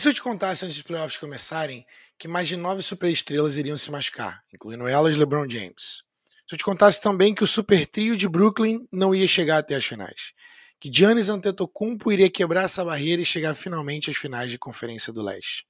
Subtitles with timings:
[0.00, 1.84] E se eu te contasse antes dos playoffs começarem
[2.18, 6.02] que mais de nove superestrelas iriam se machucar, incluindo elas LeBron James?
[6.48, 9.74] Se eu te contasse também que o super trio de Brooklyn não ia chegar até
[9.74, 10.32] as finais,
[10.80, 15.20] que Giannis Antetokounmpo iria quebrar essa barreira e chegar finalmente às finais de Conferência do
[15.20, 15.66] Leste.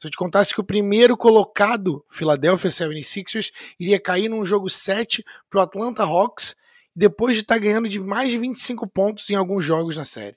[0.00, 5.24] Se eu te contasse que o primeiro colocado, Philadelphia 76ers, iria cair num jogo 7
[5.50, 6.54] para o Atlanta Hawks,
[6.94, 10.36] depois de estar tá ganhando de mais de 25 pontos em alguns jogos na série.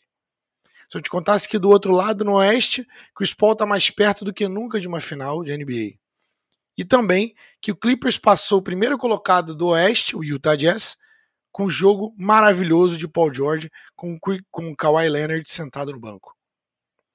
[0.89, 2.85] Se eu te contasse que do outro lado, no Oeste,
[3.15, 5.99] Chris Paul está mais perto do que nunca de uma final de NBA.
[6.75, 10.97] E também que o Clippers passou o primeiro colocado do Oeste, o Utah Jazz,
[11.51, 16.35] com um jogo maravilhoso de Paul George, com, com o Kawhi Leonard sentado no banco.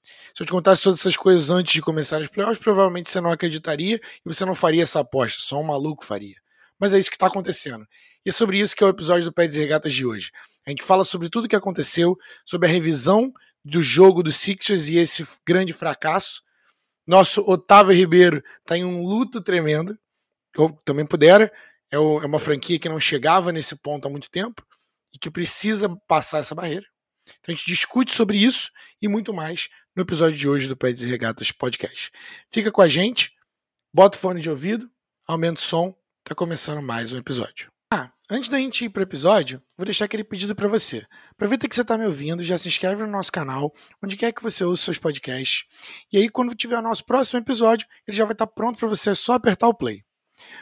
[0.05, 3.31] Se eu te contasse todas essas coisas antes de começar os playoffs, provavelmente você não
[3.31, 6.37] acreditaria e você não faria essa aposta, só um maluco faria.
[6.79, 7.87] Mas é isso que está acontecendo.
[8.25, 10.31] E é sobre isso que é o episódio do Pé de Regatas de hoje.
[10.67, 13.33] A gente fala sobre tudo o que aconteceu, sobre a revisão
[13.65, 16.43] do jogo dos Sixers e esse grande fracasso.
[17.07, 19.99] Nosso Otávio Ribeiro está em um luto tremendo.
[20.57, 21.53] Eu também pudera.
[21.91, 24.67] É, é uma franquia que não chegava nesse ponto há muito tempo
[25.15, 26.87] e que precisa passar essa barreira.
[27.41, 30.93] Então a gente discute sobre isso e muito mais no episódio de hoje do Pé
[30.93, 32.11] de Regatas Podcast.
[32.51, 33.33] Fica com a gente,
[33.93, 34.91] bota o fone de ouvido,
[35.27, 37.74] aumenta o som, tá começando mais um episódio.
[38.31, 41.07] Antes da gente ir pro episódio, vou deixar aquele pedido para você.
[41.33, 43.71] Aproveita que você tá me ouvindo, já se inscreve no nosso canal,
[44.03, 45.67] onde quer que você ouça seus podcasts.
[46.11, 48.89] E aí, quando tiver o nosso próximo episódio, ele já vai estar tá pronto para
[48.89, 50.03] você, é só apertar o play.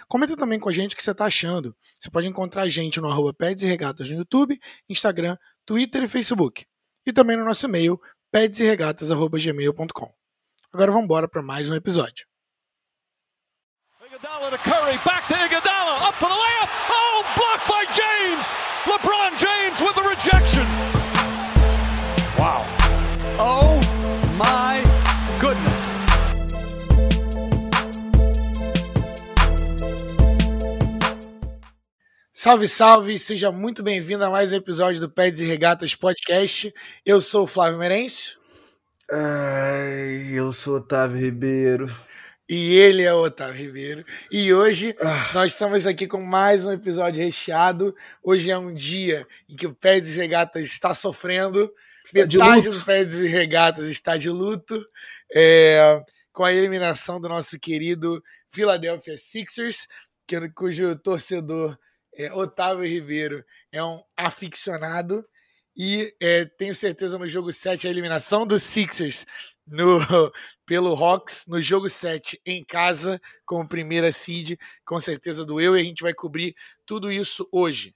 [0.09, 1.75] Comenta também com a gente o que você está achando.
[1.97, 6.09] Você pode encontrar a gente no arroba Peds e Regatas no YouTube, Instagram, Twitter e
[6.09, 6.67] Facebook.
[7.07, 8.01] E também no nosso e-mail,
[8.33, 10.13] pedesregatas.gmail.com.
[10.73, 12.27] Agora vamos embora para mais um episódio.
[14.05, 16.62] Iguodala to Curry, back to Iguodala, up for the layup.
[17.95, 18.47] James.
[18.85, 20.67] LeBron James with the rejection.
[22.39, 22.67] Wow.
[23.39, 23.81] Oh
[24.37, 24.83] my
[25.39, 25.93] goodness.
[32.33, 33.19] Salve, salve!
[33.19, 36.75] Seja muito bem-vindo a mais um episódio do Peds e Regatas Podcast.
[37.07, 38.39] Eu sou o Flávio Merencio.
[39.11, 41.95] Ai, eu sou Otávio Ribeiro.
[42.55, 44.05] E ele é o Otávio Ribeiro.
[44.31, 45.31] E hoje ah.
[45.33, 47.97] nós estamos aqui com mais um episódio recheado.
[48.23, 51.73] Hoje é um dia em que o e Regatas está sofrendo.
[52.05, 54.87] Está Metade do e Regatas está de luto.
[55.35, 59.89] É, com a eliminação do nosso querido Philadelphia Sixers,
[60.27, 61.79] que, cujo torcedor
[62.15, 63.43] é, Otávio Ribeiro
[63.73, 65.25] é um aficionado
[65.75, 69.25] e é, tenho certeza no jogo 7 a eliminação dos Sixers
[69.73, 69.99] no,
[70.67, 75.83] pelo Hawks no jogo 7 em casa, como primeira seed, com certeza doeu, e a
[75.83, 76.55] gente vai cobrir
[76.87, 77.95] tudo isso hoje.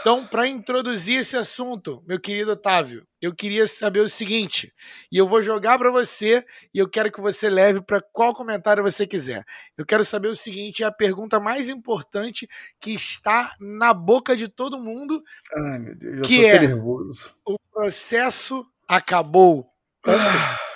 [0.00, 4.72] Então, para introduzir esse assunto, meu querido Otávio, eu queria saber o seguinte,
[5.12, 8.82] e eu vou jogar para você, e eu quero que você leve para qual comentário
[8.82, 9.44] você quiser.
[9.76, 12.48] Eu quero saber o seguinte, é a pergunta mais importante
[12.80, 15.22] que está na boca de todo mundo,
[15.54, 17.34] Ai, meu Deus, que é nervoso.
[17.46, 19.70] o processo acabou.
[20.06, 20.58] Ah.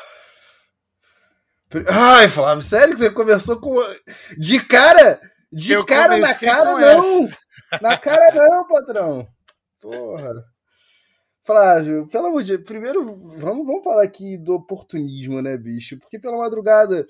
[1.89, 3.75] Ai, Flávio, sério que você começou com.
[4.39, 5.21] De cara?
[5.53, 7.29] De eu cara na cara, não!
[7.81, 9.27] Na cara, não, patrão!
[9.81, 10.33] Porra.
[11.45, 13.05] Flávio, pelo amor de Deus, primeiro
[13.37, 15.99] vamos, vamos falar aqui do oportunismo, né, bicho?
[15.99, 17.05] Porque pela madrugada,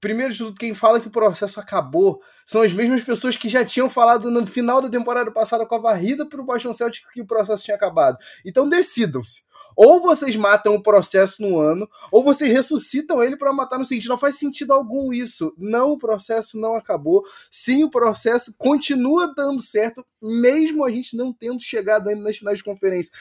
[0.00, 3.64] primeiro de tudo, quem fala que o processo acabou são as mesmas pessoas que já
[3.64, 7.20] tinham falado no final da temporada passada com a varrida para o Boston Celtics que
[7.20, 8.16] o processo tinha acabado.
[8.42, 9.42] Então decidam-se.
[9.80, 14.08] Ou vocês matam o processo no ano, ou vocês ressuscitam ele para matar no seguinte.
[14.08, 15.54] Não faz sentido algum isso.
[15.56, 17.24] Não, o processo não acabou.
[17.48, 22.58] Sim, o processo continua dando certo, mesmo a gente não tendo chegado ainda nas finais
[22.58, 23.12] de conferência.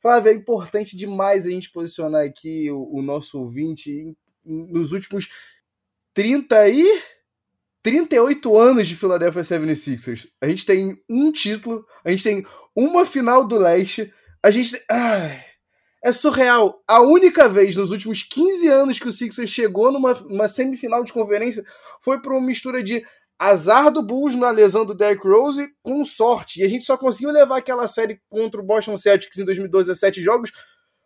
[0.00, 5.28] Flávio, é importante demais a gente posicionar aqui o, o nosso ouvinte nos últimos
[6.14, 7.02] 30 e
[7.82, 10.28] 38 anos de Philadelphia 76ers.
[10.40, 12.46] A gente tem um título, a gente tem
[12.76, 14.82] uma final do leste, a gente tem...
[14.88, 15.45] Ai,
[16.06, 16.80] é surreal.
[16.86, 21.64] A única vez nos últimos 15 anos que o Sixers chegou numa semifinal de conferência
[22.00, 23.04] foi por uma mistura de
[23.36, 26.60] azar do Bulls na lesão do Derrick Rose com sorte.
[26.60, 29.94] E a gente só conseguiu levar aquela série contra o Boston Celtics em 2012 a
[29.96, 30.52] sete jogos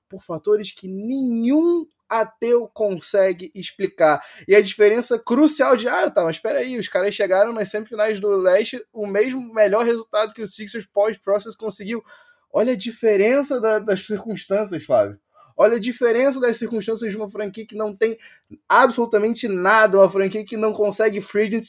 [0.07, 4.23] por fatores que nenhum ateu consegue explicar.
[4.47, 8.21] E a diferença crucial de, ah, tá, mas espera aí, os caras chegaram nas semifinais
[8.21, 12.05] do leste, o mesmo melhor resultado que o Sixers pós-process conseguiu.
[12.53, 15.19] Olha a diferença da, das circunstâncias, Fábio.
[15.57, 18.17] Olha a diferença das circunstâncias de uma franquia que não tem
[18.69, 21.61] absolutamente nada, uma franquia que não consegue free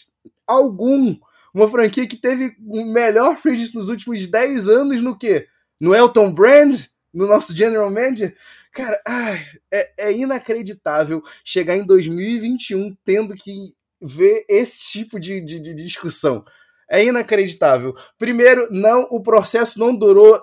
[0.47, 1.17] algum.
[1.53, 5.47] Uma franquia que teve o melhor free nos últimos 10 anos no quê?
[5.79, 6.85] No Elton Brand?
[7.13, 8.33] No nosso general manager?
[8.71, 15.59] Cara, ai, é, é inacreditável chegar em 2021 tendo que ver esse tipo de, de,
[15.59, 16.45] de discussão.
[16.91, 17.95] É inacreditável.
[18.19, 20.37] Primeiro, não, o processo não durou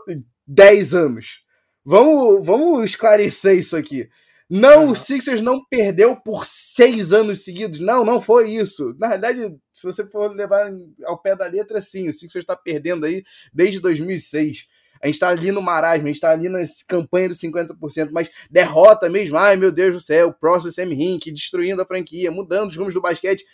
[0.46, 1.42] 10 anos.
[1.84, 4.08] Vamos, vamos esclarecer isso aqui.
[4.48, 4.92] Não, uhum.
[4.92, 7.80] o Sixers não perdeu por seis anos seguidos.
[7.80, 8.96] Não, não foi isso.
[8.98, 10.72] Na verdade, se você for levar
[11.04, 13.22] ao pé da letra, sim, o Sixers está perdendo aí
[13.52, 14.66] desde 2006.
[15.02, 18.30] A gente está ali no marasmo, a gente está ali na campanha dos 50%, mas
[18.50, 19.36] derrota mesmo.
[19.36, 20.94] Ai, meu Deus do céu, Process M.
[20.94, 23.44] Rink destruindo a franquia, mudando os rumos do basquete.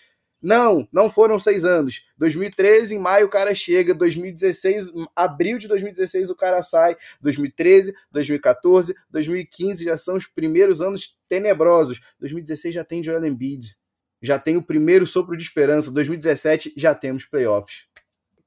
[0.45, 2.05] Não, não foram seis anos.
[2.19, 3.95] 2013, em maio, o cara chega.
[3.95, 6.95] 2016, abril de 2016, o cara sai.
[7.23, 11.99] 2013, 2014, 2015 já são os primeiros anos tenebrosos.
[12.21, 13.75] 2016 já tem Joel Embiid.
[14.21, 15.91] Já tem o primeiro sopro de esperança.
[15.91, 17.87] 2017 já temos playoffs.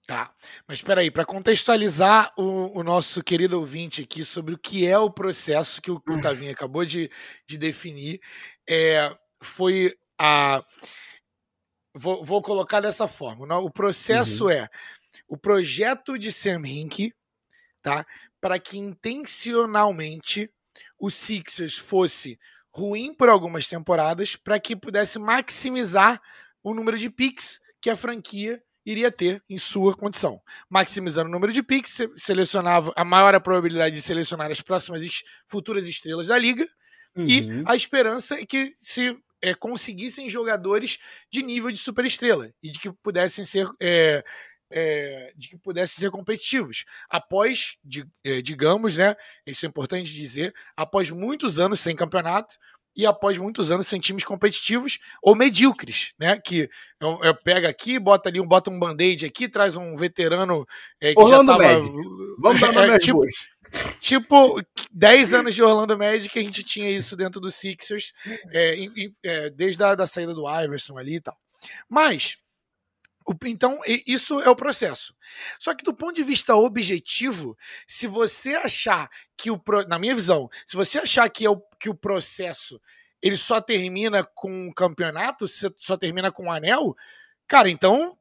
[0.05, 0.31] Tá,
[0.67, 4.97] mas espera aí, para contextualizar o, o, nosso querido ouvinte aqui sobre o que é
[4.97, 6.21] o processo que o, que o hum.
[6.21, 7.11] Tavinho acabou de,
[7.45, 8.21] de definir,
[8.69, 10.63] é, foi a
[11.97, 13.57] Vou, vou colocar dessa forma.
[13.57, 14.51] O processo uhum.
[14.51, 14.69] é
[15.27, 17.13] o projeto de Sam Hinkie,
[17.81, 18.05] tá?
[18.39, 20.49] Para que intencionalmente
[20.99, 22.39] o Sixers fosse
[22.69, 26.21] ruim por algumas temporadas, para que pudesse maximizar
[26.63, 30.41] o número de picks que a franquia iria ter em sua condição.
[30.69, 35.05] Maximizando o número de picks, selecionava a maior probabilidade de selecionar as próximas
[35.47, 36.67] futuras estrelas da liga,
[37.15, 37.25] uhum.
[37.25, 39.17] e a esperança é que se
[39.47, 40.97] é, conseguissem jogadores
[41.31, 44.23] de nível de superestrela e de que pudessem ser é,
[44.69, 46.83] é, de que pudessem ser competitivos.
[47.09, 49.15] Após, de, é, digamos, né,
[49.45, 52.57] isso é importante dizer, após muitos anos sem campeonato
[52.97, 56.67] e após muitos anos sem times competitivos ou medíocres, né, que
[56.99, 60.67] eu, eu pega aqui, bota ali, bota um band-aid aqui, traz um veterano
[60.99, 61.79] é, que Orlando já tava,
[62.39, 63.23] Vamos dar é, tipo,
[63.99, 64.61] Tipo,
[64.93, 68.13] 10 anos de Orlando Magic, a gente tinha isso dentro do Sixers,
[68.51, 68.77] é,
[69.23, 71.37] é, desde a da saída do Iverson ali e tal.
[71.89, 72.37] Mas,
[73.45, 75.13] então, isso é o processo.
[75.59, 79.61] Só que do ponto de vista objetivo, se você achar que o.
[79.87, 82.79] Na minha visão, se você achar que, é o, que o processo
[83.21, 85.45] ele só termina com o campeonato,
[85.79, 86.95] só termina com o anel,
[87.47, 88.17] cara, então,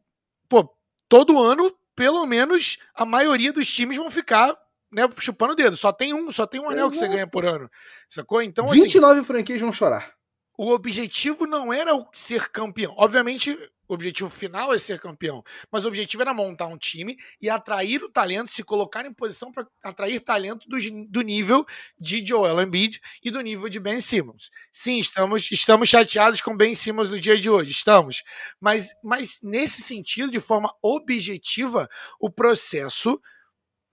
[0.49, 0.69] pô,
[1.09, 4.57] todo ano, pelo menos, a maioria dos times vão ficar
[4.91, 5.77] né, chupando o dedo.
[5.77, 6.93] Só tem um, só tem um anel Exato.
[6.93, 7.71] que você ganha por ano.
[8.09, 8.43] Sacou?
[8.43, 10.15] Então, 29 assim, franquias vão chorar.
[10.59, 12.95] O objetivo não era ser campeão.
[12.97, 13.57] Obviamente,
[13.89, 15.45] o objetivo final é ser campeão.
[15.71, 19.53] Mas o objetivo era montar um time e atrair o talento, se colocar em posição
[19.53, 20.79] para atrair talento do,
[21.09, 21.65] do, nível
[21.99, 24.51] de Joel Embiid e do nível de Ben Simmons.
[24.71, 28.23] Sim, estamos, estamos chateados com Ben Simmons no dia de hoje, estamos.
[28.61, 31.89] Mas, mas nesse sentido, de forma objetiva,
[32.21, 33.21] o processo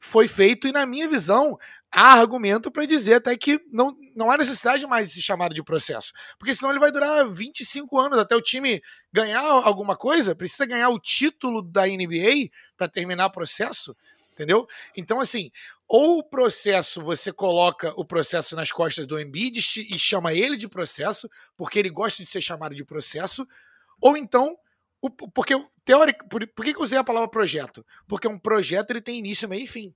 [0.03, 1.57] foi feito, e na minha visão,
[1.89, 5.63] há argumento para dizer até que não, não há necessidade mais de se chamar de
[5.63, 6.11] processo.
[6.37, 8.81] Porque senão ele vai durar 25 anos até o time
[9.13, 13.95] ganhar alguma coisa, precisa ganhar o título da NBA para terminar o processo.
[14.33, 14.67] Entendeu?
[14.97, 15.49] Então, assim,
[15.87, 19.59] ou o processo, você coloca o processo nas costas do Embiid
[19.89, 23.47] e chama ele de processo, porque ele gosta de ser chamado de processo,
[24.01, 24.57] ou então
[25.01, 25.53] o, porque,
[25.85, 27.85] teórico, por, por que, eu usei a palavra projeto?
[28.07, 29.93] Porque um projeto ele tem início, meio e fim.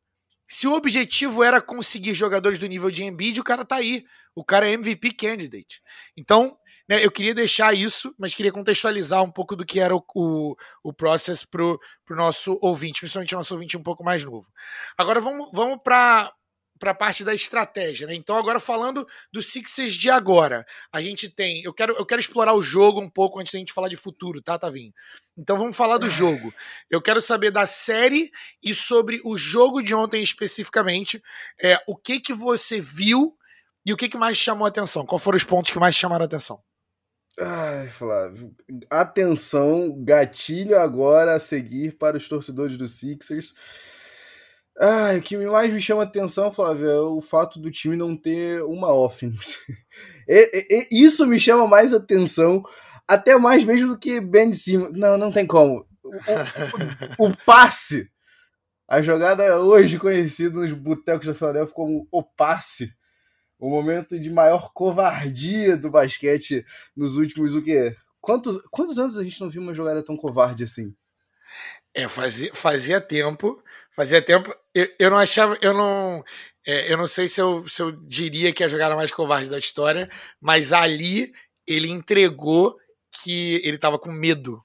[0.48, 4.06] Se o objetivo era conseguir jogadores do nível de Embiid, o cara tá aí.
[4.34, 5.82] O cara é MVP candidate.
[6.16, 6.58] Então,
[6.88, 10.56] né, eu queria deixar isso, mas queria contextualizar um pouco do que era o, o,
[10.82, 14.48] o process pro, pro nosso ouvinte, principalmente o nosso ouvinte um pouco mais novo.
[14.98, 16.32] Agora vamos, vamos para
[16.78, 18.14] para a parte da estratégia, né?
[18.14, 22.54] Então agora falando do Sixers de agora, a gente tem, eu quero eu quero explorar
[22.54, 24.94] o jogo um pouco antes da gente falar de futuro, tá, Tavinho?
[25.38, 26.54] Então vamos falar do jogo.
[26.90, 28.32] Eu quero saber da série
[28.64, 31.22] e sobre o jogo de ontem especificamente,
[31.62, 33.38] é, o que que você viu
[33.86, 35.06] e o que que mais chamou a atenção?
[35.06, 36.62] Qual foram os pontos que mais chamaram a atenção?
[37.40, 38.56] Ai, Flávio,
[38.90, 43.54] atenção, gatilho agora a seguir para os torcedores do Sixers.
[44.80, 48.62] Ah, o que mais me chama atenção, Flávio, é o fato do time não ter
[48.64, 49.58] uma offense.
[50.30, 52.62] E, e, isso me chama mais atenção,
[53.08, 54.92] até mais mesmo do que Ben Simmons.
[54.92, 55.88] Não, não tem como.
[56.04, 58.12] O, o, o, passe,
[58.90, 62.94] a jogada hoje conhecida nos botecos da Philadelphia como o passe,
[63.58, 67.96] o momento de maior covardia do basquete nos últimos o quê?
[68.20, 70.94] Quantos, quantos anos a gente não viu uma jogada tão covarde assim?
[71.94, 73.64] É, fazia, fazia tempo.
[73.98, 74.56] Fazia tempo.
[74.76, 75.58] Eu, eu não achava.
[75.60, 76.24] Eu não.
[76.66, 79.50] É, eu não sei se eu, se eu diria que é a jogada mais covarde
[79.50, 80.08] da história,
[80.40, 81.34] mas ali
[81.66, 82.78] ele entregou
[83.12, 84.64] que ele tava com medo.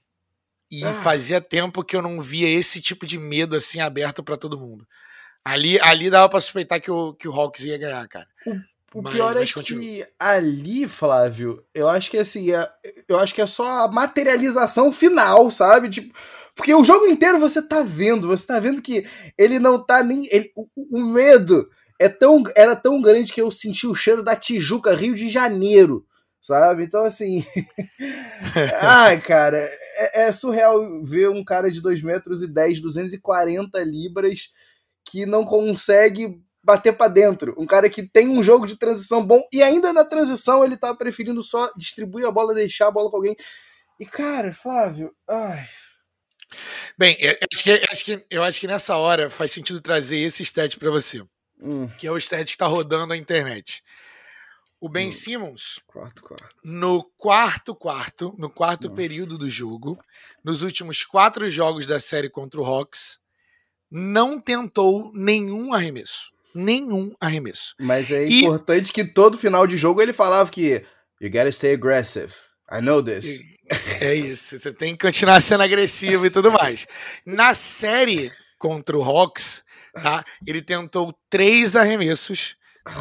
[0.69, 0.93] E ah.
[0.93, 4.87] fazia tempo que eu não via esse tipo de medo assim aberto para todo mundo.
[5.43, 8.27] Ali, ali dava para suspeitar que o, que o Hawks ia ganhar, cara.
[8.45, 12.69] O, O mas, pior é que ali, Flávio, eu acho que assim, é,
[13.07, 15.89] eu acho que é só a materialização final, sabe?
[15.89, 16.17] Tipo,
[16.55, 19.05] porque o jogo inteiro você tá vendo, você tá vendo que
[19.37, 20.27] ele não tá nem.
[20.31, 20.67] Ele, o,
[20.97, 21.67] o medo
[21.99, 26.05] é tão, era tão grande que eu senti o cheiro da Tijuca, Rio de Janeiro,
[26.39, 26.83] sabe?
[26.83, 27.43] Então, assim.
[28.81, 29.57] ai, cara,
[29.95, 34.49] é, é, surreal ver um cara de 2 metros e 10, 240 libras
[35.05, 37.55] que não consegue bater para dentro.
[37.57, 40.93] Um cara que tem um jogo de transição bom e ainda na transição ele tá
[40.93, 43.35] preferindo só distribuir a bola, deixar a bola com alguém.
[43.99, 45.65] E cara, Flávio, ai.
[46.97, 50.43] Bem, eu acho, que, acho que, eu acho que nessa hora faz sentido trazer esse
[50.43, 51.21] stat para você,
[51.61, 51.87] hum.
[51.97, 53.83] que é o stat que tá rodando na internet.
[54.79, 55.11] O Ben hum.
[55.11, 56.55] Simmons, quarto, quarto.
[56.63, 58.95] no quarto quarto, no quarto hum.
[58.95, 59.97] período do jogo,
[60.43, 63.19] nos últimos quatro jogos da série contra o Hawks,
[63.89, 67.73] não tentou nenhum arremesso nenhum arremesso.
[67.79, 68.43] Mas é e...
[68.43, 70.85] importante que todo final de jogo ele falava que
[71.19, 72.33] you gotta stay aggressive.
[72.71, 73.41] I know this.
[74.01, 76.85] É isso, você tem que continuar sendo agressivo e tudo mais.
[77.25, 80.23] Na série contra o Hawks, tá?
[80.45, 82.55] Ele tentou três arremessos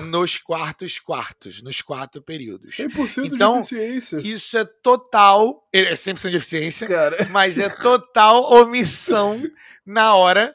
[0.04, 2.76] nos quartos quartos, nos quatro períodos.
[2.76, 4.21] 100% então, de eficiência.
[4.21, 7.28] Isso é total, é 100% de eficiência, Cara.
[7.31, 9.42] mas é total omissão
[9.85, 10.54] na hora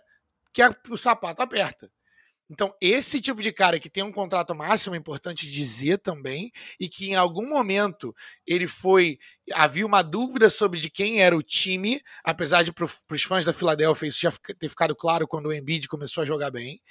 [0.53, 1.91] que a, o sapato aperta.
[2.49, 6.87] Então, esse tipo de cara que tem um contrato máximo é importante dizer também, e
[6.87, 9.19] que em algum momento ele foi.
[9.53, 13.53] Havia uma dúvida sobre de quem era o time, apesar de para os fãs da
[13.53, 16.81] Filadélfia isso já ter ficado claro quando o Embiid começou a jogar bem.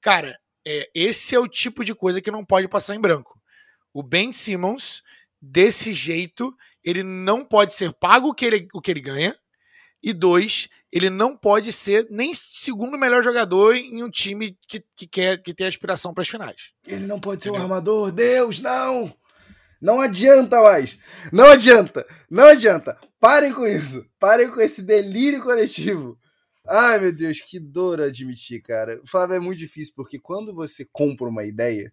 [0.00, 3.40] Cara, é, esse é o tipo de coisa que não pode passar em branco.
[3.92, 5.02] O Ben Simmons,
[5.40, 9.38] desse jeito, ele não pode ser pago o que ele, o que ele ganha,
[10.02, 15.06] e dois, ele não pode ser nem segundo melhor jogador em um time que, que
[15.06, 16.72] quer que tem aspiração para as finais.
[16.86, 17.54] Ele não pode Entendeu?
[17.54, 18.12] ser um armador.
[18.12, 19.14] Deus, não!
[19.80, 20.98] Não adianta mais.
[21.32, 22.06] Não adianta.
[22.30, 22.96] Não adianta.
[23.20, 24.08] Parem com isso.
[24.18, 26.18] Parem com esse delírio coletivo.
[26.66, 29.00] Ai, meu Deus, que dor admitir, cara.
[29.06, 31.92] Flávio, é muito difícil, porque quando você compra uma ideia,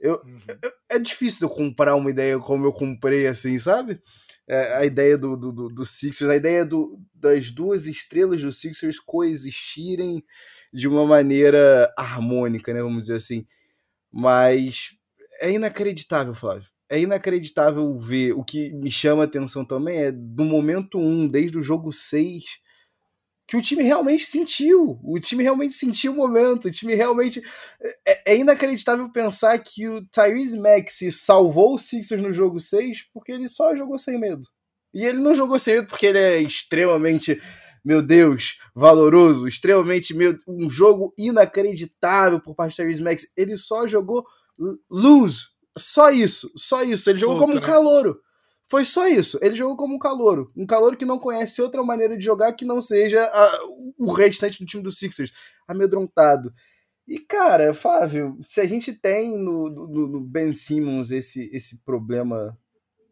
[0.00, 0.40] eu, uhum.
[0.62, 4.00] eu, é difícil eu comprar uma ideia como eu comprei, assim, sabe?
[4.50, 8.52] É, a ideia do, do, do, do, Sixers, a ideia do, das duas estrelas do
[8.52, 10.24] Sixers coexistirem
[10.72, 12.82] de uma maneira harmônica, né?
[12.82, 13.46] Vamos dizer assim.
[14.10, 14.96] Mas
[15.40, 16.68] é inacreditável, Flávio.
[16.88, 18.32] É inacreditável ver.
[18.32, 21.92] O que me chama a atenção também é do momento 1, um, desde o jogo
[21.92, 22.42] 6,
[23.50, 25.00] que o time realmente sentiu.
[25.02, 26.68] O time realmente sentiu o momento.
[26.68, 27.42] O time realmente.
[28.06, 33.32] É, é inacreditável pensar que o Tyrese Maxey salvou o Sixers no jogo 6 porque
[33.32, 34.44] ele só jogou sem medo.
[34.94, 37.42] E ele não jogou sem medo porque ele é extremamente,
[37.84, 43.30] meu Deus, valoroso, extremamente meu, um jogo inacreditável por parte do Tyrese Maxey.
[43.36, 44.24] Ele só jogou
[44.88, 45.40] lose.
[45.76, 47.10] Só isso, só isso.
[47.10, 47.66] Ele Solta, jogou como um né?
[47.66, 48.20] calouro.
[48.70, 49.36] Foi só isso.
[49.42, 50.52] Ele jogou como um calouro.
[50.56, 53.60] Um calouro que não conhece outra maneira de jogar que não seja a,
[53.98, 55.32] o restante do time do Sixers.
[55.66, 56.54] Amedrontado.
[57.06, 62.56] E, cara, Flávio, se a gente tem no, no, no, Ben Simmons esse, esse problema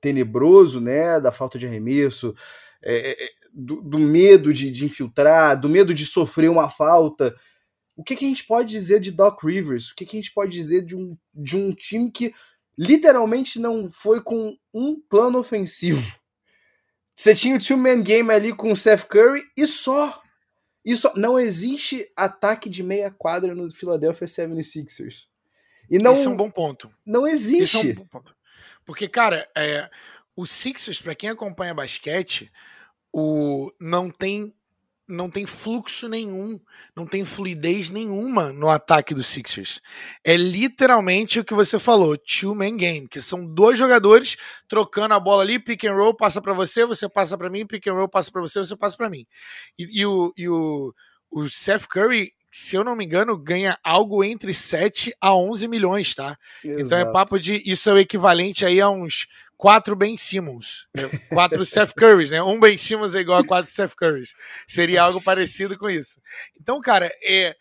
[0.00, 2.32] tenebroso, né, da falta de arremesso,
[2.80, 7.34] é, é, é, do, do, medo de, de, infiltrar, do medo de sofrer uma falta,
[7.96, 9.90] o que, que a gente pode dizer de Doc Rivers?
[9.90, 12.32] O que, que a gente pode dizer de um, de um time que
[12.78, 16.02] literalmente não foi com um plano ofensivo?
[17.14, 20.22] Você tinha o two-man game ali com o Seth Curry e só.
[20.84, 25.26] Isso não existe ataque de meia quadra no Philadelphia 76ers.
[25.90, 26.90] E não, Isso é um bom ponto.
[27.04, 27.88] Não existe.
[27.88, 28.36] É um bom ponto.
[28.86, 29.90] Porque, cara, é,
[30.36, 32.50] o Sixers, para quem acompanha basquete,
[33.12, 34.54] o, não tem
[35.08, 36.60] não tem fluxo nenhum,
[36.94, 39.80] não tem fluidez nenhuma no ataque dos Sixers.
[40.22, 44.36] É literalmente o que você falou, two-man game, que são dois jogadores
[44.68, 47.86] trocando a bola ali, pick and roll, passa para você, você passa para mim, pick
[47.86, 49.26] and roll, passa para você, você passa para mim.
[49.78, 50.94] E, e, o, e o,
[51.30, 56.14] o Seth Curry, se eu não me engano, ganha algo entre 7 a 11 milhões,
[56.14, 56.36] tá?
[56.62, 56.86] Exato.
[56.86, 57.62] Então é papo de.
[57.70, 59.26] Isso é o equivalente aí a uns
[59.58, 60.86] quatro Ben Simmons.
[61.28, 62.42] Quatro Seth Currys, né?
[62.42, 64.34] Um Ben Simmons é igual a quatro Seth Currys.
[64.66, 66.20] Seria algo parecido com isso.
[66.58, 67.56] Então, cara, é,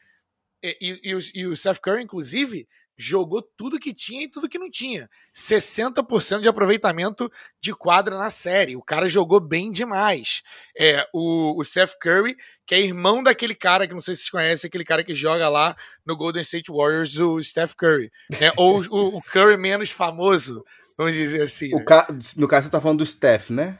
[0.63, 4.47] é e, e, o, e o Seth Curry, inclusive, jogou tudo que tinha e tudo
[4.47, 5.09] que não tinha.
[5.35, 8.75] 60% de aproveitamento de quadra na série.
[8.75, 10.41] O cara jogou bem demais.
[10.79, 12.35] É, o, o Seth Curry,
[12.65, 15.49] que é irmão daquele cara que não sei se vocês conhecem, aquele cara que joga
[15.49, 15.75] lá
[16.05, 18.11] no Golden State Warriors, o Steph Curry.
[18.39, 18.51] Né?
[18.55, 20.63] Ou o, o Curry menos famoso,
[20.97, 21.69] vamos dizer assim.
[21.69, 21.83] Né?
[21.85, 22.07] Ca...
[22.37, 23.79] No caso, você tá falando do Steph, né?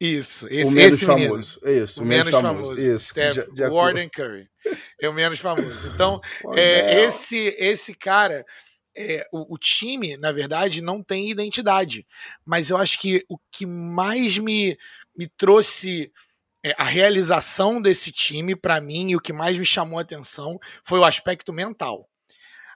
[0.00, 1.60] Isso, esse, o menos esse famoso.
[1.62, 1.84] Menino.
[1.84, 2.70] Isso, o, o menos, menos famoso.
[2.70, 2.94] famoso.
[2.94, 4.48] Isso, Steph de, de Warden Curry.
[5.00, 5.88] É o menos famoso.
[5.88, 6.20] Então,
[6.54, 8.44] é, esse, esse cara,
[8.96, 12.06] é, o, o, time, na verdade, não tem identidade.
[12.44, 14.78] Mas eu acho que o que mais me,
[15.16, 16.12] me trouxe
[16.64, 20.60] é, a realização desse time, para mim, e o que mais me chamou a atenção
[20.84, 22.08] foi o aspecto mental.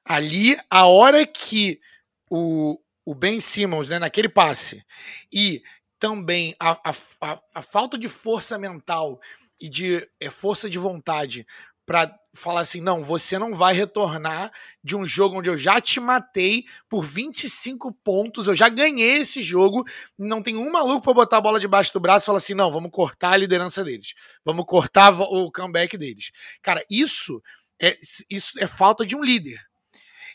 [0.05, 1.81] Ali, a hora que
[2.29, 4.85] o, o Ben Simmons, né, naquele passe,
[5.33, 5.63] e
[5.99, 9.21] também a, a, a, falta de força mental
[9.61, 11.47] e de é, força de vontade
[11.87, 14.51] para falar assim: não, você não vai retornar
[14.83, 19.43] de um jogo onde eu já te matei por 25 pontos, eu já ganhei esse
[19.43, 19.85] jogo,
[20.19, 22.73] não tem um maluco para botar a bola debaixo do braço e falar assim: não,
[22.73, 26.33] vamos cortar a liderança deles, vamos cortar o comeback deles.
[26.63, 27.43] Cara, isso
[27.81, 27.97] é,
[28.31, 29.61] isso é falta de um líder.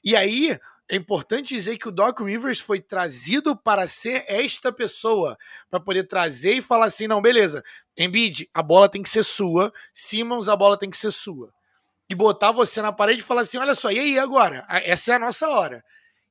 [0.04, 0.58] E aí.
[0.90, 5.38] É importante dizer que o Doc Rivers foi trazido para ser esta pessoa,
[5.70, 7.62] para poder trazer e falar assim: não, beleza,
[7.98, 9.74] Embiid, a bola tem que ser sua.
[9.94, 11.52] Simmons, a bola tem que ser sua.
[12.10, 14.66] E botar você na parede e falar assim: olha só, e aí agora?
[14.70, 15.84] Essa é a nossa hora.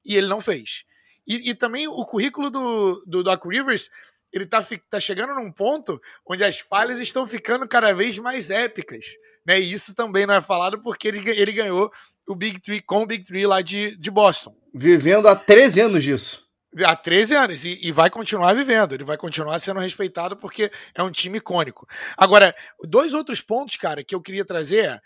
[0.05, 0.85] E ele não fez.
[1.27, 3.91] E, e também o currículo do, do Doc Rivers,
[4.33, 9.05] ele tá, tá chegando num ponto onde as falhas estão ficando cada vez mais épicas.
[9.45, 9.61] Né?
[9.61, 11.93] E isso também não é falado porque ele, ele ganhou
[12.27, 14.55] o Big Three com o Big Three lá de, de Boston.
[14.75, 16.47] Vivendo há 13 anos disso
[16.85, 21.03] há 13 anos e, e, vai continuar vivendo, ele vai continuar sendo respeitado porque é
[21.03, 21.89] um time icônico.
[22.17, 25.01] Agora, dois outros pontos, cara, que eu queria trazer é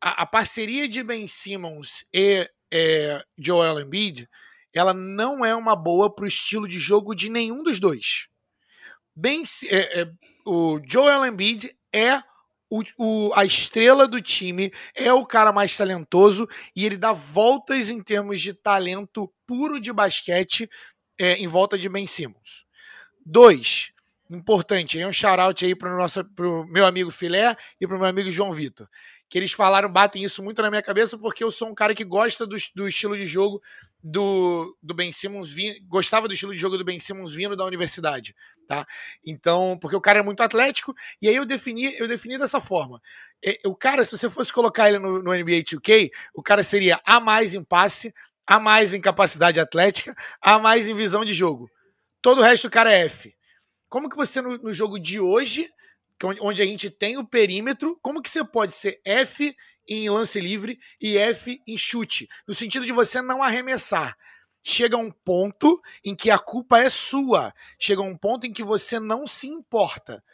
[0.00, 4.28] a, a parceria de Ben Simmons e é, Joel Embiid,
[4.72, 8.26] ela não é uma boa para o estilo de jogo de nenhum dos dois.
[9.14, 10.10] Ben, é, é,
[10.44, 12.20] o Joel Embiid é
[12.74, 17.88] o, o, a estrela do time, é o cara mais talentoso e ele dá voltas
[17.90, 20.68] em termos de talento puro de basquete
[21.18, 22.64] é, em volta de Ben Simmons.
[23.24, 23.92] Dois,
[24.28, 28.30] importante, aí um shout-out aí para o meu amigo Filé e para o meu amigo
[28.30, 28.88] João Vitor,
[29.28, 32.04] que eles falaram, batem isso muito na minha cabeça, porque eu sou um cara que
[32.04, 33.62] gosta do, do estilo de jogo
[34.06, 35.54] do, do Ben Simmons,
[35.88, 38.34] gostava do estilo de jogo do Ben Simmons vindo da universidade,
[38.68, 38.86] tá?
[39.24, 43.00] Então, porque o cara é muito atlético, e aí eu defini, eu defini dessa forma.
[43.42, 47.00] É, o cara, se você fosse colocar ele no, no NBA 2K, o cara seria
[47.06, 48.12] A mais em passe,
[48.46, 51.70] a mais em capacidade atlética, a mais em visão de jogo.
[52.20, 53.34] Todo o resto o cara é F.
[53.88, 55.66] Como que você, no, no jogo de hoje,
[56.42, 59.56] onde a gente tem o perímetro, como que você pode ser F
[59.88, 62.28] em lance livre e F em chute?
[62.46, 64.16] No sentido de você não arremessar.
[64.62, 67.52] Chega um ponto em que a culpa é sua.
[67.78, 70.24] Chega um ponto em que você não se importa.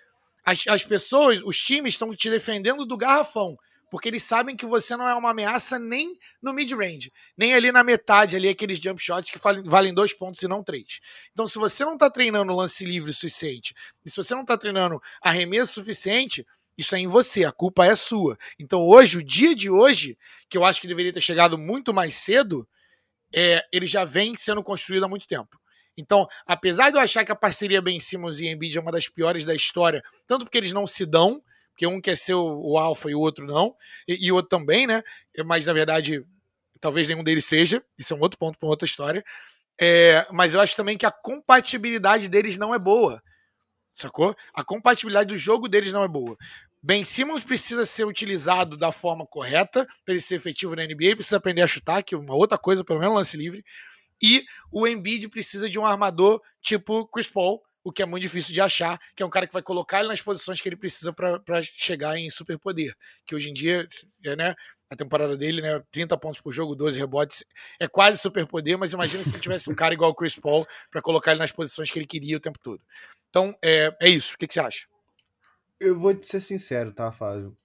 [0.45, 3.57] As, as pessoas, os times estão te defendendo do garrafão
[3.91, 7.83] porque eles sabem que você não é uma ameaça nem no mid-range, nem ali na
[7.83, 11.01] metade, ali aqueles jump shots que valem dois pontos e não três.
[11.33, 15.03] Então, se você não está treinando lance livre suficiente, e se você não está treinando
[15.21, 16.47] arremesso suficiente,
[16.81, 18.39] isso é em você, a culpa é sua.
[18.59, 20.17] Então, hoje, o dia de hoje,
[20.49, 22.67] que eu acho que deveria ter chegado muito mais cedo,
[23.35, 25.61] é, ele já vem sendo construído há muito tempo.
[25.95, 29.07] Então, apesar de eu achar que a parceria Ben Simmons e Embiid é uma das
[29.07, 32.79] piores da história, tanto porque eles não se dão, porque um quer ser o, o
[32.79, 33.75] alfa e o outro não,
[34.09, 35.03] e, e o outro também, né?
[35.45, 36.25] Mas na verdade,
[36.81, 39.23] talvez nenhum deles seja, isso é um outro ponto para outra história.
[39.79, 43.23] É, mas eu acho também que a compatibilidade deles não é boa,
[43.93, 44.35] sacou?
[44.55, 46.37] A compatibilidade do jogo deles não é boa.
[46.83, 51.37] Ben Simmons precisa ser utilizado da forma correta para ele ser efetivo na NBA, precisa
[51.37, 53.63] aprender a chutar, que é uma outra coisa, pelo menos lance livre.
[54.23, 58.53] E o Embiid precisa de um armador tipo Chris Paul, o que é muito difícil
[58.53, 61.13] de achar, que é um cara que vai colocar ele nas posições que ele precisa
[61.13, 62.95] para chegar em superpoder.
[63.27, 63.87] Que hoje em dia,
[64.25, 64.55] é, né,
[64.91, 67.45] a temporada dele, né, 30 pontos por jogo, 12 rebotes,
[67.79, 71.01] é quase superpoder, mas imagina se ele tivesse um cara igual o Chris Paul para
[71.01, 72.83] colocar ele nas posições que ele queria o tempo todo.
[73.31, 74.35] Então, é, é isso.
[74.35, 74.90] O que, que você acha?
[75.81, 77.57] Eu vou te ser sincero, tá, Fábio?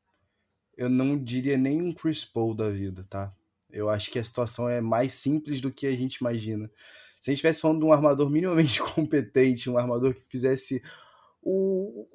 [0.77, 3.33] Eu não diria nem um Chris Paul da vida, tá?
[3.69, 6.71] Eu acho que a situação é mais simples do que a gente imagina.
[7.19, 10.81] Se a gente estivesse falando de um armador minimamente competente, um armador que fizesse
[11.41, 12.07] o,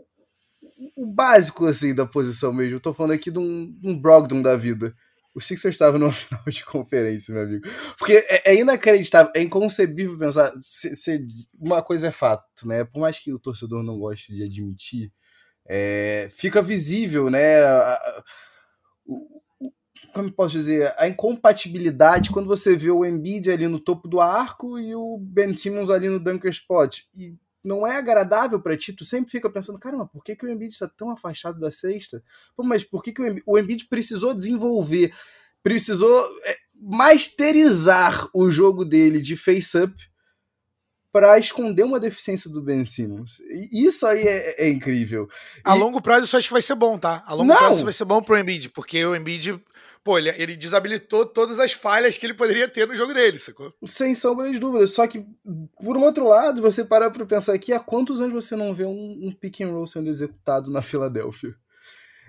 [0.97, 2.77] o básico assim da posição mesmo.
[2.77, 4.95] Eu tô falando aqui de um, um Brogdon da vida.
[5.35, 7.69] O Sixers estava numa final de conferência, meu amigo.
[7.99, 10.51] Porque é, é inacreditável, é inconcebível pensar.
[10.63, 11.27] Se, se,
[11.61, 12.85] uma coisa é fato, né?
[12.85, 15.13] Por mais que o torcedor não goste de admitir,
[15.73, 17.63] é, fica visível, né?
[17.63, 18.25] A, a,
[20.13, 24.81] como posso dizer, a incompatibilidade quando você vê o Embiid ali no topo do arco
[24.81, 27.03] e o Ben Simmons ali no dunker spot.
[27.15, 30.51] E não é agradável para ti, tu sempre fica pensando, caramba, por que, que o
[30.51, 32.21] Embiid está tão afastado da sexta?
[32.57, 35.15] Pô, mas por que, que o, Embiid, o Embiid precisou desenvolver,
[35.63, 39.95] precisou é, masterizar o jogo dele de face-up
[41.13, 43.41] para esconder uma deficiência do Ben Simmons.
[43.73, 45.29] E isso aí é, é incrível.
[45.65, 45.79] A e...
[45.79, 47.23] longo prazo isso acho que vai ser bom, tá?
[47.27, 47.57] A longo Não.
[47.57, 49.61] prazo isso vai ser bom pro Embiid, porque o Embiid,
[50.05, 53.73] pô, ele, ele desabilitou todas as falhas que ele poderia ter no jogo dele, sacou?
[53.85, 54.93] Sem sombra de dúvidas.
[54.93, 55.25] Só que,
[55.83, 58.85] por um outro lado, você parar pra pensar aqui, há quantos anos você não vê
[58.85, 61.55] um, um pick and roll sendo executado na Filadélfia?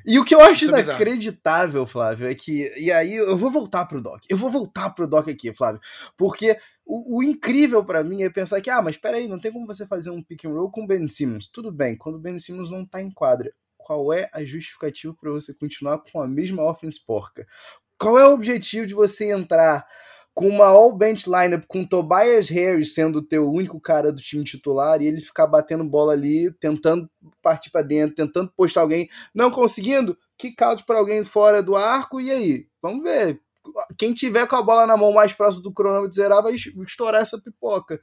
[0.05, 2.71] E o que eu acho é inacreditável, Flávio, é que.
[2.77, 4.23] E aí eu vou voltar pro Doc.
[4.29, 5.81] Eu vou voltar pro Doc aqui, Flávio.
[6.17, 9.65] Porque o, o incrível para mim é pensar que, ah, mas peraí, não tem como
[9.65, 11.47] você fazer um pick and roll com o Ben Simmons.
[11.47, 13.51] Tudo bem, quando o Ben Simmons não tá em quadra.
[13.77, 17.47] Qual é a justificativa para você continuar com a mesma offense porca?
[17.97, 19.85] Qual é o objetivo de você entrar
[20.33, 25.01] com uma all-bench lineup com Tobias Harris sendo o teu único cara do time titular
[25.01, 27.09] e ele ficar batendo bola ali, tentando
[27.41, 32.21] partir para dentro, tentando postar alguém, não conseguindo, kick out para alguém fora do arco
[32.21, 32.67] e aí?
[32.81, 33.41] Vamos ver.
[33.97, 37.39] Quem tiver com a bola na mão mais próximo do cronômetro zerar vai estourar essa
[37.39, 38.01] pipoca.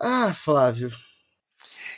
[0.00, 0.90] Ah, Flávio,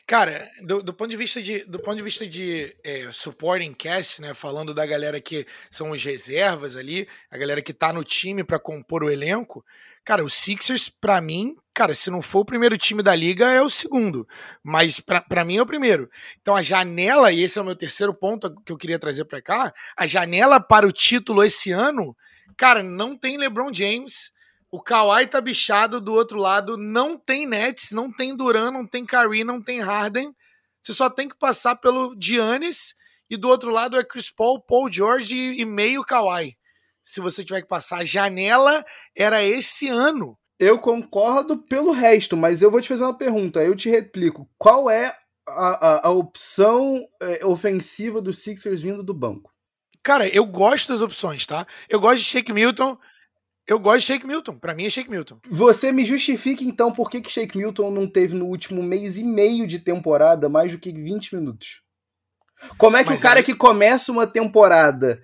[0.07, 4.23] Cara, do, do, ponto de vista de, do ponto de, vista de é, supporting cast,
[4.23, 8.45] né, falando da galera que são os reservas ali, a galera que tá no time
[8.45, 9.65] para compor o elenco,
[10.05, 13.61] cara, o Sixers, para mim, cara, se não for o primeiro time da liga, é
[13.61, 14.29] o segundo,
[14.63, 16.09] mas para mim é o primeiro.
[16.41, 19.43] Então a janela, e esse é o meu terceiro ponto que eu queria trazer para
[19.43, 22.17] cá, a janela para o título esse ano,
[22.57, 24.31] cara, não tem LeBron James,
[24.71, 29.07] o Kawhi tá bichado do outro lado, não tem Nets, não tem Duran, não tem
[29.07, 30.35] Curry, não tem Harden.
[30.83, 32.95] Você só tem que passar pelo Giannis
[33.29, 36.57] e do outro lado é Chris Paul, Paul George e meio Kawhi.
[37.03, 38.85] Se você tiver que passar, a janela
[39.17, 40.37] era esse ano.
[40.59, 43.63] Eu concordo pelo resto, mas eu vou te fazer uma pergunta.
[43.63, 44.49] Eu te replico.
[44.59, 49.53] Qual é a, a, a opção é, ofensiva dos Sixers vindo do banco?
[50.03, 51.67] Cara, eu gosto das opções, tá?
[51.89, 52.99] Eu gosto de Shake Milton.
[53.67, 54.57] Eu gosto de Shake Milton.
[54.59, 55.39] Para mim é Shake Milton.
[55.51, 59.25] Você me justifica então por que, que Shake Milton não teve no último mês e
[59.25, 61.81] meio de temporada mais do que 20 minutos?
[62.79, 63.45] Como é que Mas o cara aí...
[63.45, 65.21] que começa uma temporada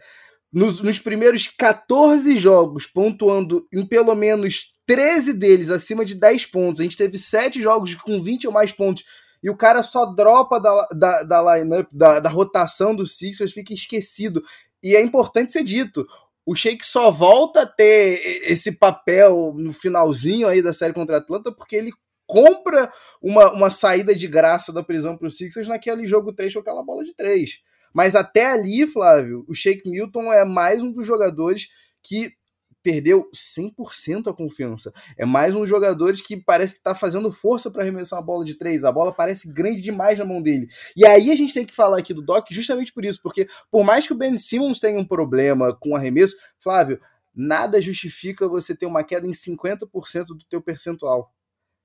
[0.52, 6.80] nos, nos, primeiros 14 jogos, pontuando em pelo menos 13 deles acima de 10 pontos,
[6.80, 9.04] a gente teve 7 jogos com 20 ou mais pontos,
[9.42, 13.72] e o cara só dropa da, da, da lineup, da, da rotação do Sixers, fica
[13.72, 14.44] esquecido.
[14.82, 16.06] E é importante ser dito:
[16.44, 21.18] o Sheik só volta a ter esse papel no finalzinho aí da série contra a
[21.20, 21.92] Atlanta porque ele
[22.26, 26.60] compra uma, uma saída de graça da prisão para os Sixers naquele jogo 3 com
[26.60, 27.60] aquela bola de 3.
[27.92, 31.68] Mas até ali, Flávio, o Shake Milton é mais um dos jogadores
[32.02, 32.32] que
[32.82, 34.92] perdeu 100% a confiança.
[35.16, 38.54] É mais um jogador que parece que está fazendo força para arremessar uma bola de
[38.54, 38.84] três.
[38.84, 40.68] A bola parece grande demais na mão dele.
[40.96, 43.84] E aí a gente tem que falar aqui do Doc justamente por isso, porque por
[43.84, 47.00] mais que o Ben Simmons tenha um problema com arremesso, Flávio,
[47.34, 51.32] nada justifica você ter uma queda em 50% do teu percentual.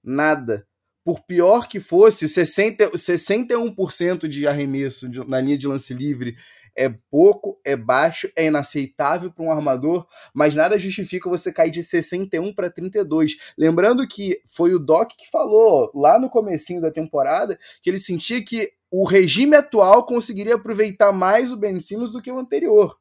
[0.04, 0.68] Nada.
[1.04, 6.36] Por pior que fosse, 60, 61% de arremesso na linha de lance livre
[6.78, 11.84] é pouco, é baixo, é inaceitável para um armador, mas nada justifica você cair de
[11.84, 13.36] 61 para 32.
[13.58, 18.44] Lembrando que foi o Doc que falou lá no comecinho da temporada que ele sentia
[18.44, 22.96] que o regime atual conseguiria aproveitar mais o Ben Simmons do que o anterior.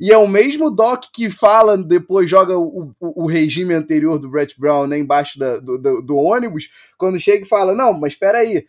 [0.00, 4.30] E é o mesmo Doc que fala, depois joga o, o, o regime anterior do
[4.30, 8.14] Brett Brown né, embaixo da, do, do, do, ônibus, quando chega e fala: Não, mas
[8.14, 8.64] espera aí,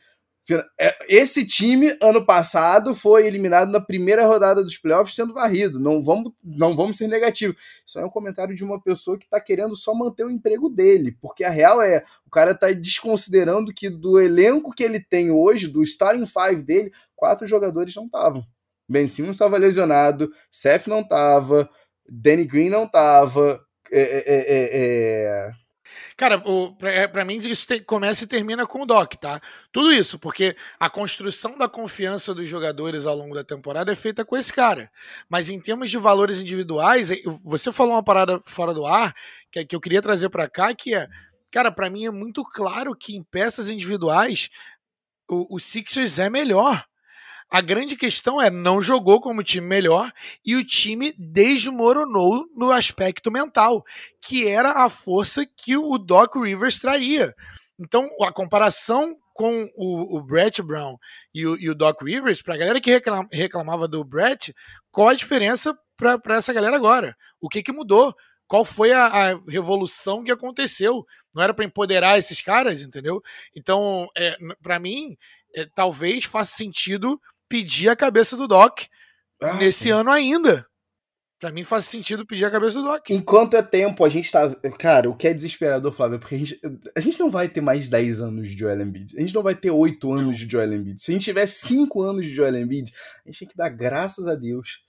[1.08, 5.79] esse time, ano passado, foi eliminado na primeira rodada dos playoffs sendo varrido.
[5.79, 7.56] Não vamos, não vamos ser negativos.
[7.86, 11.17] Isso é um comentário de uma pessoa que está querendo só manter o emprego dele.
[11.21, 15.67] Porque a real é, o cara está desconsiderando que do elenco que ele tem hoje,
[15.67, 18.45] do starting five dele, quatro jogadores não estavam.
[18.88, 21.69] Ben Simmons estava lesionado, Seth não estava,
[22.08, 23.63] Danny Green não estava.
[23.91, 24.43] É, é,
[25.47, 25.51] é,
[26.12, 29.39] é Cara, para é, mim isso começa e termina com o Doc, tá?
[29.71, 34.23] Tudo isso, porque a construção da confiança dos jogadores ao longo da temporada é feita
[34.23, 34.91] com esse cara.
[35.29, 37.10] Mas em termos de valores individuais,
[37.43, 39.13] você falou uma parada fora do ar
[39.51, 41.08] que, que eu queria trazer para cá, que é,
[41.51, 44.49] cara, para mim é muito claro que em peças individuais
[45.29, 46.86] o, o Sixers é melhor.
[47.54, 50.12] A grande questão é não jogou como time melhor
[50.44, 53.86] e o time desmoronou no aspecto mental,
[54.20, 57.36] que era a força que o Doc Rivers traria.
[57.80, 60.98] Então, a comparação com o, o Brett Brown
[61.32, 64.52] e o, e o Doc Rivers, para a galera que reclam, reclamava do Brett,
[64.92, 67.16] qual a diferença para essa galera agora?
[67.39, 68.16] O que, que mudou?
[68.48, 71.06] Qual foi a, a revolução que aconteceu?
[71.32, 73.22] Não era para empoderar esses caras, entendeu?
[73.56, 75.16] Então, é, para mim,
[75.56, 78.82] é, talvez faça sentido pedir a cabeça do Doc
[79.41, 79.89] ah, nesse sim.
[79.89, 80.65] ano ainda.
[81.43, 83.10] Pra mim faz sentido pedir a cabeça do Doc.
[83.10, 84.49] Enquanto é tempo, a gente tá.
[84.79, 86.58] Cara, o que é desesperador, Flávio, é porque a gente,
[86.95, 89.17] a gente não vai ter mais 10 anos de Joel Embiid.
[89.17, 91.01] A gente não vai ter 8 anos de Joel Embiid.
[91.01, 92.93] Se a gente tiver 5 anos de Joel Embiid,
[93.25, 94.79] a gente tem que dar graças a Deus,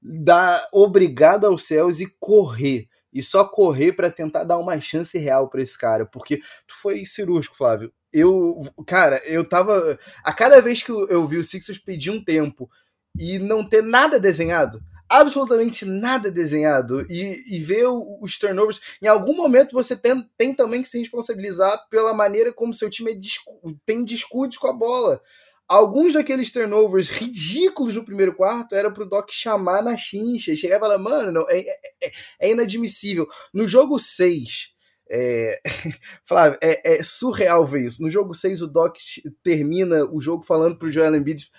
[0.00, 2.86] dar obrigado aos céus e correr.
[3.12, 6.06] E só correr para tentar dar uma chance real para esse cara.
[6.06, 7.92] Porque tu foi cirúrgico, Flávio.
[8.12, 9.98] Eu, cara, eu tava.
[10.24, 12.70] A cada vez que eu, vi o Sixers pedir um tempo
[13.18, 17.86] e não ter nada desenhado, absolutamente nada desenhado e, e ver
[18.20, 18.80] os turnovers.
[19.02, 23.12] Em algum momento você tem, tem também que se responsabilizar pela maneira como seu time
[23.12, 25.20] é discu tem discute com a bola.
[25.68, 30.78] Alguns daqueles turnovers ridículos no primeiro quarto era pro Doc chamar na chincha e chegar
[30.78, 33.28] e falar, mano, não, é, é, é inadmissível.
[33.52, 34.72] No jogo 6,
[35.10, 35.60] é...
[36.26, 38.02] Flávio, é, é, surreal ver isso.
[38.02, 38.96] No jogo 6, o Doc
[39.42, 41.50] termina o jogo falando pro Joel Embiid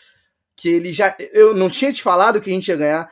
[0.56, 1.16] que ele já.
[1.32, 3.10] Eu não tinha te falado que a gente ia ganhar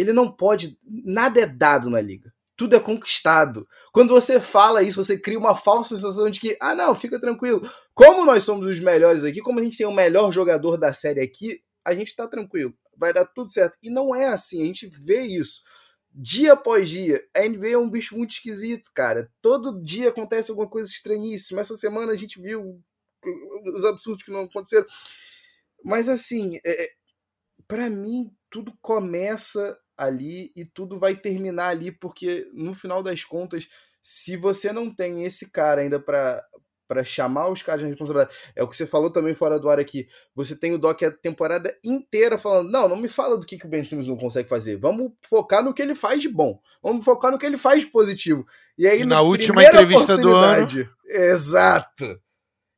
[0.00, 0.78] ele não pode.
[0.82, 2.32] Nada é dado na liga.
[2.56, 3.68] Tudo é conquistado.
[3.92, 7.68] Quando você fala isso, você cria uma falsa sensação de que, ah, não, fica tranquilo.
[7.94, 11.20] Como nós somos os melhores aqui, como a gente tem o melhor jogador da série
[11.20, 12.72] aqui, a gente tá tranquilo.
[12.96, 13.76] Vai dar tudo certo.
[13.82, 15.62] E não é assim, a gente vê isso
[16.12, 17.22] dia após dia.
[17.34, 19.30] A NBA é um bicho muito esquisito, cara.
[19.40, 21.60] Todo dia acontece alguma coisa estranhíssima.
[21.60, 22.82] Essa semana a gente viu
[23.74, 24.86] os absurdos que não aconteceram.
[25.84, 26.90] Mas assim, é,
[27.66, 33.68] para mim, tudo começa ali e tudo vai terminar ali, porque no final das contas,
[34.02, 36.42] se você não tem esse cara ainda para
[36.90, 38.36] para chamar os caras de responsabilidade.
[38.56, 40.08] É o que você falou também fora do ar aqui.
[40.34, 43.64] Você tem o Doc a temporada inteira falando: não, não me fala do que, que
[43.64, 44.76] o Ben Simmons não consegue fazer.
[44.76, 46.60] Vamos focar no que ele faz de bom.
[46.82, 48.44] Vamos focar no que ele faz de positivo.
[48.76, 50.66] E aí, e na última entrevista do ano.
[51.06, 52.20] Exato.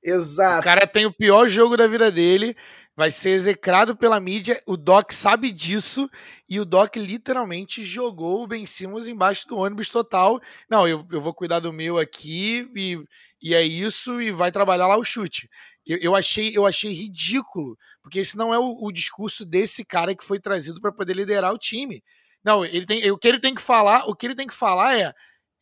[0.05, 0.61] Exato.
[0.61, 2.55] O cara tem o pior jogo da vida dele
[2.96, 4.62] vai ser execrado pela mídia.
[4.66, 6.09] O Doc sabe disso
[6.48, 10.40] e o Doc literalmente jogou o Ben Simmons embaixo do ônibus total.
[10.68, 13.02] Não, eu, eu vou cuidar do meu aqui e,
[13.40, 15.48] e é isso e vai trabalhar lá o chute.
[15.87, 20.14] Eu, eu achei eu achei ridículo, porque esse não é o, o discurso desse cara
[20.14, 22.02] que foi trazido para poder liderar o time.
[22.44, 24.96] Não, ele tem, o que ele tem que falar, o que ele tem que falar
[24.98, 25.14] é,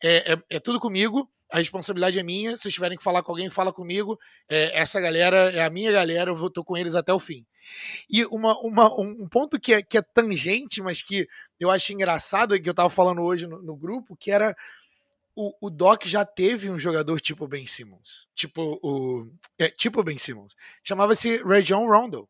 [0.03, 2.55] é, é, é tudo comigo a responsabilidade é minha.
[2.55, 4.19] Se tiverem que falar com alguém, fala comigo.
[4.49, 7.45] É, essa galera é a minha galera, eu vou, tô com eles até o fim.
[8.09, 11.27] E uma, uma, um ponto que é, que é tangente, mas que
[11.59, 14.55] eu acho engraçado, que eu tava falando hoje no, no grupo, que era
[15.35, 18.27] o, o, Doc já teve um jogador tipo Ben Simmons.
[18.35, 19.27] Tipo o.
[19.59, 20.53] É, tipo Ben Simmons.
[20.83, 22.27] Chamava-se Rajon Rondo.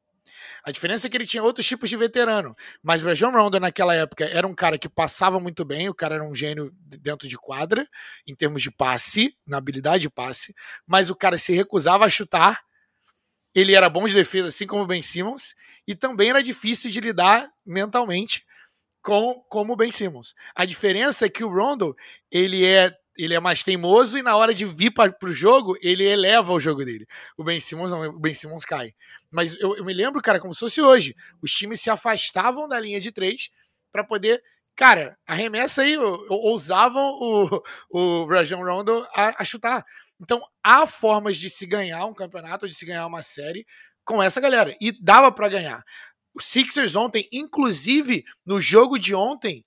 [0.63, 2.55] A diferença é que ele tinha outros tipos de veterano.
[2.81, 6.15] Mas o Rajon Rondo, naquela época, era um cara que passava muito bem, o cara
[6.15, 7.87] era um gênio dentro de quadra,
[8.27, 10.53] em termos de passe, na habilidade de passe,
[10.85, 12.61] mas o cara se recusava a chutar.
[13.53, 15.53] Ele era bom de defesa, assim como o Ben Simmons,
[15.87, 18.45] e também era difícil de lidar mentalmente
[19.01, 20.33] com como o Ben Simmons.
[20.55, 21.95] A diferença é que o Rondo,
[22.31, 26.03] ele é ele é mais teimoso e na hora de vir para o jogo, ele
[26.03, 27.05] eleva o jogo dele.
[27.37, 28.93] O Ben Simmons não, o Ben Simmons cai.
[29.31, 31.15] Mas eu, eu me lembro, cara, como se fosse hoje.
[31.41, 33.49] Os times se afastavam da linha de três
[33.91, 34.41] para poder
[34.75, 39.85] cara, arremessa aí, ousavam o, o Rajon Rondo a, a, chutar.
[40.19, 43.65] Então, há formas de se ganhar um campeonato, de se ganhar uma série
[44.03, 44.75] com essa galera.
[44.81, 45.83] E dava para ganhar.
[46.33, 49.65] Os Sixers ontem, inclusive no jogo de ontem,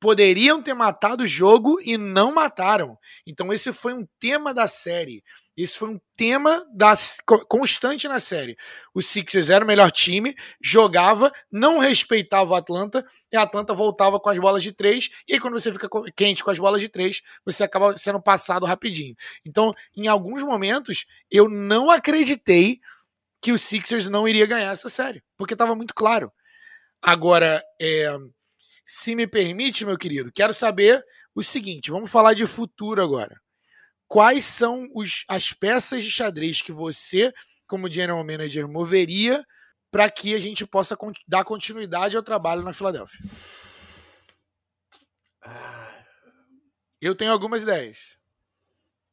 [0.00, 2.98] poderiam ter matado o jogo e não mataram.
[3.26, 5.22] Então esse foi um tema da série.
[5.62, 6.94] Esse foi um tema da,
[7.48, 8.56] constante na série.
[8.94, 14.18] O Sixers era o melhor time, jogava, não respeitava o Atlanta, e a Atlanta voltava
[14.18, 16.88] com as bolas de três, e aí quando você fica quente com as bolas de
[16.88, 19.14] três, você acaba sendo passado rapidinho.
[19.44, 22.80] Então, em alguns momentos, eu não acreditei
[23.40, 26.32] que o Sixers não iria ganhar essa série, porque estava muito claro.
[27.02, 28.16] Agora, é,
[28.86, 33.40] se me permite, meu querido, quero saber o seguinte: vamos falar de futuro agora.
[34.10, 37.32] Quais são os, as peças de xadrez que você,
[37.64, 39.46] como general manager, moveria
[39.88, 43.20] para que a gente possa dar continuidade ao trabalho na Filadélfia?
[45.40, 46.02] Ah.
[47.00, 48.18] Eu tenho algumas ideias.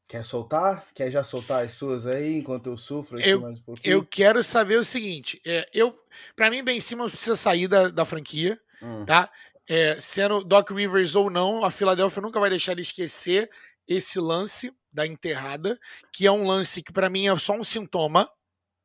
[0.08, 0.88] Quer soltar?
[0.92, 3.92] Quer já soltar as suas aí enquanto eu sofro eu, mais um pouquinho?
[3.92, 5.96] Eu quero saber o seguinte: é, eu,
[6.34, 9.04] para mim, Ben Simmons precisa sair da, da franquia, hum.
[9.04, 9.30] tá?
[9.68, 13.50] é, sendo Doc Rivers ou não, a Filadélfia nunca vai deixar de esquecer
[13.88, 15.78] esse lance da enterrada,
[16.12, 18.30] que é um lance que para mim é só um sintoma,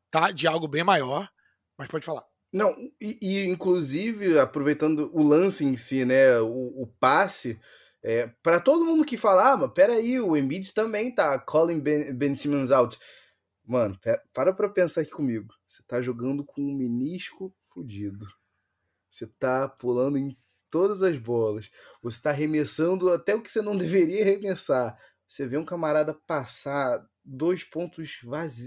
[0.10, 1.30] tá, de algo bem maior.
[1.78, 2.24] Mas pode falar.
[2.52, 7.60] Não, e, e inclusive aproveitando o lance em si, né, o, o passe,
[8.04, 12.14] é, para todo mundo que falar, ah, mas peraí, o Embiid também tá calling Ben,
[12.14, 13.00] ben Simmons out.
[13.66, 15.54] Mano, pera, para pra pensar aqui comigo.
[15.66, 18.28] Você tá jogando com um menisco fudido.
[19.10, 20.38] Você tá pulando em
[20.74, 21.70] todas as bolas,
[22.02, 24.98] você está arremessando até o que você não deveria arremessar.
[25.28, 28.20] Você vê um camarada passar dois pontos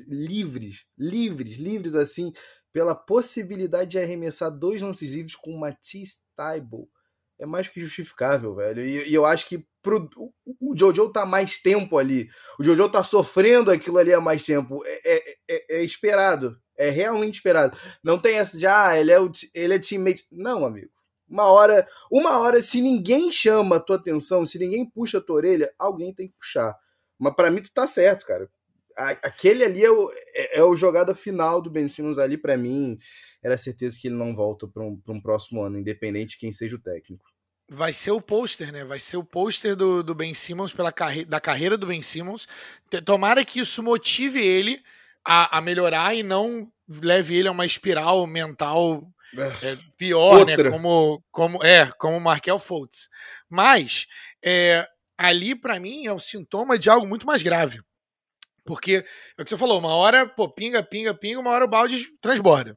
[0.07, 2.33] livres, livres, livres assim,
[2.73, 6.89] pela possibilidade de arremessar dois lances livres com o Matisse Taibo.
[7.41, 8.87] É mais que justificável, velho.
[8.87, 12.29] E, e eu acho que pro, o, o, Jojo tá mais tempo ali.
[12.59, 14.81] O Jojo tá sofrendo aquilo ali há mais tempo.
[14.87, 16.57] É, é, é, é esperado.
[16.79, 17.77] É realmente esperado.
[18.03, 20.25] Não tem essa de, ah, ele é, o, ele é teammate.
[20.31, 20.96] Não, amigo.
[21.29, 25.37] Uma hora, uma hora, se ninguém chama a tua atenção, se ninguém puxa a tua
[25.37, 26.77] orelha, alguém tem que puxar.
[27.19, 28.49] Mas para mim tu tá certo, cara.
[28.97, 32.99] Aquele ali é o, é, é o jogada final do Ben Simmons ali, para mim,
[33.43, 36.77] era certeza que ele não volta para um, um próximo ano, independente de quem seja
[36.77, 37.25] o técnico.
[37.69, 38.85] Vai ser o pôster, né?
[38.85, 42.47] Vai ser o pôster do, do Ben Simmons pela carre da carreira do Ben Simmons.
[43.05, 44.81] Tomara que isso motive ele
[45.25, 50.53] a, a melhorar e não leve ele a uma espiral mental é, pior, né?
[50.53, 50.65] Outra.
[50.65, 50.71] né?
[50.71, 53.09] Como, como, é, como Markel Fultz.
[53.49, 54.07] Mas
[54.45, 54.87] é,
[55.17, 57.81] ali, para mim, é um sintoma de algo muito mais grave.
[58.65, 59.05] Porque
[59.39, 62.07] é o que você falou, uma hora, pô, pinga, pinga, pinga, uma hora o balde
[62.21, 62.77] transborda.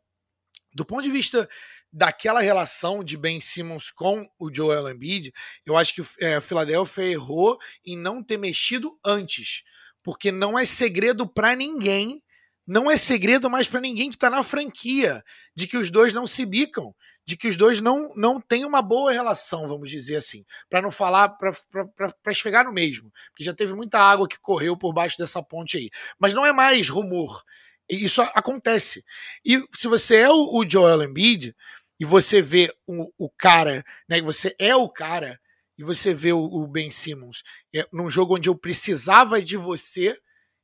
[0.74, 1.50] Do ponto de vista
[1.92, 5.34] daquela relação de Ben Simmons com o Joel Embiid,
[5.66, 9.64] eu acho que é, a Philadelphia errou em não ter mexido antes.
[10.04, 12.22] Porque não é segredo para ninguém
[12.70, 15.24] não é segredo mais para ninguém que está na franquia
[15.56, 16.94] de que os dois não se bicam,
[17.26, 20.92] de que os dois não, não têm uma boa relação, vamos dizer assim, para não
[20.92, 25.42] falar, para esfregar no mesmo, porque já teve muita água que correu por baixo dessa
[25.42, 25.90] ponte aí.
[26.20, 27.44] Mas não é mais rumor,
[27.90, 29.04] isso acontece.
[29.44, 31.56] E se você é o, o Joel Embiid
[32.00, 35.40] e você vê o, o cara, né, você é o cara,
[35.76, 37.42] e você vê o, o Ben Simmons
[37.76, 40.16] é, num jogo onde eu precisava de você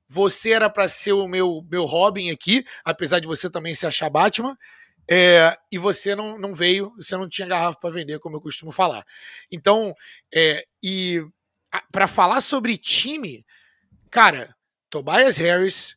[0.08, 4.10] você era para ser o meu, meu Robin aqui, apesar de você também se achar
[4.10, 4.58] Batman.
[5.10, 8.72] É, e você não, não veio, você não tinha garrafa para vender, como eu costumo
[8.72, 9.06] falar.
[9.52, 9.94] Então,
[10.34, 11.24] é, e
[11.91, 13.46] para falar sobre time,
[14.10, 14.56] cara,
[14.89, 15.96] Tobias Harris,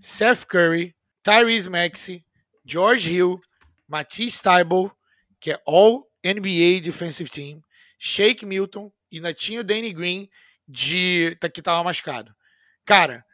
[0.00, 2.24] Seth Curry, Tyrese Maxey,
[2.64, 3.40] George Hill,
[3.86, 4.92] Matisse Tybalt,
[5.38, 7.62] que é All NBA Defensive Team,
[7.98, 10.28] Shake Milton e ainda tinha o Danny Green
[10.66, 12.34] de que estava machucado.
[12.84, 13.24] Cara,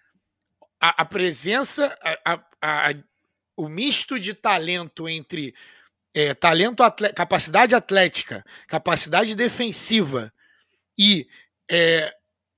[0.81, 2.95] a, a presença, a, a,
[3.57, 5.55] o misto de talento entre
[6.15, 10.33] é, talento atle capacidade atlética, capacidade defensiva
[10.97, 11.29] e
[11.71, 12.13] é,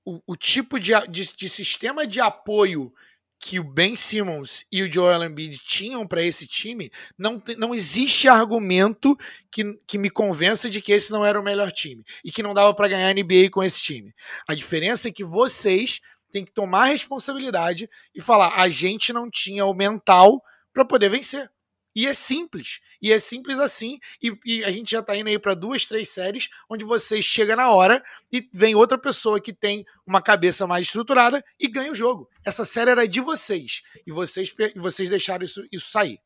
[0.05, 2.93] o, o, tipo de, de, de, sistema de apoio
[3.39, 8.27] que o Ben Simmons e o Joel Embiid tinham para esse time, não, não existe
[8.27, 9.17] argumento
[9.51, 12.53] que, que me convença de que esse não era o melhor time e que não
[12.53, 14.13] dava para ganhar NBA com esse time.
[14.47, 19.65] A diferença é que vocês tem que tomar responsabilidade e falar: a gente não tinha
[19.65, 21.49] o mental para poder vencer.
[21.93, 22.79] E é simples.
[23.01, 23.99] E é simples assim.
[24.21, 27.55] E, e a gente já está indo aí para duas, três séries onde você chega
[27.55, 31.95] na hora e vem outra pessoa que tem uma cabeça mais estruturada e ganha o
[31.95, 32.29] jogo.
[32.45, 33.81] Essa série era de vocês.
[34.07, 36.19] E vocês, e vocês deixaram isso, isso sair.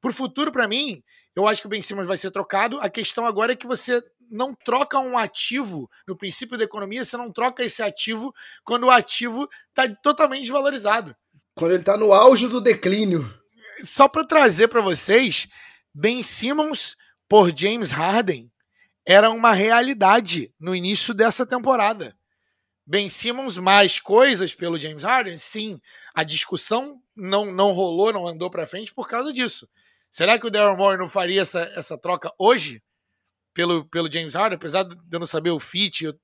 [0.00, 1.02] Por futuro, para mim,
[1.34, 2.78] eu acho que o Ben Simmons vai ser trocado.
[2.80, 7.16] A questão agora é que você não troca um ativo, no princípio da economia, você
[7.16, 11.14] não troca esse ativo quando o ativo está totalmente desvalorizado.
[11.54, 13.32] Quando ele está no auge do declínio.
[13.82, 15.46] Só para trazer para vocês,
[15.94, 16.96] Ben Simmons
[17.28, 18.50] por James Harden
[19.06, 22.16] era uma realidade no início dessa temporada.
[22.86, 25.36] Ben Simmons mais coisas pelo James Harden?
[25.36, 25.80] Sim.
[26.14, 29.68] A discussão não, não rolou, não andou para frente por causa disso.
[30.10, 32.82] Será que o Daryl Morey não faria essa, essa troca hoje?
[33.58, 36.14] Pelo, pelo James Harden, apesar de eu não saber o fit eu,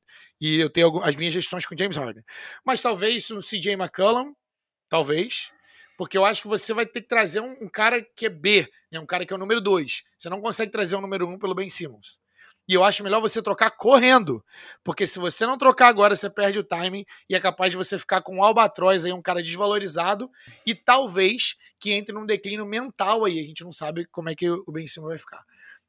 [0.40, 2.23] e eu ter algumas, as minhas gestões com o James Harden.
[2.64, 4.33] Mas talvez um CJ McCollum,
[4.88, 5.51] talvez,
[5.99, 8.70] porque eu acho que você vai ter que trazer um, um cara que é B,
[8.88, 10.05] né, um cara que é o número 2.
[10.16, 12.20] Você não consegue trazer o um número 1 um pelo Ben Simmons.
[12.68, 14.40] E eu acho melhor você trocar correndo.
[14.85, 17.99] Porque se você não trocar agora, você perde o timing e é capaz de você
[17.99, 20.31] ficar com um albatroz aí, um cara desvalorizado,
[20.64, 23.40] e talvez que entre num declínio mental aí.
[23.40, 25.44] A gente não sabe como é que o Ben Simmons vai ficar.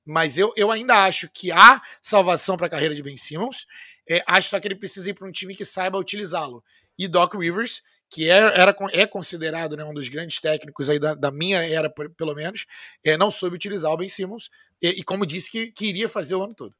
[0.06, 3.66] Mas eu, eu ainda acho que há salvação para a carreira de Ben Simmons.
[4.08, 6.64] É, acho só que ele precisa ir para um time que saiba utilizá-lo.
[6.98, 11.16] E Doc Rivers, que é, era, é considerado né, um dos grandes técnicos aí da,
[11.16, 12.66] da minha era, pelo menos,
[13.04, 14.50] é, não soube utilizar o Ben Simmons.
[14.82, 16.76] E, e como disse que, que iria fazer o ano todo.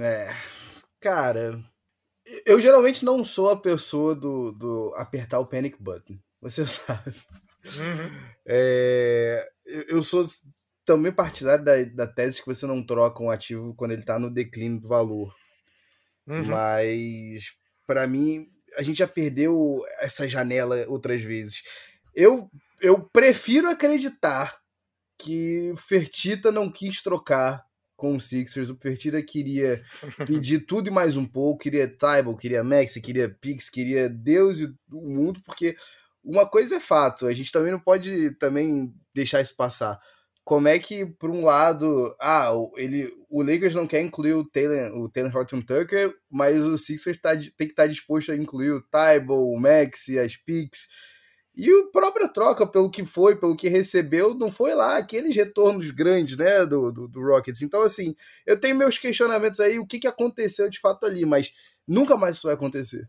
[0.00, 0.34] É.
[0.98, 1.62] Cara,
[2.46, 6.16] eu geralmente não sou a pessoa do, do apertar o panic button.
[6.40, 7.14] Você sabe.
[7.64, 8.32] Uhum.
[8.46, 9.48] É,
[9.88, 10.24] eu sou
[10.96, 14.30] também partidário da, da tese que você não troca um ativo quando ele está no
[14.30, 15.34] declínio do valor.
[16.26, 16.44] Uhum.
[16.46, 17.52] Mas,
[17.86, 21.62] para mim, a gente já perdeu essa janela outras vezes.
[22.14, 24.56] Eu, eu prefiro acreditar
[25.18, 27.64] que Fertita não quis trocar
[27.96, 28.70] com o Sixers.
[28.70, 29.82] O Fertira queria
[30.26, 34.66] pedir tudo e mais um pouco, queria Tybal, queria Max, queria Pix, queria Deus e
[34.90, 35.76] o mundo, porque
[36.24, 40.00] uma coisa é fato, a gente também não pode também deixar isso passar.
[40.44, 44.92] Como é que, por um lado, ah, ele, o Lakers não quer incluir o Taylor,
[44.98, 48.72] o Taylor Horton Tucker, mas o Sixers tá, tem que estar tá disposto a incluir
[48.72, 50.88] o Tybal, o Max, as Picks.
[51.54, 55.90] E a própria troca, pelo que foi, pelo que recebeu, não foi lá aqueles retornos
[55.90, 57.60] grandes, né, do, do, do, Rockets.
[57.60, 58.16] Então, assim,
[58.46, 61.52] eu tenho meus questionamentos aí, o que, que aconteceu de fato ali, mas
[61.86, 63.06] nunca mais isso vai acontecer.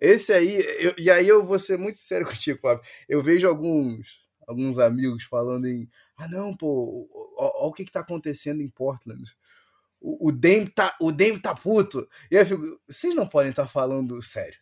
[0.00, 2.82] Esse aí, eu, e aí eu vou ser muito sincero contigo, Flávio.
[3.08, 8.00] Eu vejo alguns, alguns amigos falando em, ah não, pô, olha o que, que tá
[8.00, 9.34] acontecendo em Portland.
[10.00, 12.08] O, o Dame tá, o Dame tá puto.
[12.30, 14.58] E aí eu fico, vocês não podem estar tá falando sério.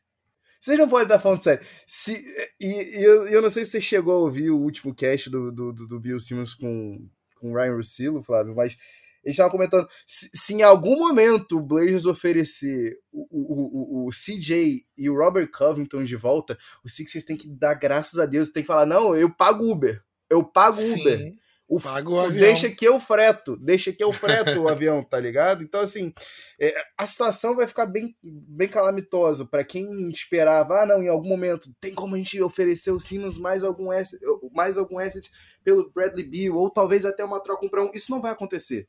[0.58, 1.66] Vocês não podem estar falando sério.
[1.84, 2.24] Se,
[2.60, 5.50] e, e eu, eu, não sei se você chegou a ouvir o último cast do,
[5.50, 8.76] do, do Bill Simmons com, com o Ryan Russillo, Flávio, mas
[9.24, 14.10] eles estavam comentando se, se, em algum momento o Blazers oferecer o, o, o, o,
[14.10, 18.50] CJ e o Robert Covington de volta, o Sixers tem que dar graças a Deus,
[18.50, 21.34] tem que falar, não, eu pago Uber, eu pago Uber.
[21.72, 22.40] O, Paga o avião.
[22.40, 25.62] Deixa que eu freto, deixa que eu freto o avião, tá ligado?
[25.62, 26.12] Então, assim,
[26.60, 31.30] é, a situação vai ficar bem, bem calamitosa para quem esperava, ah, não, em algum
[31.30, 35.30] momento tem como a gente oferecer o Simmons mais algum asset, mais algum asset
[35.64, 38.86] pelo Bradley Beal, ou talvez até uma troca um Isso não vai acontecer.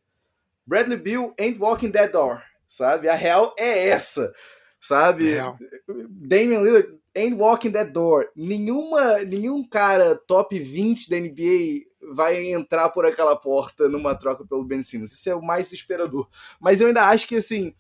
[0.67, 3.07] Bradley Beal ain't walking that door, sabe?
[3.07, 4.33] A real é essa,
[4.81, 5.31] sabe?
[5.31, 5.57] Real.
[6.09, 8.29] Damian Lillard ain't walking that door.
[8.35, 14.63] Nenhuma, nenhum cara top 20 da NBA vai entrar por aquela porta numa troca pelo
[14.63, 15.13] Ben Simmons.
[15.13, 16.27] Isso é o mais esperador.
[16.59, 17.73] Mas eu ainda acho que, assim,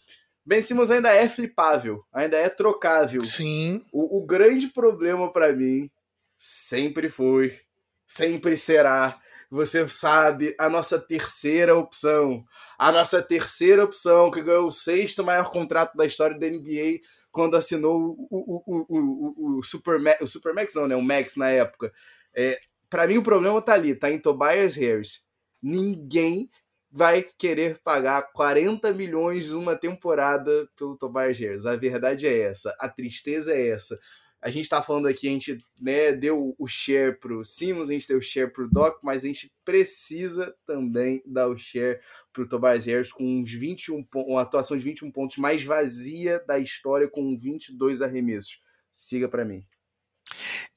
[0.45, 3.23] Ben Simmons ainda é flipável, ainda é trocável.
[3.25, 3.85] Sim.
[3.91, 5.89] O, o grande problema para mim
[6.37, 7.59] sempre foi,
[8.05, 9.19] sempre será.
[9.49, 12.43] Você sabe, a nossa terceira opção.
[12.77, 17.01] A nossa terceira opção, que ganhou o sexto maior contrato da história da NBA
[17.31, 20.95] quando assinou o, o, o, o, o, Supermax, o Supermax, não, né?
[20.95, 21.91] O Max na época.
[22.35, 22.59] É,
[22.93, 25.25] para mim o problema tá ali, tá em Tobias Harris.
[25.59, 26.47] Ninguém
[26.91, 31.65] vai querer pagar 40 milhões numa temporada pelo Tobias Harris.
[31.65, 33.97] A verdade é essa, a tristeza é essa.
[34.39, 38.07] A gente tá falando aqui, a gente né, deu o share pro Simmons, a gente
[38.07, 41.99] deu o share pro Doc, mas a gente precisa também dar o share
[42.31, 47.07] pro Tobias Harris com uns 21 uma atuação de 21 pontos mais vazia da história
[47.07, 48.59] com 22 arremessos.
[48.91, 49.65] Siga para mim.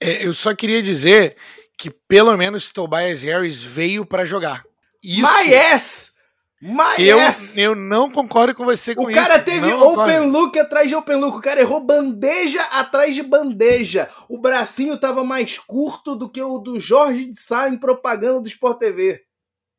[0.00, 1.36] É, eu só queria dizer
[1.76, 4.64] que pelo menos Tobias Harris veio para jogar.
[5.02, 5.22] Isso.
[5.22, 6.16] My!
[6.58, 7.18] My eu,
[7.58, 9.20] eu não concordo com você com isso.
[9.20, 10.28] O cara teve não open concordo.
[10.28, 11.36] look atrás de open look.
[11.36, 14.08] O cara errou bandeja atrás de bandeja.
[14.26, 18.48] O bracinho tava mais curto do que o do Jorge de Sá em propaganda do
[18.48, 19.22] Sport TV.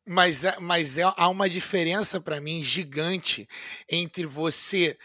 [0.07, 3.49] Mas, é, mas é, há uma diferença para mim gigante
[3.89, 4.97] entre você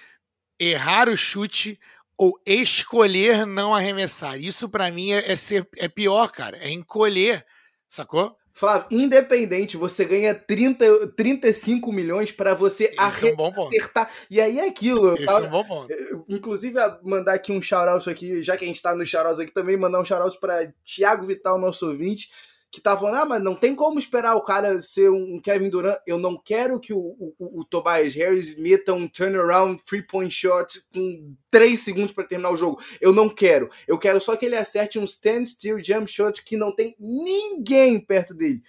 [0.61, 1.81] errar o chute
[2.17, 4.39] ou escolher não arremessar.
[4.39, 6.57] Isso para mim é, é, ser é pior, cara.
[6.59, 7.45] É encolher,
[7.89, 8.37] sacou?
[8.55, 14.11] Flávio, independente, você ganha 30, 35 milhões para você Esse é um acertar.
[14.31, 15.17] E aí é aquilo.
[15.25, 15.95] Tava, é um bom ponto.
[16.29, 19.77] Inclusive, mandar aqui um shout-out aqui, já que a gente tá nos shout aqui também,
[19.79, 22.29] mandar um shout-out para Thiago Vital, nosso ouvinte,
[22.73, 25.99] que tá falando, ah, mas não tem como esperar o cara ser um Kevin Durant.
[26.07, 31.35] Eu não quero que o, o, o Tobias Harris meta um turnaround three-point shot com
[31.51, 32.81] 3 segundos para terminar o jogo.
[32.99, 33.69] Eu não quero.
[33.87, 38.33] Eu quero só que ele acerte um stand-still jump shot que não tem ninguém perto
[38.33, 38.63] dele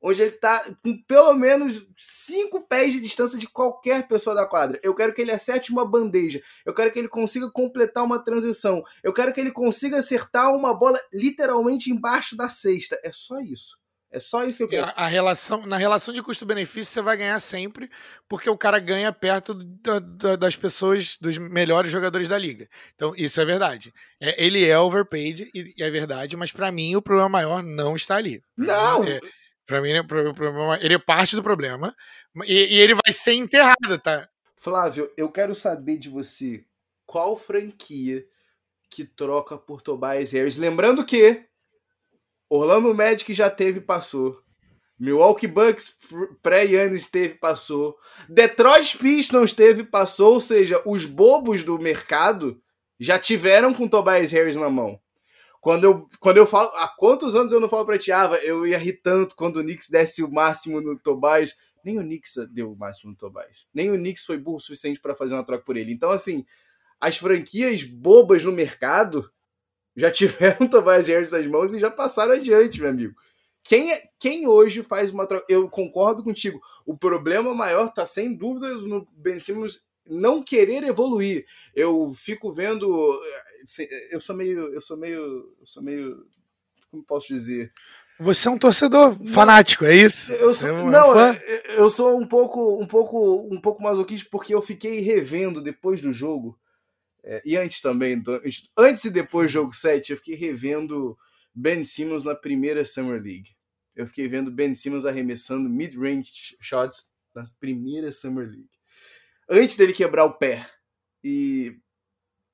[0.00, 4.80] onde ele tá com pelo menos cinco pés de distância de qualquer pessoa da quadra.
[4.82, 6.40] Eu quero que ele acerte uma bandeja.
[6.64, 8.82] Eu quero que ele consiga completar uma transição.
[9.02, 12.98] Eu quero que ele consiga acertar uma bola literalmente embaixo da cesta.
[13.02, 13.78] É só isso.
[14.10, 14.86] É só isso que eu quero.
[14.86, 17.90] A, a relação, na relação de custo-benefício, você vai ganhar sempre,
[18.26, 22.68] porque o cara ganha perto da, da, das pessoas, dos melhores jogadores da liga.
[22.94, 23.92] Então, isso é verdade.
[24.18, 27.94] É, ele é overpaid, e, e é verdade, mas para mim o problema maior não
[27.94, 28.42] está ali.
[28.56, 29.04] Não!
[29.04, 29.20] É,
[29.68, 29.90] Pra mim,
[30.80, 31.94] ele é parte do problema.
[32.46, 34.26] E, e, ele vai ser enterrado, tá?
[34.56, 36.64] Flávio, eu quero saber de você
[37.04, 38.26] qual franquia
[38.88, 40.56] que troca por Tobias Harris.
[40.56, 41.44] Lembrando que
[42.48, 44.42] Orlando Magic já teve passou.
[44.98, 45.98] Milwaukee Bucks
[46.42, 47.98] pré-Yannis teve passou.
[48.26, 50.32] Detroit Pistons teve passou.
[50.32, 52.58] Ou seja, os bobos do mercado
[52.98, 54.98] já tiveram com Tobias Harris na mão.
[55.60, 56.68] Quando eu, quando eu falo.
[56.76, 58.36] Há quantos anos eu não falo pra Tiava?
[58.38, 61.56] Eu ia rir tanto quando o Knicks desse o máximo no Tobias.
[61.84, 63.66] Nem o Knicks deu o máximo no Tobias.
[63.72, 65.92] Nem o Knicks foi burro o suficiente para fazer uma troca por ele.
[65.92, 66.44] Então, assim,
[67.00, 69.30] as franquias bobas no mercado
[69.96, 73.14] já tiveram Tobias Harris nas mãos e já passaram adiante, meu amigo.
[73.62, 75.44] Quem, é, quem hoje faz uma troca?
[75.48, 76.60] Eu concordo contigo.
[76.86, 81.44] O problema maior tá sem dúvida no Ben Simmons não querer evoluir.
[81.74, 82.88] Eu fico vendo.
[83.80, 84.72] Eh, eu sou meio.
[84.72, 85.56] Eu sou meio.
[85.60, 86.26] Eu sou meio.
[86.90, 87.72] Como posso dizer?
[88.20, 90.32] Você é um torcedor fanático, é isso?
[90.32, 91.38] Eu sou, é um não, fã?
[91.76, 96.12] eu sou um pouco, um pouco, um pouco masoquista porque eu fiquei revendo depois do
[96.12, 96.58] jogo
[97.22, 98.22] é, e antes também,
[98.76, 101.14] antes e depois do jogo 7, eu fiquei revendo
[101.54, 103.50] Ben Simmons na primeira Summer League.
[103.94, 108.70] Eu fiquei vendo Ben Simmons arremessando mid-range shots nas primeiras Summer League.
[109.46, 110.66] Antes dele quebrar o pé.
[111.22, 111.76] E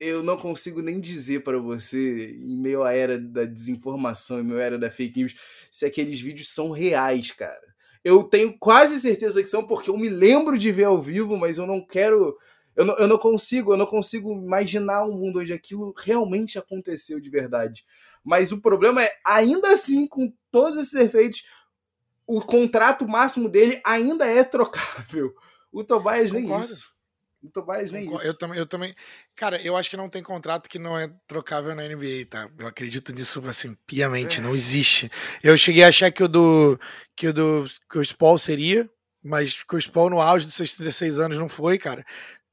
[0.01, 4.59] eu não consigo nem dizer para você, em meio à era da desinformação, em meio
[4.59, 5.34] à era da fake news,
[5.70, 7.74] se aqueles vídeos são reais, cara.
[8.03, 11.57] Eu tenho quase certeza que são, porque eu me lembro de ver ao vivo, mas
[11.57, 12.36] eu não quero
[12.76, 17.20] eu não, eu não consigo, eu não consigo imaginar um mundo onde aquilo realmente aconteceu
[17.20, 17.84] de verdade.
[18.24, 21.45] Mas o problema é, ainda assim, com todos esses efeitos,
[22.26, 25.32] o contrato máximo dele ainda é trocável.
[25.70, 26.93] O Tobias nem isso.
[27.45, 28.26] O Tobias nem isso.
[28.26, 28.95] Eu também, eu também.
[29.36, 32.49] Cara, eu acho que não tem contrato que não é trocável na NBA, tá?
[32.59, 34.42] Eu acredito nisso assim, piamente, é.
[34.42, 35.11] não existe.
[35.42, 36.78] Eu cheguei a achar que o do
[37.14, 38.88] que o do que o Paul seria,
[39.22, 42.05] mas que o Paul no auge dos seus 36 anos não foi, cara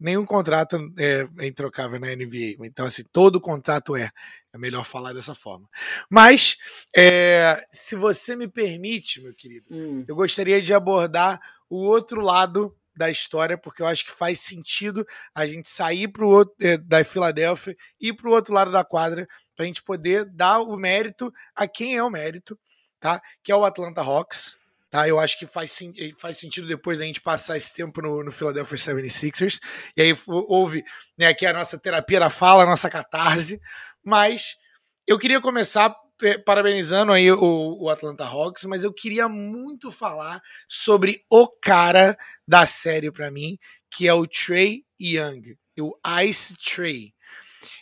[0.01, 2.65] nenhum contrato é, é introcável na NBA.
[2.65, 4.09] Então, assim, todo contrato é.
[4.53, 5.69] É melhor falar dessa forma.
[6.09, 6.57] Mas,
[6.93, 10.03] é, se você me permite, meu querido, hum.
[10.05, 11.39] eu gostaria de abordar
[11.69, 16.27] o outro lado da história, porque eu acho que faz sentido a gente sair pro
[16.27, 20.25] outro, é, da Filadélfia e para o outro lado da quadra, para a gente poder
[20.25, 22.59] dar o mérito a quem é o mérito,
[22.99, 23.21] tá?
[23.43, 24.55] Que é o Atlanta Hawks.
[24.89, 25.07] Tá?
[25.07, 28.31] Eu acho que faz, eh, faz sentido depois da gente passar esse tempo no, no
[28.31, 29.61] Philadelphia 76ers.
[29.95, 30.83] E aí houve
[31.17, 33.61] né, aqui a nossa terapia da fala, a nossa catarse.
[34.03, 34.57] Mas
[35.07, 35.95] eu queria começar
[36.45, 42.17] parabenizando aí o, o, Atlanta Hawks, mas eu queria muito falar sobre o cara
[42.47, 43.57] da série para mim,
[43.89, 45.93] que é o Trey Young, o
[46.24, 47.13] Ice Trey.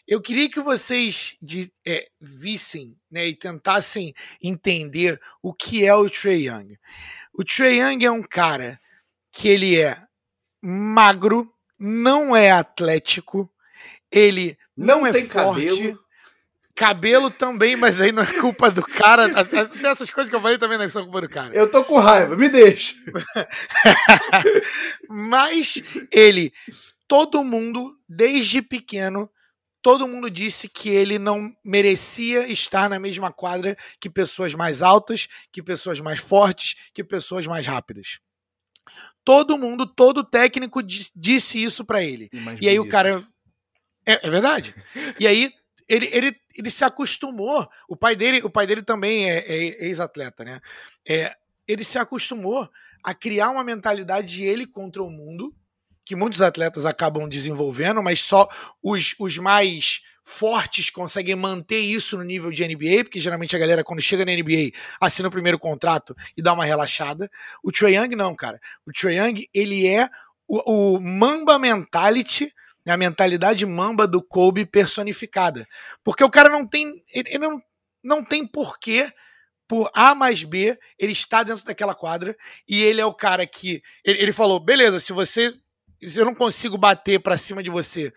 [0.07, 6.09] Eu queria que vocês de, é, vissem né, e tentassem entender o que é o
[6.09, 6.79] Trey Young.
[7.33, 8.79] O Trey Young é um cara
[9.31, 10.01] que ele é
[10.63, 13.51] magro, não é atlético,
[14.11, 15.67] ele não, não é tem forte.
[15.67, 16.08] Cabelo.
[16.79, 19.27] Cabelo também, mas aí não é culpa do cara.
[19.83, 21.53] Essas coisas que eu falei também não é são culpa do cara.
[21.53, 22.95] Eu tô com raiva, me deixa.
[25.09, 26.53] mas ele,
[27.05, 29.29] todo mundo, desde pequeno,
[29.81, 35.27] todo mundo disse que ele não merecia estar na mesma quadra que pessoas mais altas,
[35.51, 38.21] que pessoas mais fortes, que pessoas mais rápidas.
[39.25, 42.29] Todo mundo, todo técnico disse isso para ele.
[42.31, 43.21] E, e aí o cara.
[44.05, 44.73] É, é, verdade.
[45.19, 45.51] e aí
[45.89, 47.67] ele, ele, ele se acostumou.
[47.87, 50.61] O pai dele, o pai dele também é, é ex-atleta, né?
[51.07, 51.35] É,
[51.67, 52.69] ele se acostumou
[53.03, 55.53] a criar uma mentalidade de ele contra o mundo
[56.05, 58.49] que muitos atletas acabam desenvolvendo, mas só
[58.81, 63.83] os, os mais fortes conseguem manter isso no nível de NBA, porque geralmente a galera,
[63.83, 67.29] quando chega na NBA, assina o primeiro contrato e dá uma relaxada.
[67.63, 68.59] O Trae Young, não, cara.
[68.87, 70.09] O Trae Young, ele é
[70.47, 72.51] o, o Mamba Mentality,
[72.87, 75.67] a mentalidade mamba do Kobe personificada.
[76.03, 76.91] Porque o cara não tem.
[77.13, 77.61] Ele não,
[78.03, 79.11] não tem porquê
[79.67, 82.35] por A mais B, ele está dentro daquela quadra
[82.67, 83.81] e ele é o cara que.
[84.03, 85.53] Ele, ele falou: beleza, se você
[86.01, 88.13] eu não consigo bater para cima de você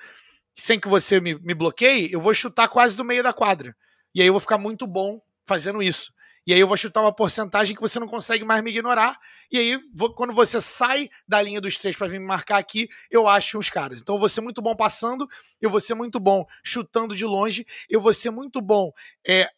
[0.55, 3.75] sem que você me, me bloqueie, eu vou chutar quase do meio da quadra.
[4.15, 6.12] E aí eu vou ficar muito bom fazendo isso.
[6.47, 9.17] E aí eu vou chutar uma porcentagem que você não consegue mais me ignorar.
[9.51, 9.81] E aí,
[10.17, 13.71] quando você sai da linha dos três para vir me marcar aqui, eu acho os
[13.71, 14.01] caras.
[14.01, 15.27] Então eu vou ser muito bom passando,
[15.61, 18.91] eu vou ser muito bom chutando de longe, eu vou ser muito bom
[19.27, 19.49] é,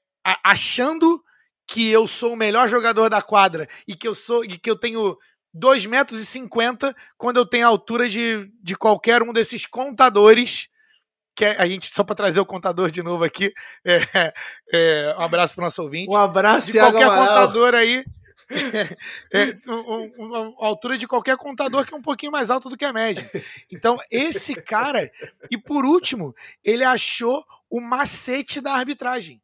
[0.44, 1.22] achando
[1.66, 4.76] que eu sou o melhor jogador da quadra e que eu sou e que eu
[4.76, 5.16] tenho
[5.54, 10.68] 2,50 metros 50 quando eu tenho a altura de, de qualquer um desses contadores.
[11.34, 13.52] Que é, a gente, só para trazer o contador de novo aqui,
[13.84, 14.32] é,
[14.72, 16.10] é, um abraço para o nosso ouvinte.
[16.10, 18.04] Um abraço, De qualquer contador aí.
[19.32, 22.84] É, um, a altura de qualquer contador que é um pouquinho mais alto do que
[22.84, 23.28] a média.
[23.72, 25.10] Então, esse cara,
[25.50, 29.42] e por último, ele achou o macete da arbitragem.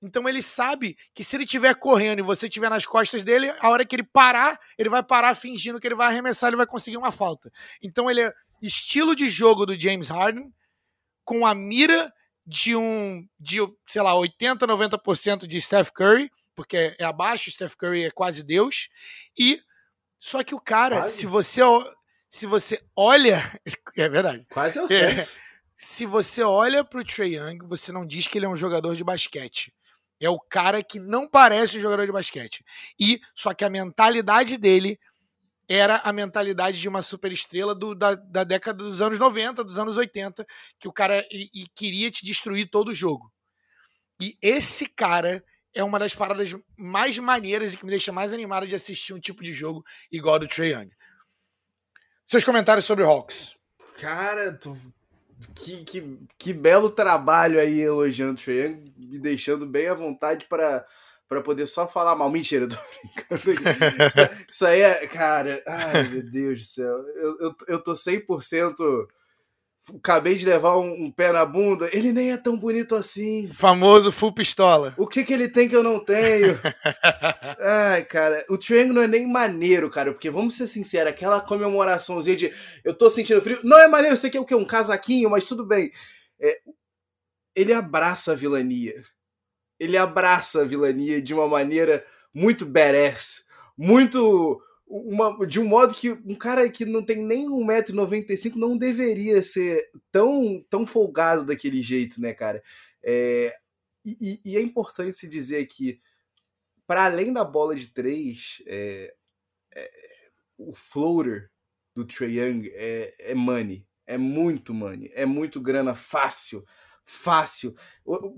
[0.00, 3.68] Então ele sabe que se ele estiver correndo e você estiver nas costas dele, a
[3.68, 6.96] hora que ele parar, ele vai parar fingindo que ele vai arremessar, ele vai conseguir
[6.96, 7.50] uma falta.
[7.82, 10.52] Então ele é estilo de jogo do James Harden
[11.28, 12.10] com a mira
[12.46, 18.04] de um de, sei lá, 80, 90% de Steph Curry, porque é abaixo, Steph Curry
[18.04, 18.88] é quase Deus.
[19.38, 19.60] E
[20.18, 21.18] só que o cara, quase.
[21.18, 21.60] se você
[22.30, 23.42] se você olha,
[23.94, 24.46] é verdade.
[24.50, 25.28] Quase é o é,
[25.76, 28.96] Se você olha para o Trey Young, você não diz que ele é um jogador
[28.96, 29.70] de basquete
[30.18, 32.64] É o cara que não parece um jogador de basquete.
[32.98, 34.98] E só que a mentalidade dele
[35.68, 39.96] era a mentalidade de uma superestrela do, da, da década dos anos 90, dos anos
[39.96, 40.46] 80,
[40.78, 43.30] que o cara e, e queria te destruir todo o jogo.
[44.20, 45.44] E esse cara
[45.74, 49.20] é uma das paradas mais maneiras e que me deixa mais animado de assistir um
[49.20, 50.90] tipo de jogo igual ao do Trae Young.
[52.26, 53.54] Seus comentários sobre Hawks.
[54.00, 54.76] Cara, tu...
[55.54, 60.46] que, que, que belo trabalho aí elogiando o Trae Young, me deixando bem à vontade
[60.46, 60.86] para
[61.28, 62.30] para poder só falar mal.
[62.30, 62.76] Mentira, tô
[63.44, 63.76] brincando.
[63.76, 64.18] Isso,
[64.48, 65.06] isso aí é.
[65.06, 66.98] Cara, ai meu Deus do céu.
[67.16, 68.74] Eu, eu, eu tô 100%
[69.96, 73.50] acabei de levar um, um, pé na bunda, ele nem é tão bonito assim.
[73.52, 74.94] Famoso full pistola.
[74.96, 76.58] O que que ele tem que eu não tenho?
[77.60, 82.36] Ai, cara, o Triangle não é nem maneiro, cara, porque vamos ser sinceros, aquela comemoraçãozinha
[82.36, 82.54] de
[82.84, 84.54] eu tô sentindo frio, não é maneiro, você quer o quê?
[84.54, 85.90] Um casaquinho, mas tudo bem.
[86.40, 86.60] É,
[87.54, 89.02] ele abraça a vilania.
[89.78, 92.04] Ele abraça a vilania de uma maneira
[92.34, 98.54] muito badass, muito uma, de um modo que um cara que não tem nem 1,95m
[98.56, 102.62] não deveria ser tão, tão folgado daquele jeito, né, cara?
[103.02, 103.54] É,
[104.04, 106.00] e, e, é importante se dizer que,
[106.86, 109.14] para além da bola de três, é,
[109.74, 109.90] é,
[110.56, 111.50] o floater
[111.94, 113.86] do Trae Young é, é money.
[114.06, 115.10] É muito money.
[115.12, 116.64] É muito grana fácil
[117.08, 117.74] fácil.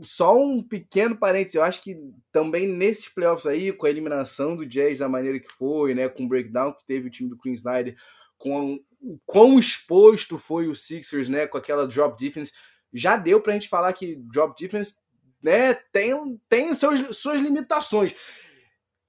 [0.02, 2.00] Só um pequeno parênteses, eu acho que
[2.30, 6.24] também nesses playoffs aí, com a eliminação do Jazz da maneira que foi, né, com
[6.24, 7.96] o breakdown que teve o time do Queen Snyder,
[8.38, 12.52] com o quão exposto foi o Sixers, né, com aquela drop defense,
[12.92, 14.94] já deu pra gente falar que drop defense,
[15.42, 18.14] né, tem, tem seus, suas limitações.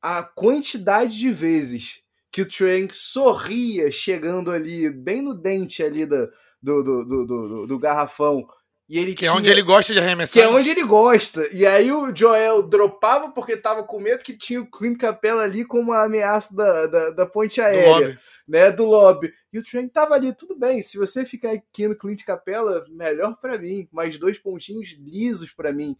[0.01, 2.01] A quantidade de vezes
[2.31, 7.67] que o Trank sorria chegando ali, bem no dente ali do, do, do, do, do,
[7.67, 8.47] do garrafão,
[8.91, 9.31] e ele que tinha...
[9.31, 10.33] é onde ele gosta de arremessar.
[10.33, 11.47] Que é onde ele gosta.
[11.55, 15.63] E aí o Joel dropava porque tava com medo que tinha o Clint Capella ali
[15.63, 18.09] com uma ameaça da, da, da ponte aérea.
[18.09, 19.33] Do né, do lobby.
[19.53, 20.81] E o Trent tava ali, tudo bem.
[20.81, 23.87] Se você ficar aqui no Clint Capella, melhor para mim.
[23.93, 25.95] Mais dois pontinhos lisos para mim.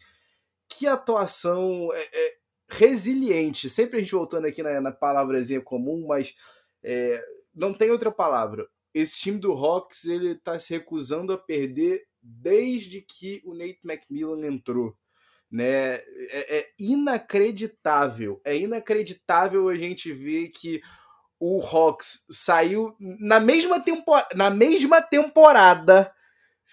[0.68, 2.34] Que atuação é, é,
[2.68, 3.70] resiliente.
[3.70, 6.36] Sempre a gente voltando aqui na, na palavrazinha comum, mas
[6.84, 7.24] é,
[7.56, 8.68] não tem outra palavra.
[8.94, 14.46] Esse time do Hawks ele tá se recusando a perder desde que o Nate McMillan
[14.46, 14.96] entrou.
[15.50, 15.96] Né?
[15.96, 18.40] É, é inacreditável.
[18.44, 20.82] É inacreditável a gente ver que
[21.40, 26.14] o Hawks saiu na mesma, tempo, na mesma temporada.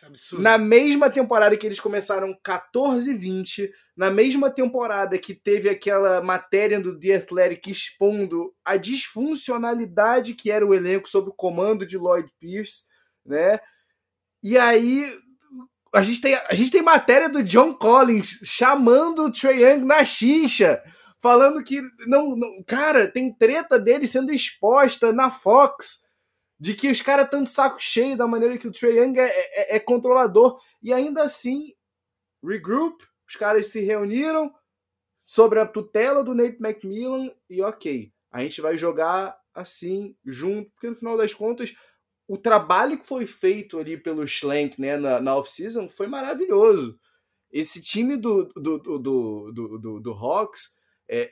[0.03, 6.21] É na mesma temporada que eles começaram 14 20, na mesma temporada que teve aquela
[6.21, 11.97] matéria do The Athletic expondo a disfuncionalidade que era o elenco sob o comando de
[11.97, 12.85] Lloyd Pierce,
[13.25, 13.59] né?
[14.43, 15.19] E aí
[15.95, 20.05] a gente tem, a gente tem matéria do John Collins chamando o Trae Young na
[20.05, 20.83] xixa,
[21.21, 26.07] falando que não, não, cara, tem treta dele sendo exposta na Fox,
[26.61, 29.29] de que os caras estão de saco cheio da maneira que o Trae Young é,
[29.29, 31.73] é, é controlador e ainda assim
[32.45, 34.53] regroup, os caras se reuniram
[35.27, 40.89] sobre a tutela do Nate McMillan e ok, a gente vai jogar assim junto, porque
[40.89, 41.73] no final das contas
[42.29, 47.01] o trabalho que foi feito ali pelo Schlenk né, na, na off-season foi maravilhoso.
[47.51, 50.77] Esse time do, do, do, do, do, do Hawks
[51.09, 51.31] é,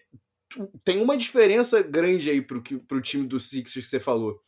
[0.82, 4.40] tem uma diferença grande aí pro, pro time do Sixers que você falou.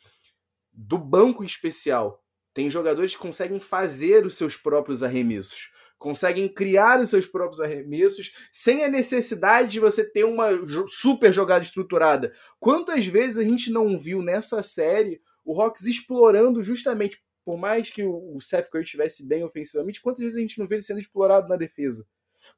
[0.72, 2.24] Do banco especial,
[2.54, 5.70] tem jogadores que conseguem fazer os seus próprios arremessos.
[5.98, 10.48] Conseguem criar os seus próprios arremessos sem a necessidade de você ter uma
[10.86, 12.32] super jogada estruturada.
[12.58, 18.04] Quantas vezes a gente não viu nessa série o Hawks explorando justamente, por mais que
[18.04, 21.48] o Seth Curry estivesse bem ofensivamente, quantas vezes a gente não vê ele sendo explorado
[21.48, 22.06] na defesa?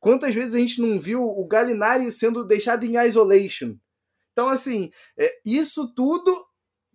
[0.01, 3.77] Quantas vezes a gente não viu o Galinari sendo deixado em isolation?
[4.33, 6.45] Então, assim, é, isso tudo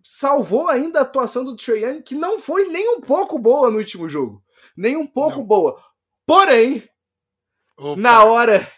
[0.04, 3.78] salvou ainda a atuação do Trae Young, que não foi nem um pouco boa no
[3.78, 4.44] último jogo.
[4.76, 5.46] Nem um pouco não.
[5.46, 5.82] boa.
[6.26, 6.86] Porém,
[7.78, 7.98] Opa.
[7.98, 8.70] na hora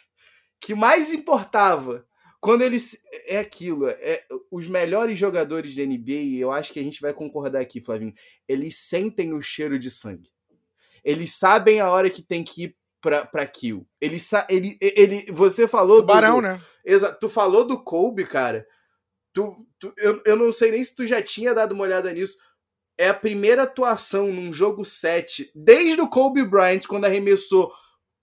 [0.61, 2.08] que mais importava,
[2.41, 3.03] quando eles.
[3.27, 3.89] É aquilo.
[3.89, 8.15] É, os melhores jogadores da NBA, eu acho que a gente vai concordar aqui, Flavinho.
[8.47, 10.31] Eles sentem o cheiro de sangue.
[11.05, 13.87] Eles sabem a hora que tem que ir pra, pra kill.
[14.01, 14.19] Ele,
[14.49, 16.43] ele, ele, você falou Tubarão, do.
[16.43, 16.61] né?
[16.85, 17.19] Exato.
[17.21, 18.67] Tu falou do Kobe, cara.
[19.33, 22.39] Tu, tu, eu, eu não sei nem se tu já tinha dado uma olhada nisso.
[22.97, 27.73] É a primeira atuação num jogo 7, desde o Kobe Bryant, quando arremessou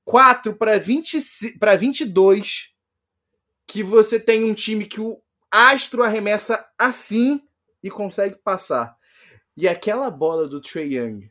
[0.03, 2.74] 4 para 22
[3.67, 7.41] que você tem um time que o astro arremessa assim
[7.81, 8.95] e consegue passar.
[9.55, 11.29] E aquela bola do Trey Young,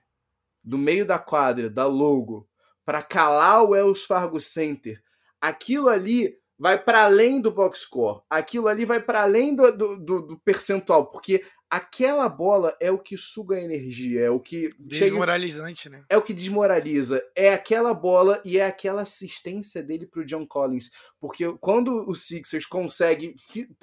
[0.62, 2.48] do meio da quadra, da logo,
[2.84, 5.02] para calar o Wells Fargo Center,
[5.40, 8.22] aquilo ali vai para além do box score.
[8.30, 11.44] Aquilo ali vai para além do, do, do, percentual, porque
[11.76, 16.04] aquela bola é o que suga a energia, é o que desmoralizante, chega, né?
[16.08, 17.20] É o que desmoraliza.
[17.34, 22.64] É aquela bola e é aquela assistência dele pro John Collins, porque quando o Sixers
[22.64, 23.34] consegue,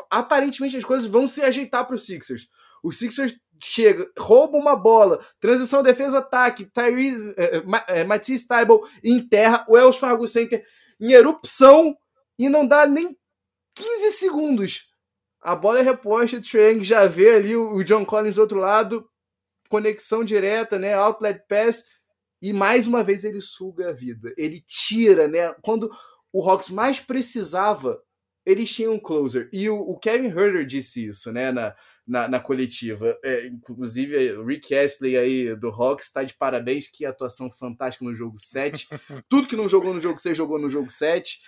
[0.10, 2.48] aparentemente as coisas vão se ajeitar pro Sixers.
[2.82, 9.74] O Sixers chega, rouba uma bola, transição defesa-ataque, Tyrese, é, é, Matisse Tybalt enterra o
[9.74, 10.66] Wells Fargo Center
[11.00, 11.96] em erupção
[12.40, 13.18] e não dá nem
[13.76, 14.91] 15 segundos.
[15.42, 19.10] A bola é reposta, o Triang já vê ali o John Collins do outro lado,
[19.70, 21.86] conexão direta, né, outlet pass,
[22.42, 24.34] e mais uma vez ele suga a vida.
[24.38, 25.92] Ele tira, né, quando
[26.32, 28.02] o Hawks mais precisava,
[28.46, 29.50] eles tinham um closer.
[29.54, 31.76] E o, o Kevin Herter disse isso, né, na,
[32.08, 33.18] na, na coletiva.
[33.24, 38.16] É, inclusive, o Rick Astley aí do Hawks está de parabéns, que atuação fantástica no
[38.16, 38.88] jogo 7.
[39.30, 41.40] Tudo que não jogou no jogo 6, jogou no jogo 7.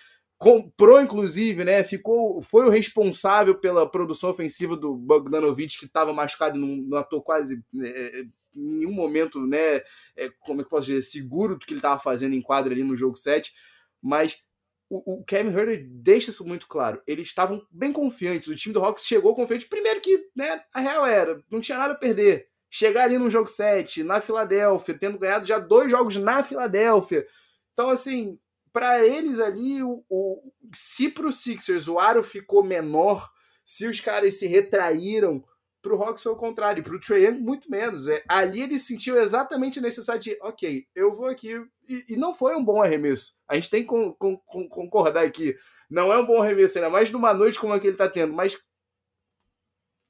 [0.43, 1.85] Comprou, inclusive, né?
[1.85, 6.97] Ficou, foi o responsável pela produção ofensiva do Bogdanovich, que estava machucado e não, não
[6.97, 9.77] atuou quase é, em nenhum momento, né?
[10.17, 12.83] É, como é que posso dizer, seguro do que ele estava fazendo em quadra ali
[12.83, 13.53] no jogo 7.
[14.01, 14.43] Mas
[14.89, 17.01] o, o Kevin Herter deixa isso muito claro.
[17.07, 18.49] Eles estavam bem confiantes.
[18.49, 19.65] O time do Hawks chegou confiante.
[19.65, 22.49] Primeiro que, né, a real era, não tinha nada a perder.
[22.69, 27.25] Chegar ali no jogo 7, na Filadélfia, tendo ganhado já dois jogos na Filadélfia.
[27.71, 28.37] Então, assim,
[28.73, 33.29] para eles ali, o, o, se pro Sixers o aro ficou menor,
[33.63, 35.43] se os caras se retraíram,
[35.81, 38.07] pro Hawks foi o contrário, pro Trae Young muito menos.
[38.07, 41.53] É, ali ele sentiu exatamente a necessidade de, ok, eu vou aqui.
[41.87, 43.33] E, e não foi um bom arremesso.
[43.47, 45.55] A gente tem que con, con, con, concordar aqui.
[45.89, 48.33] Não é um bom arremesso, ainda mais numa noite como a que ele tá tendo,
[48.33, 48.57] mas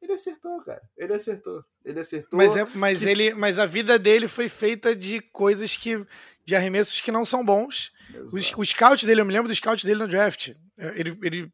[0.04, 0.82] ele acertou, cara.
[0.98, 1.64] Ele acertou.
[1.84, 2.38] Ele acertou.
[2.38, 3.10] Mas, é, mas, que...
[3.10, 6.06] ele, mas a vida dele foi feita de coisas que.
[6.46, 7.92] de arremessos que não são bons.
[8.32, 10.50] O, o scout dele, eu me lembro do scout dele no draft.
[10.78, 11.54] É, ele, ele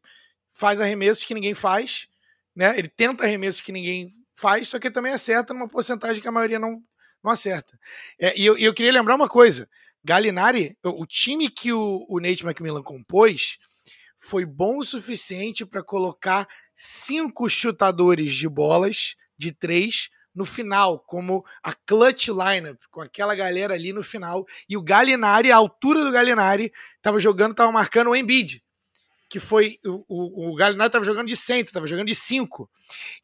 [0.54, 2.10] faz arremessos que ninguém faz
[2.54, 2.78] né?
[2.78, 6.32] Ele tenta arremessos que ninguém faz, só que ele também acerta numa porcentagem que a
[6.32, 6.82] maioria não,
[7.22, 7.78] não acerta.
[8.18, 9.68] É, e eu, eu queria lembrar uma coisa:
[10.04, 13.58] Galinari, o time que o, o Nate McMillan compôs
[14.20, 16.46] foi bom o suficiente para colocar
[16.76, 23.74] cinco chutadores de bolas de três no final, como a clutch lineup, com aquela galera
[23.74, 24.46] ali no final.
[24.68, 28.62] E o Galinari, a altura do Galinari, estava jogando, estava marcando o Embiid
[29.30, 32.68] que foi o, o, o Galinari estava jogando de centro, estava jogando de cinco.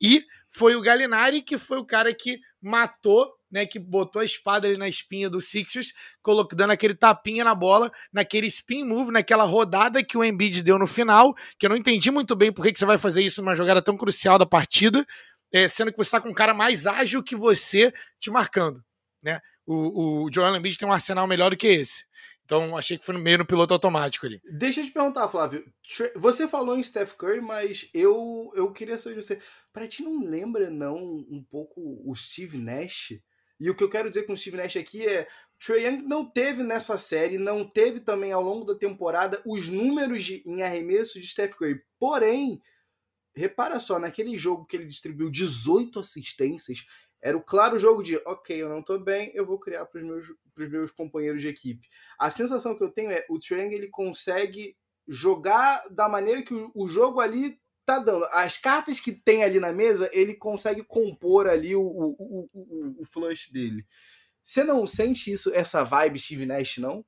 [0.00, 4.68] E foi o Galinari que foi o cara que matou, né, que botou a espada
[4.68, 10.04] ali na espinha do Sixers, colocando aquele tapinha na bola, naquele spin move, naquela rodada
[10.04, 12.84] que o Embiid deu no final, que eu não entendi muito bem por que, você
[12.84, 15.06] vai fazer isso numa jogada tão crucial da partida,
[15.50, 17.90] é, sendo que você está com um cara mais ágil que você
[18.20, 18.84] te marcando.
[19.22, 19.40] Né?
[19.64, 22.04] O, o Joel Embiid tem um arsenal melhor do que esse.
[22.44, 24.38] Então achei que foi meio no piloto automático ali.
[24.52, 25.64] Deixa eu te perguntar, Flávio.
[26.14, 29.40] Você falou em Steph Curry, mas eu, eu queria saber de você.
[29.72, 33.14] Pra ti não lembra, não, um pouco o Steve Nash?
[33.58, 35.28] E o que eu quero dizer com o Steve Nash aqui é.
[35.58, 40.22] Trae Young não teve nessa série, não teve também ao longo da temporada os números
[40.22, 41.82] de, em arremesso de Steph Curry.
[41.98, 42.60] Porém,
[43.34, 46.84] repara só, naquele jogo que ele distribuiu 18 assistências,
[47.22, 50.06] era o claro jogo de, ok, eu não tô bem, eu vou criar para os
[50.06, 50.26] meus,
[50.70, 51.88] meus companheiros de equipe.
[52.18, 54.76] A sensação que eu tenho é o Trang ele consegue
[55.08, 58.24] jogar da maneira que o, o jogo ali tá dando.
[58.32, 63.06] As cartas que tem ali na mesa, ele consegue compor ali o, o, o, o
[63.06, 63.86] flush dele.
[64.42, 67.04] Você não sente isso, essa vibe Steve Nash, não?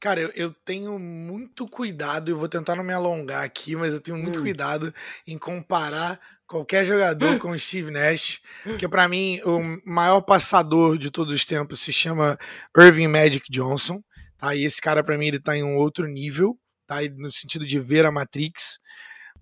[0.00, 4.00] Cara, eu, eu, tenho muito cuidado, eu vou tentar não me alongar aqui, mas eu
[4.00, 4.42] tenho muito hum.
[4.42, 4.94] cuidado
[5.26, 11.10] em comparar qualquer jogador com o Steve Nash, porque para mim o maior passador de
[11.10, 12.38] todos os tempos se chama
[12.76, 14.02] Irving Magic Johnson,
[14.38, 14.54] tá?
[14.54, 16.56] E esse cara para mim ele tá em um outro nível,
[16.86, 16.98] tá?
[17.16, 18.78] No sentido de ver a Matrix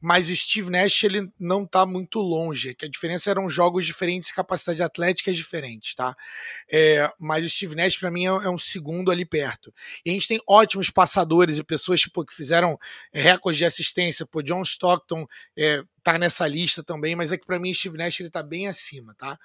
[0.07, 4.31] mas o Steve Nash ele não está muito longe, que a diferença eram jogos diferentes,
[4.31, 6.17] capacidade atlética diferente, tá?
[6.71, 9.75] É, mas o Steve Nash para mim é, é, um segundo ali perto.
[10.05, 12.79] E a gente tem ótimos passadores e pessoas tipo, que fizeram
[13.13, 15.27] é, recordes de assistência, pô, John Stockton
[15.59, 18.45] é, tá nessa lista também, mas é que para mim o Steve Nash ele tá
[18.45, 19.37] bem acima, tá?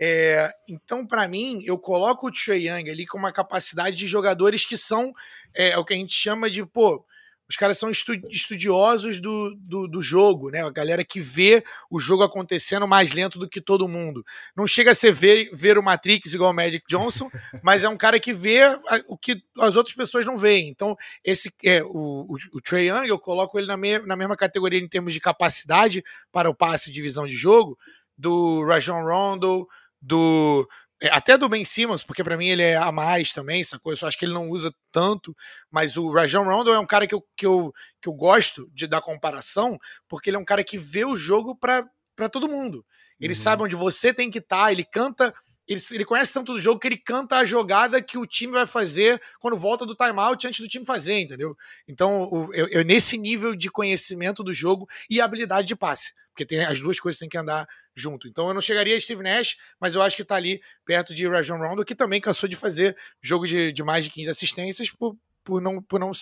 [0.00, 4.64] É, então, para mim, eu coloco o Trae Young ali com uma capacidade de jogadores
[4.64, 5.12] que são
[5.54, 7.04] é, o que a gente chama de, pô,
[7.52, 10.64] os caras são estudiosos do, do, do, jogo, né?
[10.64, 14.24] A galera que vê o jogo acontecendo mais lento do que todo mundo.
[14.56, 17.30] Não chega a ser ver, ver o Matrix igual o Magic Johnson,
[17.62, 18.62] mas é um cara que vê
[19.06, 20.70] o que as outras pessoas não veem.
[20.70, 24.34] Então, esse é o, o, o Trey Young, eu coloco ele na, me, na mesma
[24.36, 27.78] categoria em termos de capacidade para o passe de visão de jogo
[28.16, 29.68] do Rajon Rondo,
[30.00, 30.66] do
[31.10, 34.04] até do Ben Simmons, porque para mim ele é a mais também, essa coisa.
[34.04, 35.34] Eu acho que ele não usa tanto,
[35.70, 38.86] mas o Rajon Rondo é um cara que eu, que eu, que eu gosto de
[38.86, 39.78] dar comparação,
[40.08, 42.84] porque ele é um cara que vê o jogo para todo mundo.
[43.20, 43.40] Ele uhum.
[43.40, 45.34] sabe onde você tem que estar, tá, ele canta
[45.66, 48.66] ele, ele conhece tanto do jogo que ele canta a jogada que o time vai
[48.66, 51.56] fazer quando volta do timeout antes do time fazer, entendeu?
[51.86, 56.44] Então, o, eu, eu, nesse nível de conhecimento do jogo e habilidade de passe, porque
[56.44, 58.28] tem as duas coisas têm que andar junto.
[58.28, 61.26] Então, eu não chegaria a Steve Nash, mas eu acho que tá ali perto de
[61.28, 65.16] Rajon Rondo, que também cansou de fazer jogo de, de mais de 15 assistências por,
[65.44, 66.12] por, não, por não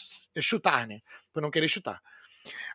[0.41, 1.01] chutar, né?
[1.33, 2.01] Por não querer chutar.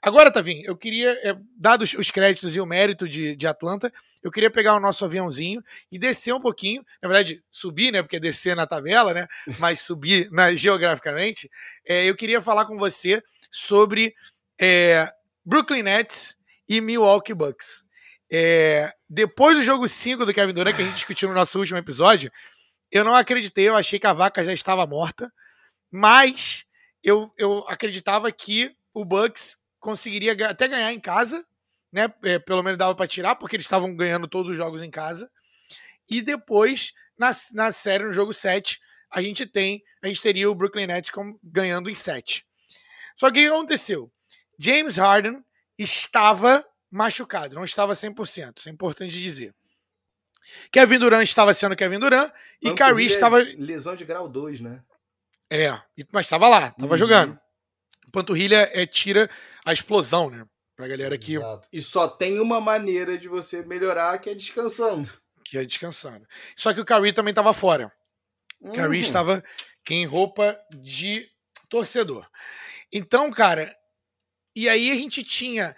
[0.01, 3.91] Agora, Tavim, eu queria, é, dados os créditos e o mérito de, de Atlanta,
[4.21, 8.01] eu queria pegar o nosso aviãozinho e descer um pouquinho, na verdade, subir, né?
[8.01, 9.27] Porque descer na tabela, né?
[9.59, 11.49] Mas subir na, geograficamente.
[11.87, 13.21] É, eu queria falar com você
[13.51, 14.15] sobre
[14.59, 15.11] é,
[15.45, 16.35] Brooklyn Nets
[16.67, 17.84] e Milwaukee Bucks.
[18.32, 21.78] É, depois do jogo 5 do Kevin Durant, que a gente discutiu no nosso último
[21.78, 22.32] episódio,
[22.91, 25.32] eu não acreditei, eu achei que a vaca já estava morta,
[25.91, 26.65] mas
[27.03, 31.45] eu, eu acreditava que o Bucks conseguiria até ganhar em casa,
[31.91, 32.11] né?
[32.23, 35.30] É, pelo menos dava para tirar, porque eles estavam ganhando todos os jogos em casa.
[36.09, 38.80] E depois, na, na série, no jogo 7,
[39.11, 42.45] a gente tem, a gente teria o Brooklyn Nets como, ganhando em 7.
[43.15, 44.11] Só que o que aconteceu?
[44.59, 45.43] James Harden
[45.78, 46.65] estava
[46.95, 49.53] machucado, não estava 100%, isso é importante dizer.
[50.71, 52.31] Kevin Durant estava sendo Kevin Durant
[52.61, 54.83] e Kyrie estava lesão de grau 2, né?
[55.49, 55.69] É,
[56.11, 56.97] mas estava lá, estava uhum.
[56.97, 57.39] jogando
[58.15, 59.29] panturrilha é tira
[59.65, 60.47] a explosão, né?
[60.73, 61.35] Pra galera que.
[61.35, 61.67] Exato.
[61.71, 65.11] E só tem uma maneira de você melhorar que é descansando.
[65.43, 66.25] Que é descansando.
[66.55, 67.91] Só que o Curry também estava fora.
[68.61, 68.71] Uhum.
[68.71, 69.43] Curry estava
[69.89, 71.29] em roupa de
[71.69, 72.27] torcedor.
[72.91, 73.73] Então, cara,
[74.55, 75.75] e aí a gente tinha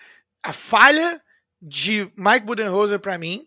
[0.47, 1.21] a falha
[1.61, 3.45] de Mike Budenholzer para mim,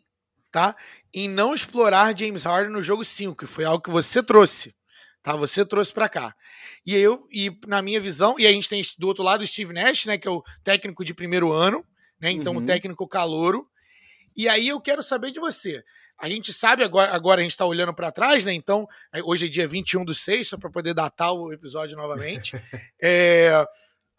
[0.53, 0.77] tá?
[1.15, 4.75] Em não explorar James Harden no jogo 5, que foi algo que você trouxe,
[5.23, 5.35] tá?
[5.35, 6.35] Você trouxe para cá.
[6.85, 9.73] E eu, e na minha visão, e a gente tem do outro lado o Steve
[9.73, 11.83] Nash, né, que é o técnico de primeiro ano,
[12.21, 12.31] né?
[12.31, 12.59] Então uhum.
[12.63, 13.67] o técnico calouro.
[14.37, 15.83] E aí eu quero saber de você.
[16.19, 18.53] A gente sabe agora, agora a gente está olhando para trás, né?
[18.53, 18.87] Então,
[19.25, 22.53] hoje é dia 21 do 6, só para poder datar o episódio novamente.
[23.03, 23.67] é,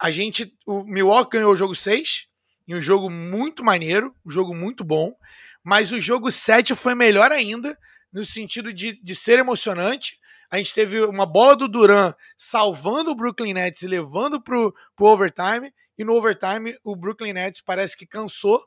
[0.00, 2.26] a gente, o Milwaukee ganhou o jogo 6,
[2.66, 5.14] em um jogo muito maneiro, um jogo muito bom,
[5.62, 7.78] mas o jogo 7 foi melhor ainda,
[8.12, 10.18] no sentido de, de ser emocionante,
[10.52, 15.06] a gente teve uma bola do Duran salvando o Brooklyn Nets e levando pro, pro
[15.06, 15.72] overtime.
[15.96, 18.62] E no overtime, o Brooklyn Nets parece que cansou.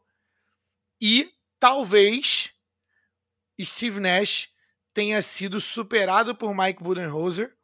[0.99, 1.29] E
[1.59, 2.51] talvez
[3.61, 4.49] Steve Nash
[4.95, 7.55] tenha sido superado por Mike Budenholzer.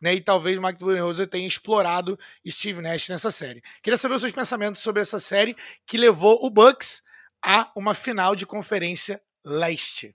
[0.00, 3.62] Né, e talvez Mike Budenholzer tenha explorado Steve Nash nessa série.
[3.82, 7.02] Queria saber os seus pensamentos sobre essa série que levou o Bucks
[7.44, 10.14] a uma final de conferência leste.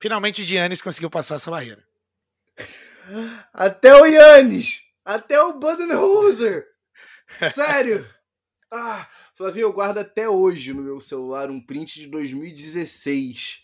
[0.00, 1.84] Finalmente, Giannis conseguiu passar essa barreira.
[3.52, 4.82] Até o Yannis!
[5.04, 6.66] Até o Budenholzer!
[7.52, 8.08] Sério!
[8.70, 13.62] Ah, Flavio, eu guardo até hoje no meu celular um print de 2016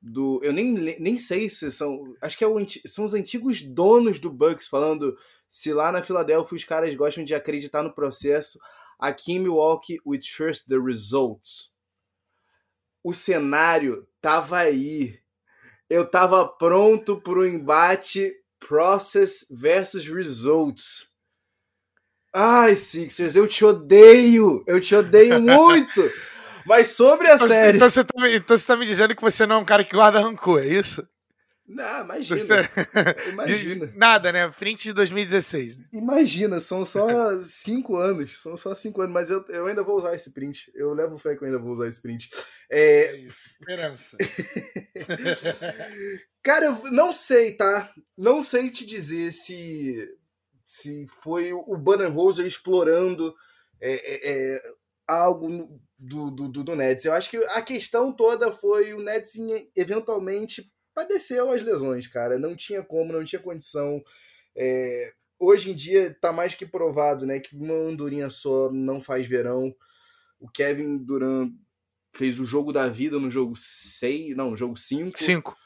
[0.00, 0.40] do.
[0.42, 2.14] Eu nem, nem sei se são.
[2.22, 5.16] Acho que é o, são os antigos donos do Bucks falando
[5.48, 8.58] se lá na Filadélfia os caras gostam de acreditar no processo.
[8.98, 11.72] Aqui em Milwaukee, we trust the results.
[13.02, 15.20] O cenário tava aí
[15.90, 21.08] eu tava pronto para o embate Process versus Results.
[22.32, 24.62] Ai, Sixers, eu te odeio!
[24.68, 26.00] Eu te odeio muito!
[26.66, 27.76] Mas sobre a então, série.
[27.76, 29.94] Então você, tá, então você tá me dizendo que você não é um cara que
[29.94, 31.06] guarda rancor, é isso?
[31.70, 32.40] Não, imagina.
[32.40, 32.68] Você...
[33.30, 33.92] imagina.
[33.94, 34.50] Nada, né?
[34.50, 35.76] Frente de 2016.
[35.76, 35.84] Né?
[35.92, 37.06] Imagina, são só
[37.40, 38.42] cinco anos.
[38.42, 40.70] São só cinco anos, mas eu, eu ainda vou usar esse print.
[40.74, 42.28] Eu levo fé que eu ainda vou usar esse print.
[42.68, 43.04] É...
[43.04, 44.16] é esperança.
[46.42, 47.92] Cara, eu não sei, tá?
[48.18, 50.08] Não sei te dizer se,
[50.66, 51.76] se foi o
[52.12, 53.32] Rose explorando
[53.80, 54.62] é, é, é,
[55.06, 57.04] algo do, do, do, do Nets.
[57.04, 59.34] Eu acho que a questão toda foi o Nets
[59.76, 62.38] eventualmente padeceu as lesões, cara.
[62.38, 64.02] Não tinha como, não tinha condição.
[64.56, 67.38] É, hoje em dia tá mais que provado, né?
[67.38, 69.74] Que uma andorinha só não faz verão.
[70.40, 71.52] O Kevin Durant
[72.14, 75.22] fez o jogo da vida no jogo 6, não, no jogo 5.
[75.22, 75.56] 5.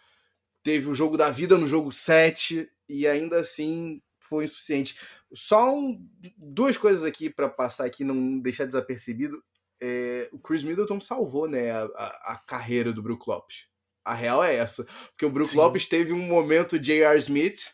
[0.64, 4.98] Teve o jogo da vida no jogo 7 e ainda assim foi insuficiente.
[5.32, 6.04] Só um,
[6.36, 9.42] duas coisas aqui para passar aqui, não deixar desapercebido.
[9.86, 13.66] É, o Chris Middleton salvou né, a, a, carreira do Brook Lopes.
[14.02, 14.86] A real é essa.
[15.10, 15.58] Porque o Brook Sim.
[15.58, 17.18] Lopes teve um momento J.R.
[17.18, 17.66] Smith,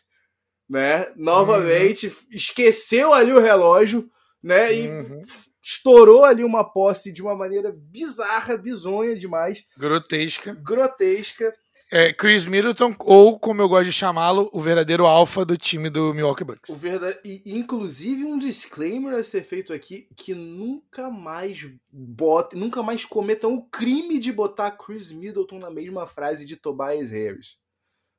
[0.69, 1.09] né?
[1.15, 2.13] Novamente, uhum.
[2.31, 4.11] esqueceu ali o relógio,
[4.43, 4.73] né?
[4.73, 5.21] E uhum.
[5.63, 9.63] estourou ali uma posse de uma maneira bizarra, bizonha demais.
[9.77, 10.53] Grotesca.
[10.53, 11.55] Grotesca.
[11.93, 16.13] É, Chris Middleton, ou como eu gosto de chamá-lo, o verdadeiro alfa do time do
[16.13, 16.69] Milwaukee Bucks.
[16.69, 17.19] O verdade...
[17.25, 23.55] E, inclusive, um disclaimer a ser feito aqui: que nunca mais bote, nunca mais cometam
[23.55, 27.57] o crime de botar Chris Middleton na mesma frase de Tobias Harris.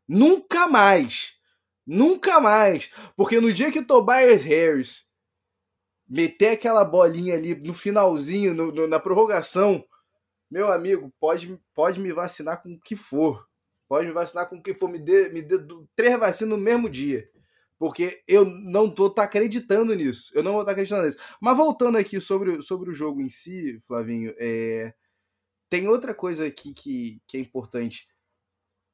[0.07, 1.33] Nunca mais!
[1.87, 2.91] Nunca mais!
[3.17, 5.07] Porque no dia que Tobias Harris
[6.07, 9.83] meter aquela bolinha ali no finalzinho, no, no, na prorrogação,
[10.51, 13.51] meu amigo, pode, pode me vacinar com o que for.
[13.93, 14.89] Pode me vacinar com o que for.
[14.89, 15.59] Me dê, me dê
[15.95, 17.31] três vacinas no mesmo dia.
[17.79, 20.33] Porque eu não vou estar tá acreditando nisso.
[20.35, 21.19] Eu não vou estar tá acreditando nisso.
[21.39, 24.95] Mas voltando aqui sobre, sobre o jogo em si, Flavinho, é...
[25.69, 28.09] tem outra coisa aqui que, que é importante.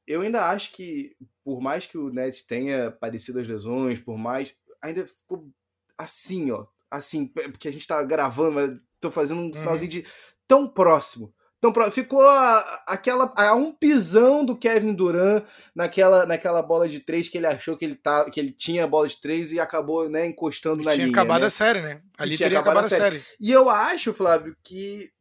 [0.05, 4.53] Eu ainda acho que, por mais que o Nets tenha parecido as lesões, por mais.
[4.81, 5.49] Ainda ficou
[5.97, 6.67] assim, ó.
[6.91, 9.53] Assim, porque a gente tá gravando, mas tô fazendo um uhum.
[9.53, 10.05] sinalzinho de
[10.45, 11.33] tão próximo.
[11.59, 15.43] Então ficou a, aquela a um pisão do Kevin Durant
[15.75, 18.87] naquela, naquela bola de três que ele achou que ele, tá, que ele tinha a
[18.87, 21.13] bola de três e acabou né, encostando e na tinha linha.
[21.13, 21.47] Tinha acabado né?
[21.47, 22.01] a série, né?
[22.17, 23.19] Ali teria acabado, acabado a série.
[23.19, 23.37] série.
[23.41, 25.11] E eu acho, Flávio, que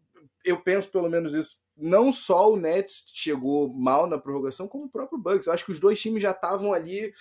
[0.45, 1.57] eu penso pelo menos isso.
[1.77, 5.47] Não só o Nets chegou mal na prorrogação, como o próprio Bucks.
[5.47, 7.13] Eu acho que os dois times já estavam ali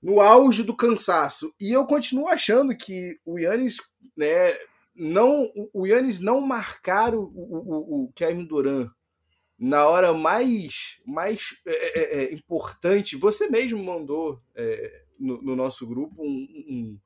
[0.00, 1.52] no auge do cansaço.
[1.60, 3.76] E eu continuo achando que o Yannis,
[4.16, 4.56] né,
[4.96, 8.90] não o Yannis não marcar o, o, o Kevin Durant
[9.58, 15.86] na hora mais, mais é, é, é, importante, você mesmo mandou é, no, no, nosso
[15.86, 16.98] grupo um, um,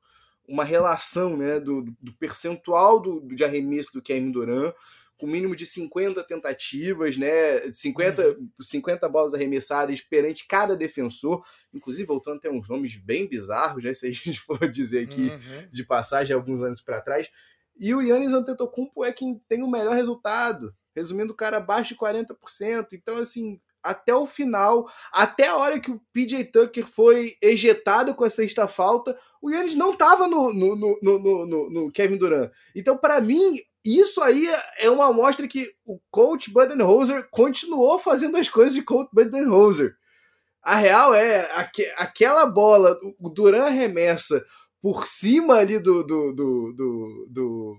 [0.47, 4.73] uma relação né, do, do percentual do, de arremesso do Kevin Durant
[5.21, 7.71] com mínimo de 50 tentativas, né?
[7.71, 8.49] 50, uhum.
[8.59, 11.45] 50 bolas arremessadas perante cada defensor.
[11.71, 13.93] Inclusive, voltando até uns nomes bem bizarros, né?
[13.93, 15.69] Se a gente for dizer aqui uhum.
[15.71, 17.29] de passagem alguns anos para trás.
[17.81, 20.71] E o Yannis Antetokounmpo é quem tem o melhor resultado.
[20.95, 22.89] Resumindo, o cara abaixo de 40%.
[22.93, 28.23] Então, assim, até o final, até a hora que o PJ Tucker foi ejetado com
[28.23, 32.51] a sexta falta, o Yannis não estava no, no, no, no, Kevin Durant.
[32.75, 38.47] Então, para mim, isso aí é uma amostra que o coach Budenholzer continuou fazendo as
[38.47, 39.95] coisas de coach Budenholzer.
[40.61, 44.45] A real é aqu aquela bola, o Durant arremessa
[44.81, 47.77] por cima ali do, do, do, do, do,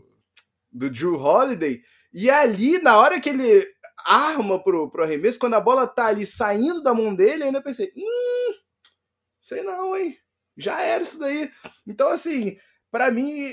[0.71, 1.83] do Drew Holiday.
[2.13, 3.65] E ali, na hora que ele
[4.05, 7.63] arma pro, pro arremesso, quando a bola tá ali saindo da mão dele, eu ainda
[7.63, 8.55] pensei, hum,
[9.41, 10.17] sei não, hein?
[10.57, 11.51] Já era isso daí.
[11.87, 12.57] Então, assim,
[12.91, 13.49] para mim,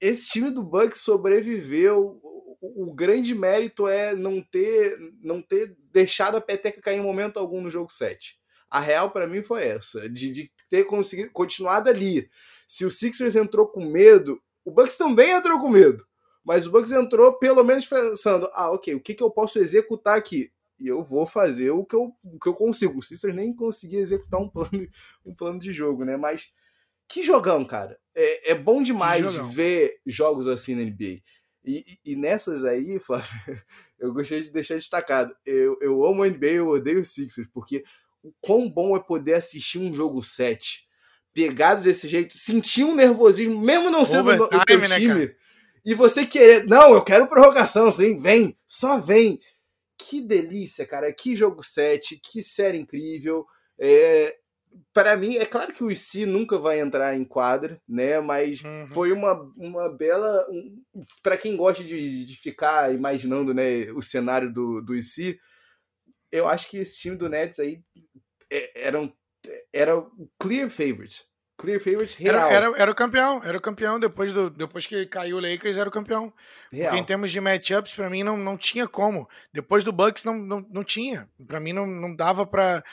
[0.00, 2.20] esse time do Bucks sobreviveu.
[2.58, 7.38] O, o, grande mérito é não ter, não ter deixado a peteca cair em momento
[7.38, 8.38] algum no jogo 7.
[8.70, 12.28] A real para mim foi essa, de, de ter conseguido continuado ali.
[12.66, 16.04] Se o Sixers entrou com medo, o Bucks também entrou com medo.
[16.44, 20.16] Mas o Bucks entrou pelo menos pensando: ah, ok, o que, que eu posso executar
[20.16, 20.50] aqui?
[20.78, 22.98] E eu vou fazer o que eu, o que eu consigo.
[22.98, 24.88] O Sixers nem conseguia executar um plano,
[25.24, 26.16] um plano de jogo, né?
[26.16, 26.52] Mas
[27.08, 27.98] que jogão, cara.
[28.14, 31.22] É, é bom demais ver jogos assim na NBA.
[31.64, 33.28] E, e, nessas aí, Flávio,
[33.98, 35.34] eu gostaria de deixar destacado.
[35.44, 37.84] Eu, eu amo a NBA, eu odeio o Sixers, porque
[38.26, 40.86] o quão bom é poder assistir um jogo 7
[41.32, 45.34] pegado desse jeito, sentir um nervosismo, mesmo não sendo o teu né, time, né,
[45.84, 49.38] e você querer, não, eu quero prorrogação, sim, vem, só vem.
[49.98, 53.46] Que delícia, cara, que jogo 7, que série incrível.
[53.78, 54.34] É,
[54.92, 58.18] para mim, é claro que o IC nunca vai entrar em quadra, né?
[58.20, 58.88] Mas uhum.
[58.90, 60.46] foi uma, uma bela.
[60.50, 60.82] Um,
[61.22, 65.38] para quem gosta de, de ficar imaginando né, o cenário do, do IC,
[66.36, 67.80] eu acho que esse time do Nets aí
[68.50, 69.12] é, era, um,
[69.72, 71.24] era o clear favorite.
[71.58, 72.36] Clear favorite real.
[72.36, 73.98] Era, era, era, o campeão, era o campeão.
[73.98, 76.30] Depois, do, depois que caiu o Lakers, era o campeão.
[76.70, 76.90] Real.
[76.90, 79.26] Porque em termos de matchups, para mim, não, não tinha como.
[79.54, 81.28] Depois do Bucks, não, não, não tinha.
[81.46, 82.84] para mim, não, não dava para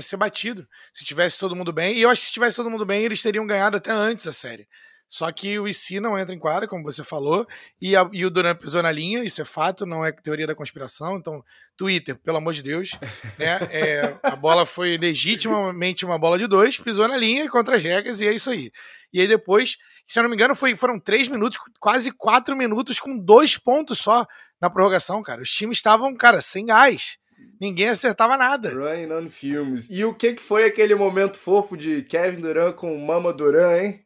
[0.00, 0.66] ser batido.
[0.92, 1.96] Se tivesse todo mundo bem.
[1.96, 4.32] E eu acho que se tivesse todo mundo bem, eles teriam ganhado até antes a
[4.32, 4.66] série.
[5.14, 7.46] Só que o IC não entra em quadra, como você falou,
[7.80, 10.56] e, a, e o Duran pisou na linha, isso é fato, não é teoria da
[10.56, 11.16] conspiração.
[11.16, 11.40] Então,
[11.76, 12.98] Twitter, pelo amor de Deus,
[13.38, 13.60] né?
[13.70, 18.20] É, a bola foi legitimamente uma bola de dois, pisou na linha contra as regras,
[18.20, 18.72] e é isso aí.
[19.12, 22.98] E aí depois, se eu não me engano, foi, foram três minutos, quase quatro minutos,
[22.98, 24.26] com dois pontos só
[24.60, 25.42] na prorrogação, cara.
[25.42, 27.18] Os times estavam, cara, sem gás.
[27.60, 28.70] Ninguém acertava nada.
[28.70, 29.88] Running on filmes.
[29.88, 34.03] E o que, que foi aquele momento fofo de Kevin Durant com Mama Durant, hein?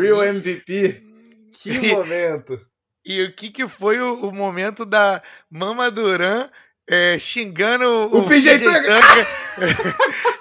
[0.00, 0.24] Real.
[0.24, 1.02] MVP.
[1.52, 2.60] Que momento.
[3.04, 6.48] E o que, que foi o, o momento da Mama Duran
[6.88, 9.26] é, xingando o, o PJ Tucker,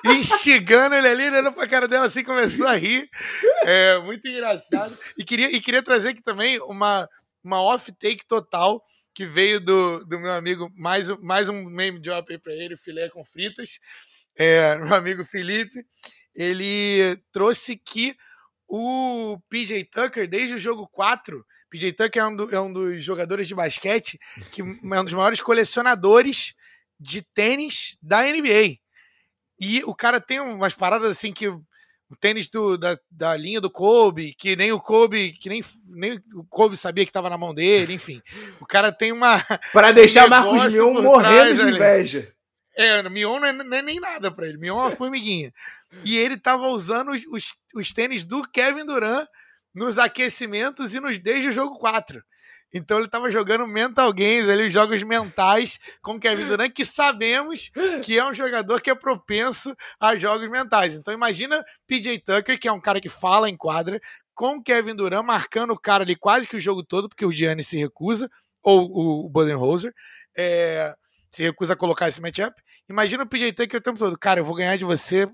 [0.17, 3.09] instigando ele ali, olhando pra cara dela assim, começou a rir.
[3.63, 4.93] É, muito engraçado.
[5.17, 7.09] E queria, e queria trazer aqui também uma,
[7.43, 8.83] uma off-take total
[9.13, 13.09] que veio do, do meu amigo, mais, mais um meme drop aí para ele, filé
[13.09, 13.79] com fritas.
[14.35, 15.85] É, meu amigo Felipe,
[16.35, 18.17] ele trouxe que
[18.75, 23.03] o PJ Tucker, desde o jogo 4, PJ Tucker é um, do, é um dos
[23.03, 24.17] jogadores de basquete
[24.51, 26.55] que é um dos maiores colecionadores
[26.99, 28.79] de tênis da NBA.
[29.59, 31.61] E o cara tem umas paradas assim que o
[32.19, 36.43] tênis do, da, da linha do Kobe, que nem o Kobe, que nem, nem o
[36.43, 38.23] Kobe sabia que estava na mão dele, enfim.
[38.59, 39.39] O cara tem uma.
[39.71, 42.32] Para deixar um Marcos Mion morrendo de inveja.
[42.75, 44.57] É, Mion não é, não é nem nada para ele.
[44.57, 45.53] Mion é uma formiguinha.
[46.03, 49.27] E ele tava usando os, os, os, tênis do Kevin Durant
[49.73, 52.23] nos aquecimentos e nos, desde o jogo 4.
[52.73, 57.69] Então ele estava jogando mental games, ali, jogos mentais com Kevin Durant, que sabemos
[58.03, 60.95] que é um jogador que é propenso a jogos mentais.
[60.95, 64.01] Então imagina PJ Tucker, que é um cara que fala em quadra,
[64.33, 67.63] com Kevin Durant marcando o cara ali quase que o jogo todo, porque o Gianni
[67.63, 68.27] se recusa,
[68.63, 69.93] ou o Budenholzer,
[70.35, 70.95] é,
[71.33, 72.61] se recusa a colocar esse matchup.
[72.89, 75.27] Imagina o PJ Tucker o tempo todo, cara, eu vou ganhar de você,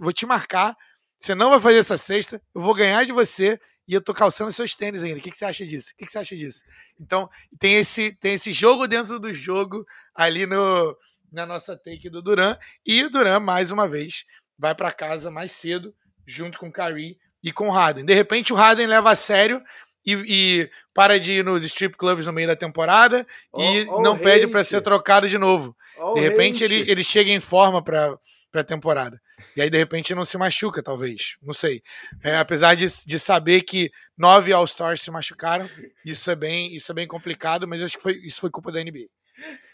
[0.00, 0.76] vou te marcar,
[1.18, 4.50] você não vai fazer essa sexta, eu vou ganhar de você e eu tô calçando
[4.50, 5.18] seus tênis ainda.
[5.18, 5.90] O que, que você acha disso?
[5.92, 6.62] O que, que você acha disso?
[6.98, 7.28] Então,
[7.58, 9.84] tem esse, tem esse jogo dentro do jogo
[10.14, 10.96] ali no,
[11.30, 12.56] na nossa take do Duran.
[12.86, 14.24] E o Duran, mais uma vez,
[14.58, 15.94] vai para casa mais cedo,
[16.26, 18.04] junto com o Kyrie e com o Harden.
[18.04, 19.62] De repente, o Harden leva a sério
[20.04, 24.02] e, e para de ir nos strip clubs no meio da temporada oh, e oh,
[24.02, 24.24] não hate.
[24.24, 25.76] pede para ser trocado de novo.
[25.98, 28.18] Oh, de repente, ele, ele chega em forma para
[28.54, 29.20] a temporada.
[29.56, 31.36] E aí, de repente, não se machuca, talvez.
[31.42, 31.82] Não sei.
[32.22, 35.68] É, apesar de, de saber que nove All-Stars se machucaram,
[36.04, 38.82] isso é bem, isso é bem complicado, mas acho que foi, isso foi culpa da
[38.82, 39.06] NBA.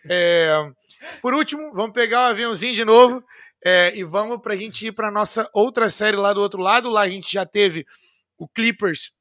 [0.08, 0.50] É,
[1.20, 3.22] por último, vamos pegar o aviãozinho de novo
[3.64, 6.88] é, e vamos para a gente ir para nossa outra série lá do outro lado.
[6.88, 7.86] Lá a gente já teve
[8.36, 9.12] o Clippers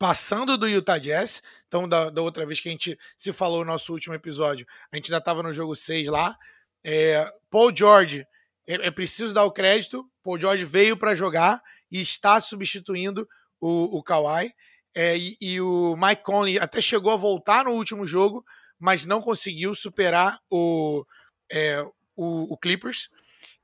[0.00, 1.42] passando do Utah Jazz.
[1.68, 4.96] Então, da, da outra vez que a gente se falou no nosso último episódio, a
[4.96, 6.38] gente já estava no jogo 6 lá.
[6.82, 8.26] É, Paul George
[8.66, 10.10] é, é preciso dar o crédito.
[10.24, 13.28] Paul George veio para jogar e está substituindo
[13.60, 14.54] o, o Kawhi.
[14.94, 18.42] É, e, e, o Mike Conley até chegou a voltar no último jogo,
[18.78, 21.04] mas não conseguiu superar o,
[21.52, 21.82] é,
[22.16, 23.10] o, o, Clippers.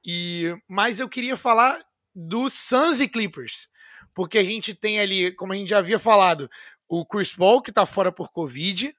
[0.04, 1.82] E, mas eu queria falar
[2.14, 3.68] do Suns e Clippers,
[4.16, 6.50] porque a gente tem ali, como a gente já havia falado,
[6.88, 8.96] o Chris Paul que está fora por Covid.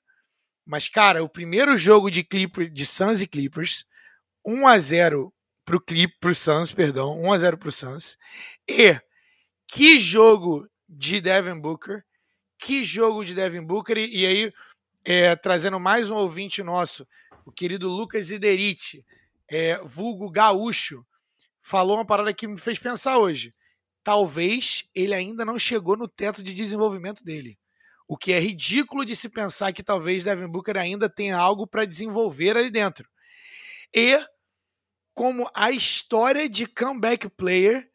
[0.63, 3.83] Mas, cara, o primeiro jogo de Clippers, de Suns e Clippers,
[4.45, 5.33] 1 a 0
[5.65, 8.15] pro Clip, pro Suns, perdão, 1 a 0 pro Suns.
[8.69, 8.95] E
[9.65, 12.03] que jogo de Devin Booker,
[12.59, 14.53] que jogo de Devin Booker e, e aí
[15.03, 17.07] é, trazendo mais um ouvinte nosso,
[17.43, 19.03] o querido Lucas Iderite,
[19.49, 21.03] é, vulgo gaúcho,
[21.59, 23.51] falou uma parada que me fez pensar hoje.
[24.07, 27.59] Talvez ele ainda não chegou no teto de desenvolvimento dele.
[28.07, 31.83] O que é ridículo de se pensar que talvez Devin Booker ainda tenha algo para
[31.83, 33.05] desenvolver ali dentro.
[33.93, 34.17] E
[35.13, 37.91] como a história de comeback player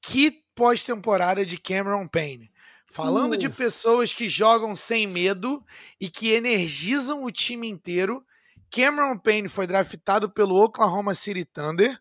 [0.00, 2.50] que pós-temporada de Cameron Payne.
[2.90, 5.62] Falando de pessoas que jogam sem medo
[6.00, 8.24] e que energizam o time inteiro,
[8.70, 12.00] Cameron Payne foi draftado pelo Oklahoma City Thunder,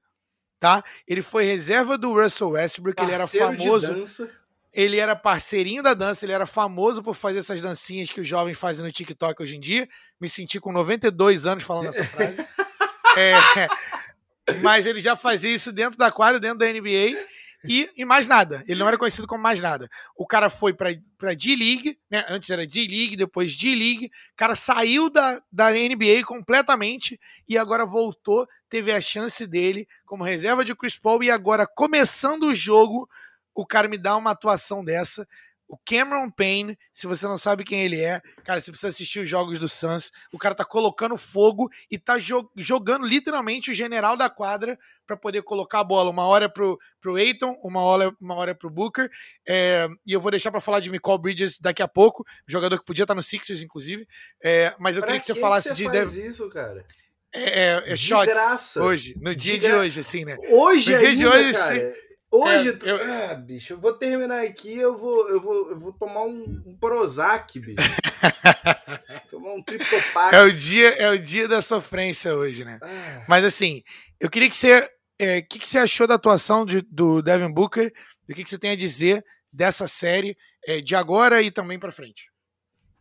[0.60, 0.84] tá?
[1.08, 4.38] Ele foi reserva do Russell Westbrook, Parceiro ele era famoso.
[4.74, 8.60] Ele era parceirinho da dança, ele era famoso por fazer essas dancinhas que os jovens
[8.60, 9.90] fazem no TikTok hoje em dia.
[10.20, 12.46] Me senti com 92 anos falando essa frase.
[13.18, 17.18] é, mas ele já fazia isso dentro da quadra, dentro da NBA.
[17.64, 18.64] E, e mais nada.
[18.68, 19.90] Ele não era conhecido como mais nada.
[20.16, 22.24] O cara foi pra, pra D-League, né?
[22.30, 24.06] Antes era D-League, depois D-League.
[24.06, 28.48] O cara saiu da, da NBA completamente e agora voltou.
[28.70, 31.24] Teve a chance dele como reserva de Chris Paul.
[31.24, 33.10] E agora, começando o jogo,
[33.54, 35.28] o cara me dá uma atuação dessa.
[35.68, 39.30] O Cameron Payne, se você não sabe quem ele é, cara, você precisa assistir os
[39.30, 40.12] jogos do Suns.
[40.32, 45.18] O cara tá colocando fogo e tá jo jogando literalmente o general da quadra para
[45.18, 46.10] poder colocar a bola.
[46.10, 49.10] Uma hora pro, pro Aiton, uma hora, uma hora pro Booker.
[49.48, 52.86] É, e eu vou deixar para falar de Michael Bridges daqui a pouco, jogador que
[52.86, 54.08] podia estar tá no Sixers, inclusive.
[54.42, 55.98] É, mas eu pra queria que, que você falasse que você de.
[55.98, 56.86] Faz isso, cara?
[57.34, 58.82] É, é, é shots graça.
[58.82, 60.38] hoje, no dia de, de hoje, assim, né?
[60.50, 62.07] Hoje, no dia ainda, de hoje, cara.
[62.30, 63.32] Hoje, é, eu...
[63.32, 66.78] ah, bicho, eu vou terminar aqui, eu vou, eu vou, eu vou tomar um, um
[66.78, 67.78] Prozac, bicho.
[69.32, 70.34] tomar um Triptopax.
[70.34, 72.80] É o dia, é o dia da sofrência hoje, né?
[72.82, 73.26] Ah.
[73.30, 73.82] Mas assim,
[74.20, 77.94] eu queria que você, é, que, que você achou da atuação de, do Devin Booker?
[78.30, 81.94] O que, que você tem a dizer dessa série é, de agora e também para
[81.94, 82.30] frente?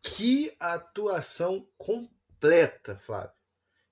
[0.03, 3.33] Que atuação completa, Flávio.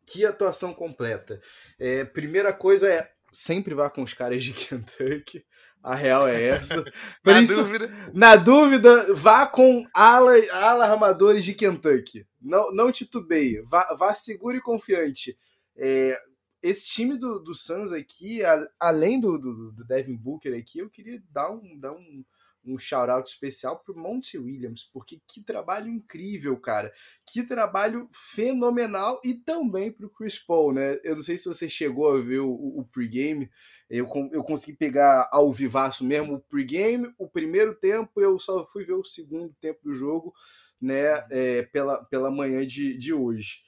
[0.06, 1.40] Que atuação completa.
[1.76, 5.44] É, primeira coisa é sempre vá com os caras de Kentucky.
[5.82, 6.82] A real é essa.
[7.22, 8.10] na, isso, dúvida.
[8.14, 12.26] na dúvida, vá com ala, ala armadores de Kentucky.
[12.40, 13.60] Não, não titubeie.
[13.66, 15.36] Vá, vá seguro e confiante.
[15.76, 16.16] É,
[16.62, 20.88] esse time do, do Suns aqui, a, além do, do, do, Devin Booker aqui, eu
[20.88, 22.24] queria dar um, dar um,
[22.66, 26.92] um shout-out especial pro Monty Williams, porque que trabalho incrível, cara.
[27.26, 30.98] Que trabalho fenomenal e também pro Chris Paul, né?
[31.04, 33.50] Eu não sei se você chegou a ver o, o pregame,
[33.88, 38.84] eu, eu consegui pegar ao vivaço mesmo o pregame, o primeiro tempo, eu só fui
[38.84, 40.34] ver o segundo tempo do jogo,
[40.80, 43.62] né, é, pela, pela manhã de, de hoje.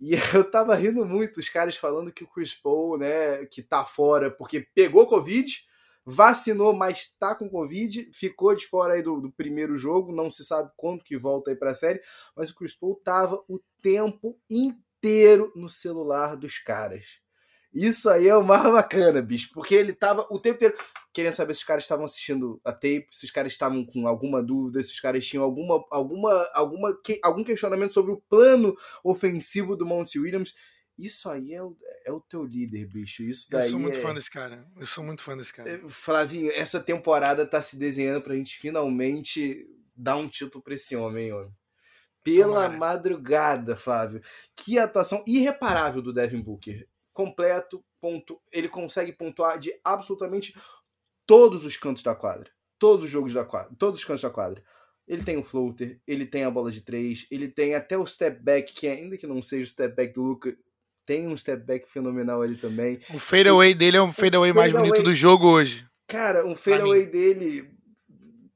[0.00, 3.84] E eu tava rindo muito, os caras falando que o Chris Paul, né, que tá
[3.84, 5.69] fora porque pegou Covid,
[6.10, 10.44] vacinou, mas tá com Covid, ficou de fora aí do, do primeiro jogo, não se
[10.44, 12.00] sabe quando que volta aí pra série,
[12.36, 17.20] mas o Chris Paul tava o tempo inteiro no celular dos caras.
[17.72, 20.76] Isso aí é o mais bacana, bicho, porque ele tava o tempo inteiro
[21.12, 24.42] querendo saber se os caras estavam assistindo a tape, se os caras estavam com alguma
[24.42, 28.74] dúvida, se os caras tinham alguma, alguma, alguma, que, algum questionamento sobre o plano
[29.04, 30.54] ofensivo do Monty Williams.
[31.04, 33.22] Isso aí é o, é o teu líder, bicho.
[33.22, 34.02] Isso daí Eu sou muito é...
[34.02, 34.66] fã desse cara.
[34.76, 35.70] Eu sou muito fã desse cara.
[35.70, 40.96] É, Flavinho, essa temporada tá se desenhando pra gente finalmente dar um título pra esse
[40.96, 41.52] homem, homem.
[42.22, 42.76] Pela Tomara.
[42.76, 44.20] madrugada, Flávio.
[44.54, 46.86] Que atuação irreparável do Devin Booker
[47.20, 50.56] completo, ponto, ele consegue pontuar de absolutamente
[51.26, 52.50] todos os cantos da quadra.
[52.78, 54.64] Todos os jogos da quadra, todos os cantos da quadra.
[55.06, 58.42] Ele tem o floater, ele tem a bola de três, ele tem até o step
[58.42, 60.56] back, que ainda que não seja o step back do Luca,
[61.10, 63.00] tem um step back fenomenal ali também.
[63.12, 65.84] O fadeaway dele é um fadeaway fade mais bonito do jogo hoje.
[66.06, 67.68] Cara, um fadeaway dele.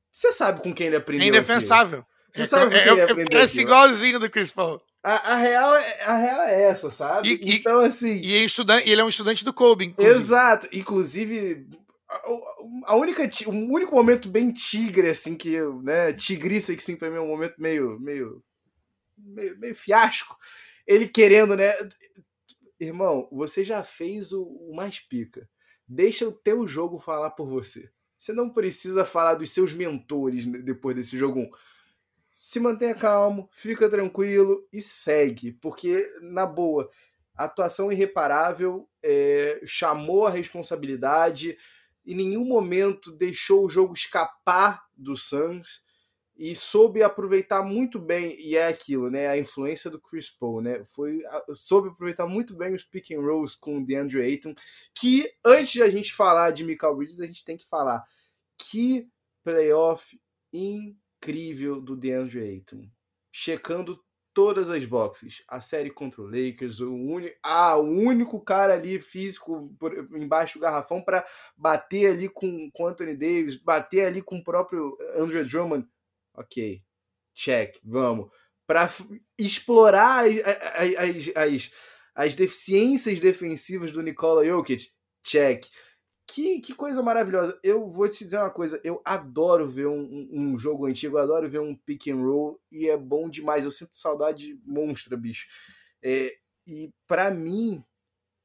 [0.08, 1.24] Você sabe com quem ele aprendeu.
[1.24, 2.04] É indefensável.
[2.32, 3.26] Você é, sabe com quem é, ele aprendeu.
[3.32, 4.80] Parece igualzinho do Chris Paul.
[5.02, 7.40] A, a, real, é, a real é essa, sabe?
[7.42, 8.20] E, então, assim.
[8.22, 10.16] E é estudante, ele é um estudante do Kobe, inclusive.
[10.16, 10.68] Exato.
[10.72, 11.66] Inclusive,
[12.08, 12.22] a,
[12.86, 16.12] a única, o único momento bem tigre, assim, que eu, né?
[16.12, 17.98] Tigriça, que sim, pra mim é um momento meio.
[17.98, 18.40] meio.
[19.18, 20.36] meio, meio fiasco.
[20.86, 21.72] Ele querendo, né?
[22.78, 25.48] Irmão, você já fez o, o mais pica.
[25.86, 27.90] Deixa o teu jogo falar por você.
[28.18, 31.50] Você não precisa falar dos seus mentores depois desse jogo 1
[32.34, 36.90] se mantenha calmo, fica tranquilo e segue, porque, na boa,
[37.34, 41.56] atuação irreparável, é, chamou a responsabilidade,
[42.04, 45.82] em nenhum momento deixou o jogo escapar do Suns
[46.36, 50.84] e soube aproveitar muito bem, e é aquilo, né, a influência do Chris Paul, né,
[50.84, 54.54] foi, soube aproveitar muito bem os pick and rolls com o DeAndre Ayton,
[54.94, 58.04] que antes de a gente falar de Michael Bridges, a gente tem que falar
[58.58, 59.08] que
[59.44, 60.18] playoff
[60.52, 62.88] incrível do DeAndre Ayton.
[63.32, 64.00] Checando
[64.32, 65.42] todas as boxes.
[65.48, 67.32] A série contra o Lakers, o, uni...
[67.42, 69.92] ah, o único cara ali físico por...
[70.14, 71.24] embaixo do garrafão para
[71.56, 75.86] bater ali com, com Anthony Davis, bater ali com o próprio Andrew Drummond.
[76.34, 76.82] Ok,
[77.34, 78.30] check, vamos.
[78.66, 78.90] Para
[79.38, 81.72] explorar as, as, as,
[82.14, 84.90] as deficiências defensivas do Nikola Jokic,
[85.22, 85.66] check.
[86.26, 87.58] Que, que coisa maravilhosa.
[87.62, 88.80] Eu vou te dizer uma coisa.
[88.82, 92.88] Eu adoro ver um, um, jogo antigo, eu adoro ver um pick and roll e
[92.88, 93.64] é bom demais.
[93.64, 95.46] Eu sinto saudade monstra, bicho.
[96.02, 96.34] É,
[96.66, 97.84] e para mim,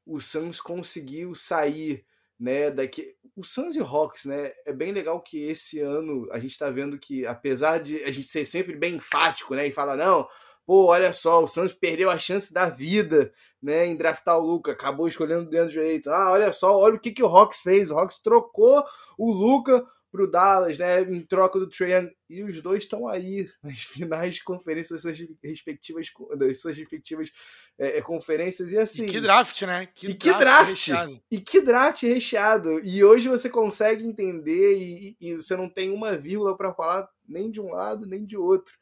[0.04, 2.04] o Suns conseguiu sair
[2.40, 3.14] né, daqui.
[3.36, 4.52] O Suns e o Hawks, né?
[4.66, 8.26] É bem legal que esse ano a gente tá vendo que, apesar de a gente
[8.26, 9.66] ser sempre bem enfático, né?
[9.66, 10.26] E falar, não,
[10.66, 14.72] pô, olha só, o Santos perdeu a chance da vida, né, em draftar o Luca,
[14.72, 16.10] acabou escolhendo dentro do jeito.
[16.10, 17.90] Ah, olha só, olha o que, que o Hawks fez.
[17.90, 18.84] O Hawks trocou
[19.18, 23.80] o Luca pro Dallas, né, em troca do Trae e os dois estão aí nas
[23.80, 26.06] finais de conferência das suas respectivas,
[26.36, 27.30] das suas respectivas
[27.78, 29.06] é, é, conferências e assim.
[29.06, 29.86] E que draft, né?
[29.94, 31.22] Que e que draft, recheado.
[31.30, 32.80] E que draft recheado.
[32.84, 37.50] E hoje você consegue entender e, e você não tem uma vírgula para falar nem
[37.50, 38.74] de um lado nem de outro.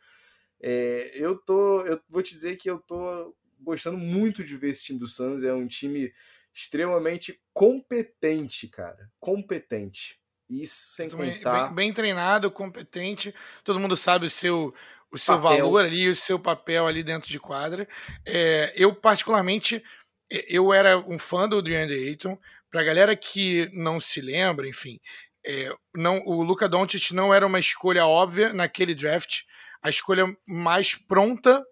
[0.61, 4.85] É, eu tô, eu vou te dizer que eu tô gostando muito de ver esse
[4.85, 5.45] time do Suns.
[5.45, 6.13] É um time
[6.55, 10.19] extremamente competente, cara, competente.
[10.49, 11.67] Isso sem contar.
[11.67, 13.35] Bem, bem, treinado, competente.
[13.63, 14.75] Todo mundo sabe o seu
[15.11, 15.65] o seu papel.
[15.65, 17.89] valor ali, o seu papel ali dentro de quadra.
[18.27, 19.83] É, eu particularmente
[20.31, 22.39] eu era um fã do DeAndre Ayton.
[22.71, 25.01] Para galera que não se lembra, enfim,
[25.45, 29.45] é, não, o Luca Doncic não era uma escolha óbvia naquele draft
[29.83, 31.65] a escolha mais pronta,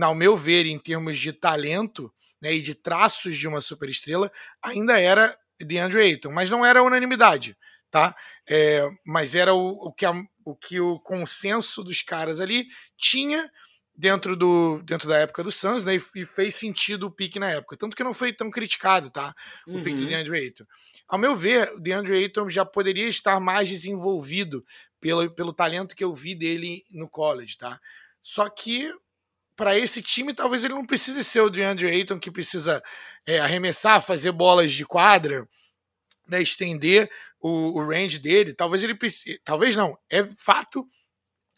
[0.00, 4.32] ao meu ver, em termos de talento né, e de traços de uma superestrela,
[4.62, 7.56] ainda era DeAndre Ayton, mas não era unanimidade,
[7.92, 8.16] tá?
[8.48, 10.12] É, mas era o, o, que a,
[10.44, 12.66] o que o consenso dos caras ali
[12.96, 13.48] tinha
[13.94, 15.94] dentro, do, dentro da época do Suns, né?
[16.16, 17.76] E, fez sentido o pique na época.
[17.76, 19.34] Tanto que não foi tão criticado, tá?
[19.68, 19.84] O uhum.
[19.84, 20.64] pique do DeAndre Ayton.
[21.06, 24.64] Ao meu ver, o DeAndre Ayton já poderia estar mais desenvolvido
[24.98, 27.78] pelo, pelo talento que eu vi dele no college, tá?
[28.22, 28.90] Só que
[29.54, 32.82] para esse time, talvez ele não precise ser o DeAndre Ayton que precisa
[33.26, 35.46] é, arremessar, fazer bolas de quadra,
[36.26, 38.54] né, estender o, o range dele.
[38.54, 39.40] Talvez ele precise.
[39.44, 39.98] Talvez não.
[40.10, 40.86] É fato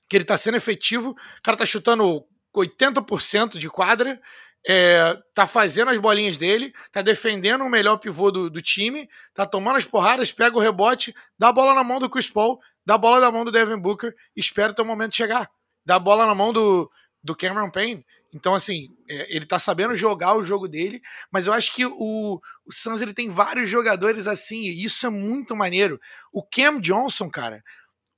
[0.09, 1.11] que ele está sendo efetivo.
[1.11, 2.24] O cara tá chutando
[2.55, 4.20] 80% de quadra,
[4.66, 9.45] é, tá fazendo as bolinhas dele, tá defendendo o melhor pivô do, do, time, tá
[9.45, 12.95] tomando as porradas, pega o rebote, dá a bola na mão do Chris Paul, dá
[12.95, 15.51] a bola na mão do Devin Booker, espera o teu momento chegar.
[15.85, 16.91] Dá a bola na mão do,
[17.23, 18.07] do Cameron Payne.
[18.35, 21.01] Então, assim, é, ele tá sabendo jogar o jogo dele,
[21.31, 25.11] mas eu acho que o, o Suns ele tem vários jogadores assim, e isso é
[25.11, 26.01] muito maneiro.
[26.32, 27.62] O Cam Johnson, cara,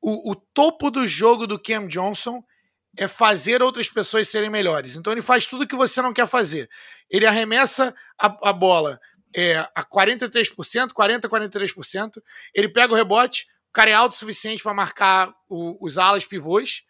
[0.01, 2.43] o, o topo do jogo do Cam Johnson
[2.97, 4.97] é fazer outras pessoas serem melhores.
[4.97, 6.70] Então ele faz tudo que você não quer fazer.
[7.10, 8.98] Ele arremessa a, a bola
[9.36, 12.22] é, a 43%, 40%, 43%.
[12.55, 16.24] Ele pega o rebote, o cara é alto o suficiente para marcar o, os alas
[16.24, 16.85] pivôs.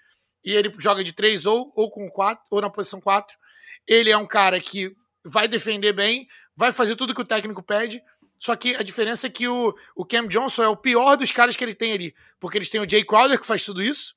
[0.46, 3.36] E ele joga de 3 ou, ou com 4, ou na posição 4.
[3.84, 4.94] Ele é um cara que
[5.24, 8.00] vai defender bem, vai fazer tudo que o técnico pede.
[8.38, 11.56] Só que a diferença é que o, o Cam Johnson é o pior dos caras
[11.56, 12.14] que ele tem ali.
[12.38, 14.14] Porque eles têm o Jay Crowder, que faz tudo isso.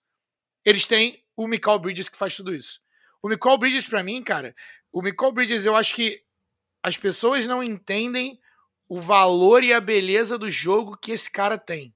[0.63, 2.79] Eles têm o Michael Bridges que faz tudo isso.
[3.23, 4.55] O Michael Bridges, para mim, cara,
[4.91, 6.21] o Michael Bridges, eu acho que
[6.83, 8.39] as pessoas não entendem
[8.87, 11.93] o valor e a beleza do jogo que esse cara tem.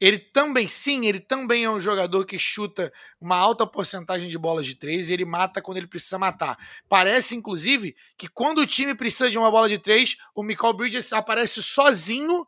[0.00, 2.90] Ele também, sim, ele também é um jogador que chuta
[3.20, 6.56] uma alta porcentagem de bolas de três e ele mata quando ele precisa matar.
[6.88, 11.12] Parece, inclusive, que quando o time precisa de uma bola de três, o Michael Bridges
[11.12, 12.46] aparece sozinho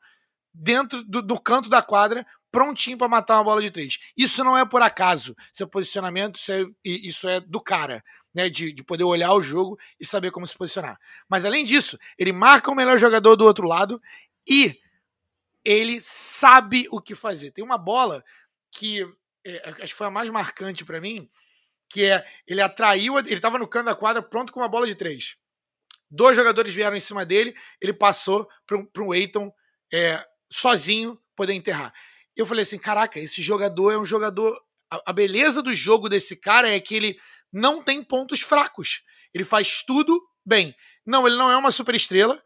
[0.55, 3.99] dentro do, do canto da quadra prontinho para matar uma bola de três.
[4.17, 5.35] Isso não é por acaso.
[5.53, 8.03] Seu posicionamento, isso é, isso é do cara.
[8.35, 10.99] Né, de, de poder olhar o jogo e saber como se posicionar.
[11.29, 14.01] Mas além disso, ele marca o melhor jogador do outro lado
[14.49, 14.81] e
[15.65, 17.51] ele sabe o que fazer.
[17.51, 18.25] Tem uma bola
[18.71, 19.03] que
[19.45, 21.29] é, acho que foi a mais marcante para mim,
[21.89, 24.95] que é ele atraiu, ele estava no canto da quadra pronto com uma bola de
[24.95, 25.37] três.
[26.11, 29.53] Dois jogadores vieram em cima dele, ele passou para um Eiton
[29.93, 31.93] é, sozinho poder enterrar
[32.37, 34.59] eu falei assim: caraca, esse jogador é um jogador.
[34.91, 37.19] A, a beleza do jogo desse cara é que ele
[37.53, 39.03] não tem pontos fracos.
[39.35, 40.75] Ele faz tudo bem.
[41.07, 42.43] Não, ele não é uma super estrela,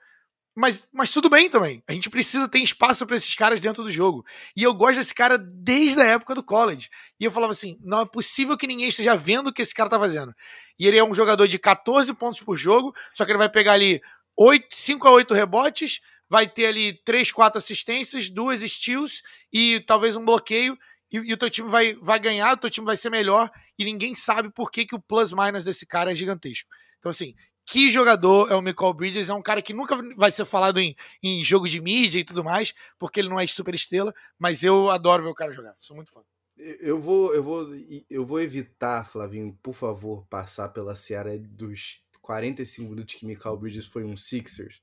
[0.57, 1.83] mas, mas tudo bem também.
[1.87, 4.25] A gente precisa ter espaço para esses caras dentro do jogo.
[4.57, 6.89] E eu gosto desse cara desde a época do college.
[7.21, 9.91] E eu falava assim: não é possível que ninguém esteja vendo o que esse cara
[9.91, 10.35] tá fazendo.
[10.79, 13.73] E ele é um jogador de 14 pontos por jogo, só que ele vai pegar
[13.73, 14.01] ali
[14.35, 19.23] 8, 5 a 8 rebotes, vai ter ali três, quatro assistências, duas steals
[19.53, 20.77] e talvez um bloqueio,
[21.13, 23.85] e, e, o teu time vai, vai ganhar, o teu time vai ser melhor, e
[23.85, 26.69] ninguém sabe por que, que o plus-minus desse cara é gigantesco.
[26.99, 27.35] Então, assim,
[27.67, 29.29] que jogador é o Michael Bridges?
[29.29, 32.45] É um cara que nunca vai ser falado em, em jogo de mídia e tudo
[32.45, 35.97] mais, porque ele não é super estrela, mas eu adoro ver o cara jogar, sou
[35.97, 36.23] muito fã.
[36.57, 37.69] Eu vou, eu vou,
[38.09, 43.85] eu vou evitar, Flavinho, por favor, passar pela seara dos 45 minutos que Michael Bridges
[43.85, 44.81] foi um Sixers,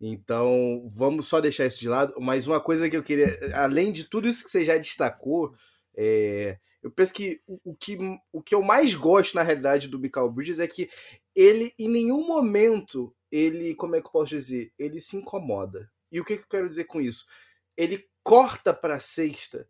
[0.00, 2.14] então, vamos só deixar isso de lado.
[2.20, 5.54] Mas uma coisa que eu queria, além de tudo isso que você já destacou,
[5.96, 7.96] é, eu penso que o, o, que
[8.32, 10.90] o que eu mais gosto, na realidade, do Michael Bridges é que
[11.34, 14.72] ele, em nenhum momento, ele, como é que eu posso dizer?
[14.78, 15.90] Ele se incomoda.
[16.10, 17.26] E o que, que eu quero dizer com isso?
[17.76, 19.68] Ele corta para a sexta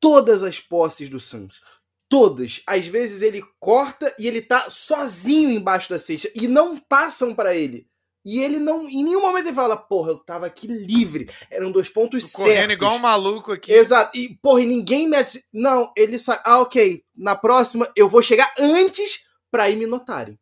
[0.00, 1.62] todas as posses do Santos.
[2.08, 2.62] Todas.
[2.66, 7.56] Às vezes ele corta e ele tá sozinho embaixo da cesta e não passam para
[7.56, 7.88] ele.
[8.26, 11.30] E ele não, em nenhum momento ele fala, porra, eu tava aqui livre.
[11.48, 12.54] Eram dois pontos Tô certos.
[12.54, 13.72] Correndo igual um maluco aqui.
[13.72, 14.18] Exato.
[14.18, 15.46] E, porra, e ninguém mete.
[15.52, 16.40] Não, ele sai.
[16.44, 17.04] Ah, ok.
[17.14, 20.36] Na próxima eu vou chegar antes pra ir me notarem.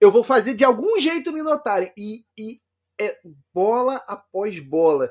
[0.00, 1.92] Eu vou fazer de algum jeito me notarem.
[1.98, 2.60] E, e
[3.00, 3.18] é
[3.52, 5.10] bola após bola.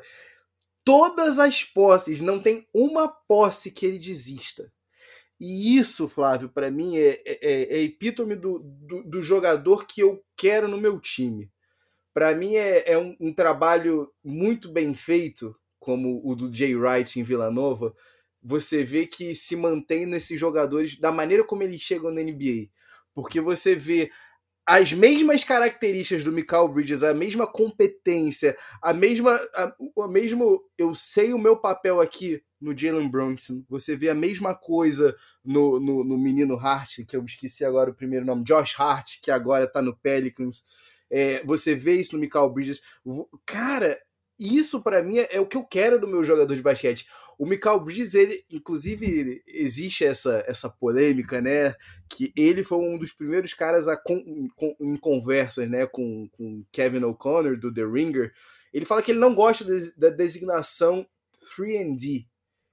[0.86, 4.72] Todas as posses, não tem uma posse que ele desista.
[5.38, 10.00] E isso, Flávio, para mim é, é, é, é epítome do, do, do jogador que
[10.00, 11.52] eu quero no meu time
[12.16, 17.20] para mim é, é um, um, trabalho muito bem feito, como o do Jay Wright
[17.20, 17.94] em Vila Nova.
[18.42, 22.70] Você vê que se mantém nesses jogadores da maneira como eles chegam na NBA.
[23.14, 24.10] Porque você vê
[24.66, 29.36] as mesmas características do Michael Bridges, a mesma competência, a mesma.
[29.54, 30.64] A, a mesmo.
[30.78, 33.62] Eu sei o meu papel aqui no Jalen Brunson.
[33.68, 35.14] Você vê a mesma coisa
[35.44, 39.32] no, no, no menino Hart, que eu esqueci agora o primeiro nome, Josh Hart, que
[39.32, 40.64] agora tá no Pelicans.
[41.10, 42.82] É, você vê isso no Michael Bridges.
[43.46, 43.98] Cara,
[44.40, 47.08] isso para mim é o que eu quero do meu jogador de basquete.
[47.38, 51.76] O Michael Bridges, ele, inclusive, existe essa, essa polêmica, né?
[52.10, 54.02] Que ele foi um dos primeiros caras a
[54.80, 58.34] em conversas, né, com, com Kevin O'Connor do The Ringer.
[58.74, 59.66] Ele fala que ele não gosta
[59.98, 61.06] da designação
[61.58, 62.26] 3D.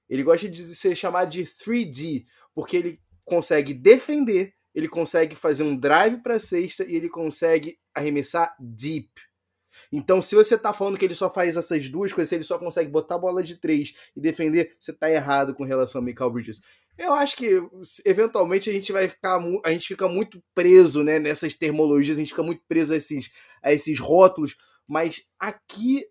[0.09, 5.77] Ele gosta de ser chamado de 3D, porque ele consegue defender, ele consegue fazer um
[5.77, 9.09] drive para cesta e ele consegue arremessar deep.
[9.91, 12.57] Então, se você tá falando que ele só faz essas duas coisas, se ele só
[12.57, 16.29] consegue botar a bola de três e defender, você tá errado com relação ao Michael
[16.31, 16.61] Bridges.
[16.97, 17.59] Eu acho que
[18.05, 22.29] eventualmente a gente vai ficar a gente fica muito preso, né, nessas termologias, a gente
[22.29, 23.31] fica muito preso a esses
[23.63, 24.55] a esses rótulos,
[24.87, 26.05] mas aqui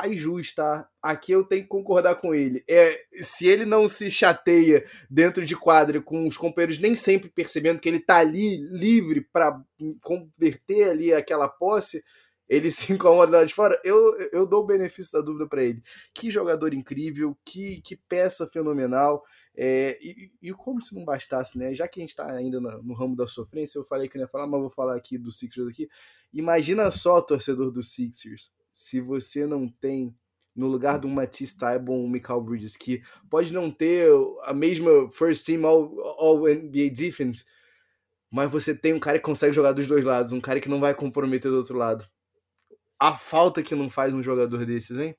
[0.00, 0.88] faz jus, tá?
[1.02, 2.62] Aqui eu tenho que concordar com ele.
[2.68, 7.80] É, se ele não se chateia dentro de quadra com os companheiros nem sempre percebendo
[7.80, 9.60] que ele tá ali livre para
[10.00, 12.00] converter ali aquela posse,
[12.48, 15.82] ele se incomoda lá de fora, eu, eu dou o benefício da dúvida para ele.
[16.14, 19.24] Que jogador incrível, que, que peça fenomenal.
[19.56, 21.74] É, e, e, como se não bastasse, né?
[21.74, 24.24] Já que a gente está ainda no, no, ramo da sofrência, eu falei que não
[24.24, 25.88] ia falar, mas vou falar aqui do Sixers aqui.
[26.32, 30.14] Imagina só, torcedor do Sixers, se você não tem
[30.54, 34.10] no lugar do Matisse Taibon, o Michael Bridges, que pode não ter
[34.42, 37.44] a mesma first team all, all NBA defense,
[38.30, 40.80] mas você tem um cara que consegue jogar dos dois lados, um cara que não
[40.80, 42.06] vai comprometer do outro lado
[42.98, 45.16] a falta que não faz um jogador desses, hein?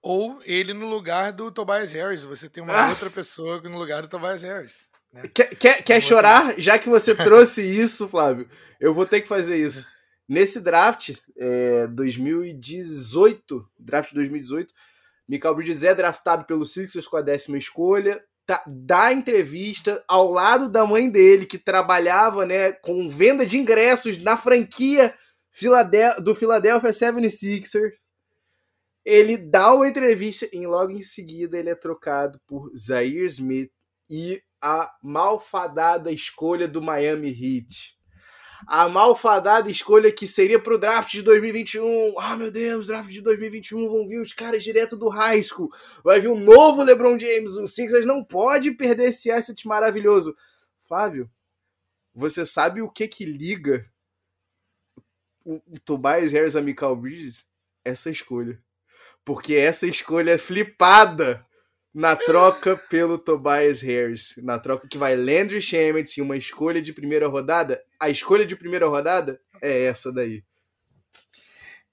[0.00, 2.22] Ou ele no lugar do Tobias Harris.
[2.22, 2.90] Você tem uma ah.
[2.90, 4.86] outra pessoa no lugar do Tobias Harris.
[5.12, 5.22] Né?
[5.34, 6.54] Quer, quer, quer chorar?
[6.58, 8.48] Já que você trouxe isso, Flávio,
[8.78, 9.86] eu vou ter que fazer isso.
[10.28, 14.74] Nesse draft, é, 2018, draft 2018,
[15.26, 20.68] Michael Bridges é draftado pelo Sixers com a décima escolha, tá, dá entrevista ao lado
[20.68, 25.14] da mãe dele, que trabalhava né, com venda de ingressos na franquia
[26.22, 27.92] do Philadelphia 76ers.
[29.04, 33.70] Ele dá uma entrevista e logo em seguida ele é trocado por Zaire Smith
[34.10, 37.97] e a malfadada escolha do Miami Heat.
[38.66, 42.18] A malfadada escolha que seria para o draft de 2021.
[42.18, 45.70] Ah, meu Deus, draft de 2021 vão vir os caras direto do high school.
[46.02, 47.52] Vai vir um novo LeBron James.
[47.52, 50.36] O Sixers não pode perder esse asset maravilhoso.
[50.82, 51.30] Flávio,
[52.14, 53.88] você sabe o que que liga
[55.44, 57.46] o, Tobias Harris a Michael Bridges,
[57.84, 58.60] essa escolha.
[59.24, 61.46] Porque essa escolha é flipada
[61.98, 64.34] na troca pelo Tobias Harris.
[64.36, 67.82] Na troca que vai Landry Shamet e uma escolha de primeira rodada.
[67.98, 70.44] A escolha de primeira rodada é essa daí.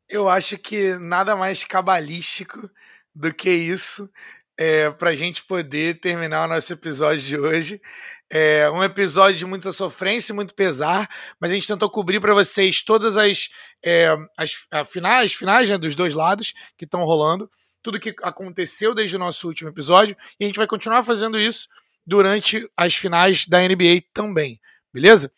[0.08, 2.70] Eu acho que nada mais cabalístico
[3.16, 4.08] do que isso
[4.56, 7.82] é, para a gente poder terminar o nosso episódio de hoje.
[8.30, 11.10] É um episódio de muita sofrência e muito pesar,
[11.40, 13.50] mas a gente tentou cobrir para vocês todas as,
[13.84, 14.52] é, as
[14.86, 17.50] finais, finais né, dos dois lados que estão rolando,
[17.86, 21.68] tudo que aconteceu desde o nosso último episódio, e a gente vai continuar fazendo isso
[22.04, 24.60] durante as finais da NBA também,
[24.92, 25.32] beleza?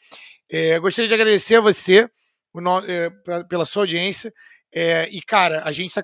[0.49, 2.09] É, gostaria de agradecer a você
[2.55, 4.33] no, é, pra, pela sua audiência.
[4.73, 6.01] É, e, cara, a gente está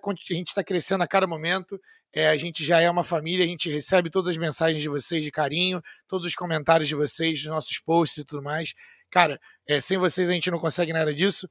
[0.54, 1.80] tá crescendo a cada momento.
[2.14, 5.24] É, a gente já é uma família, a gente recebe todas as mensagens de vocês
[5.24, 8.74] de carinho, todos os comentários de vocês, dos nossos posts e tudo mais.
[9.10, 11.48] Cara, é, sem vocês a gente não consegue nada disso.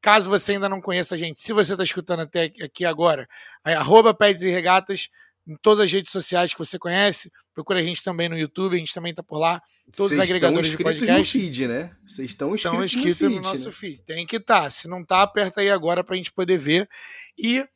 [0.00, 3.28] Caso você ainda não conheça a gente, se você está escutando até aqui agora,
[3.64, 5.10] é arroba Peds e Regatas
[5.46, 7.30] em todas as redes sociais que você conhece.
[7.52, 9.60] Procura a gente também no YouTube, a gente também está por lá.
[9.94, 11.18] Todos os agregadores de podcast.
[11.18, 11.90] no feed, né?
[12.06, 13.72] Vocês estão inscritos, estão inscritos no, feed, no nosso né?
[13.72, 14.02] feed.
[14.04, 14.62] Tem que estar.
[14.62, 14.70] Tá.
[14.70, 16.88] Se não tá, aperta aí agora para a gente poder ver.
[17.36, 17.66] E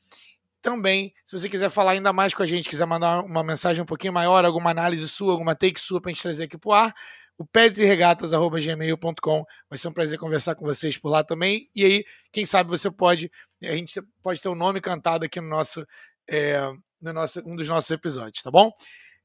[0.62, 3.86] também, se você quiser falar ainda mais com a gente, quiser mandar uma mensagem um
[3.86, 6.72] pouquinho maior, alguma análise sua, alguma take sua para a gente trazer aqui para o
[6.72, 6.94] ar,
[7.38, 9.44] o pedsregatas.gmail.com.
[9.68, 11.68] Vai ser um prazer conversar com vocês por lá também.
[11.74, 13.30] E aí, quem sabe você pode,
[13.62, 15.86] a gente pode ter o um nome cantado aqui no nosso,
[16.30, 16.58] é,
[17.00, 18.70] no nosso, um dos nossos episódios, tá bom?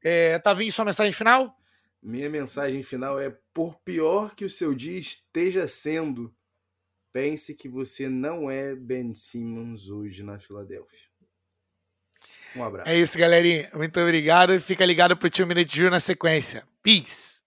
[0.04, 1.56] É, Tavinho, sua mensagem final?
[2.02, 6.34] Minha mensagem final é: por pior que o seu dia esteja sendo,
[7.12, 11.10] pense que você não é Ben Simmons hoje na Filadélfia.
[12.56, 12.90] Um abraço.
[12.90, 13.70] É isso, galerinha.
[13.74, 14.60] Muito obrigado.
[14.60, 16.66] Fica ligado pro Tio Minute Drill na sequência.
[16.82, 17.39] Peace.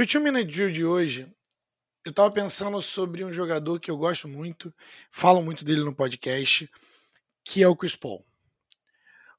[0.00, 1.30] Pro Tio Minute Drill de hoje,
[2.06, 4.74] eu tava pensando sobre um jogador que eu gosto muito,
[5.10, 6.70] falo muito dele no podcast,
[7.44, 8.24] que é o Chris Paul.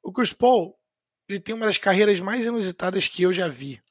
[0.03, 0.79] O Chris Paul,
[1.27, 3.81] ele tem uma das carreiras mais inusitadas que eu já vi.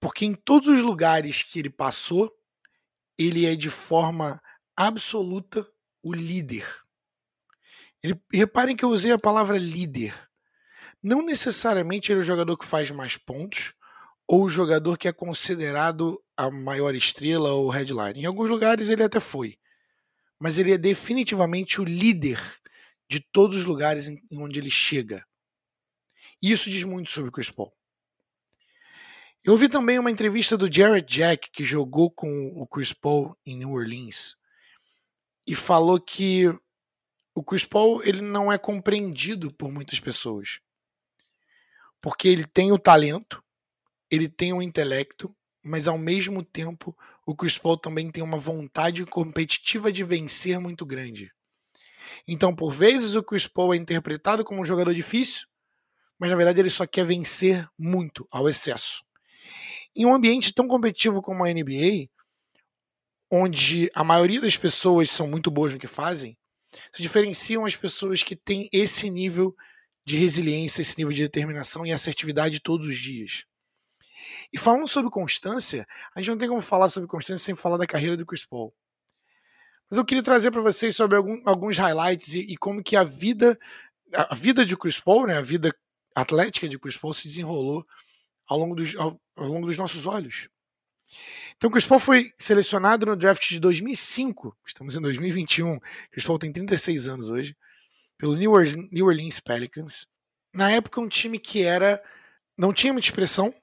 [0.00, 2.34] Porque em todos os lugares que ele passou,
[3.18, 4.40] ele é de forma
[4.74, 5.70] absoluta
[6.02, 6.66] o líder.
[8.02, 10.18] Ele, reparem que eu usei a palavra líder.
[11.02, 13.74] Não necessariamente ele é o jogador que faz mais pontos
[14.28, 18.20] ou o jogador que é considerado a maior estrela ou headline.
[18.20, 19.58] Em alguns lugares ele até foi.
[20.38, 22.38] Mas ele é definitivamente o líder
[23.08, 25.26] de todos os lugares em onde ele chega.
[26.42, 27.72] E isso diz muito sobre o Chris Paul.
[29.42, 33.56] Eu ouvi também uma entrevista do Jared Jack, que jogou com o Chris Paul em
[33.56, 34.36] New Orleans,
[35.46, 36.46] e falou que
[37.34, 40.60] o Chris Paul ele não é compreendido por muitas pessoas.
[42.00, 43.42] Porque ele tem o talento,
[44.10, 49.04] ele tem o intelecto, mas ao mesmo tempo o Chris Paul também tem uma vontade
[49.04, 51.30] competitiva de vencer muito grande.
[52.26, 55.46] Então, por vezes, o Chris Paul é interpretado como um jogador difícil,
[56.18, 59.04] mas na verdade ele só quer vencer muito, ao excesso.
[59.94, 62.08] Em um ambiente tão competitivo como a NBA,
[63.30, 66.36] onde a maioria das pessoas são muito boas no que fazem,
[66.92, 69.54] se diferenciam as pessoas que têm esse nível
[70.04, 73.44] de resiliência, esse nível de determinação e assertividade todos os dias.
[74.52, 77.86] E falando sobre constância, a gente não tem como falar sobre constância sem falar da
[77.86, 78.74] carreira do Chris Paul.
[79.90, 83.04] Mas eu queria trazer para vocês sobre algum, alguns highlights e, e, como que a
[83.04, 83.58] vida
[84.12, 85.74] a vida de Chris Paul, né, a vida
[86.14, 87.86] atlética de Chris Paul se desenrolou
[88.46, 90.48] ao longo dos, ao, ao longo dos nossos olhos.
[91.56, 94.56] Então, Chris Paul foi selecionado no draft de 2005.
[94.66, 95.78] Estamos em 2021.
[96.10, 97.56] Chris Paul tem 36 anos hoje.
[98.16, 100.06] Pelo New Orleans, New Orleans Pelicans.
[100.54, 102.02] Na época, um time que era.
[102.56, 103.54] Não tinha muita expressão.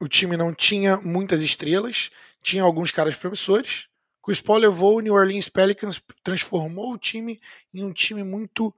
[0.00, 2.10] O time não tinha muitas estrelas.
[2.42, 3.88] Tinha alguns caras promissores.
[4.22, 7.40] Chris Paul levou o New Orleans Pelicans, transformou o time
[7.72, 8.74] em um time muito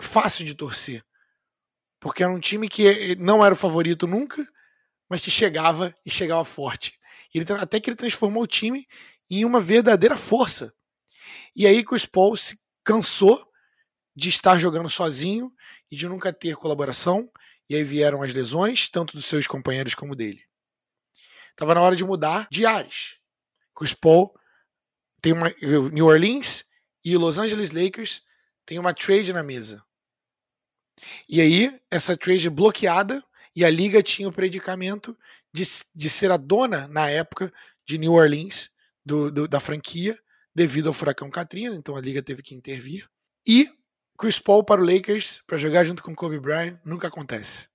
[0.00, 1.02] fácil de torcer.
[1.98, 4.46] Porque era um time que eh, não era o favorito nunca,
[5.08, 6.98] mas que chegava e chegava forte.
[7.32, 8.86] Ele, até que ele transformou o time
[9.30, 10.72] em uma verdadeira força.
[11.56, 13.46] E aí o Paul se cansou
[14.14, 15.52] de estar jogando sozinho
[15.90, 17.30] e de nunca ter colaboração.
[17.68, 20.42] E aí vieram as lesões, tanto dos seus companheiros como dele.
[21.56, 23.16] Tava na hora de mudar de ares.
[23.74, 24.34] Chris Paul
[25.20, 25.52] tem uma
[25.92, 26.64] New Orleans
[27.04, 28.22] e Los Angeles Lakers
[28.66, 29.84] tem uma trade na mesa.
[31.28, 33.22] E aí essa trade é bloqueada
[33.54, 35.16] e a liga tinha o predicamento
[35.52, 35.62] de,
[35.94, 37.52] de ser a dona, na época,
[37.86, 38.70] de New Orleans,
[39.04, 40.18] do, do, da franquia,
[40.54, 43.08] devido ao furacão Katrina, então a liga teve que intervir.
[43.46, 43.70] E
[44.16, 47.68] Chris Paul para o Lakers, para jogar junto com Kobe Bryant, nunca acontece.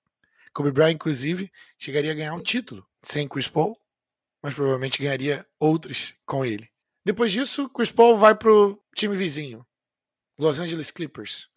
[0.53, 3.79] Kobe Bryant, inclusive, chegaria a ganhar um título sem Chris Paul,
[4.41, 6.69] mas provavelmente ganharia outros com ele.
[7.05, 9.65] Depois disso, Chris Paul vai para o time vizinho,
[10.37, 11.49] Los Angeles Clippers,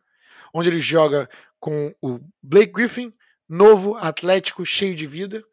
[0.53, 1.29] onde ele joga
[1.61, 3.13] com o Blake Griffin,
[3.49, 5.45] novo, atlético, cheio de vida,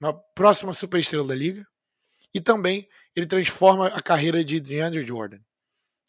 [0.00, 1.66] na próxima superestrela da liga.
[2.32, 5.40] E também ele transforma a carreira de DeAndre Jordan,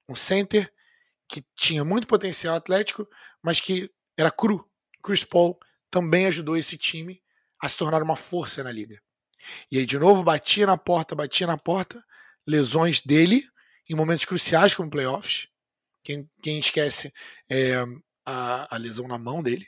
[0.08, 0.72] um center
[1.32, 3.08] que tinha muito potencial atlético,
[3.42, 4.70] mas que era cru.
[5.02, 5.58] Chris Paul
[5.90, 7.24] também ajudou esse time
[7.58, 9.02] a se tornar uma força na liga.
[9.72, 12.04] E aí, de novo, batia na porta, batia na porta,
[12.46, 13.48] lesões dele
[13.90, 15.48] em momentos cruciais como playoffs.
[16.04, 17.14] Quem, quem esquece
[17.50, 17.76] é,
[18.26, 19.66] a, a lesão na mão dele.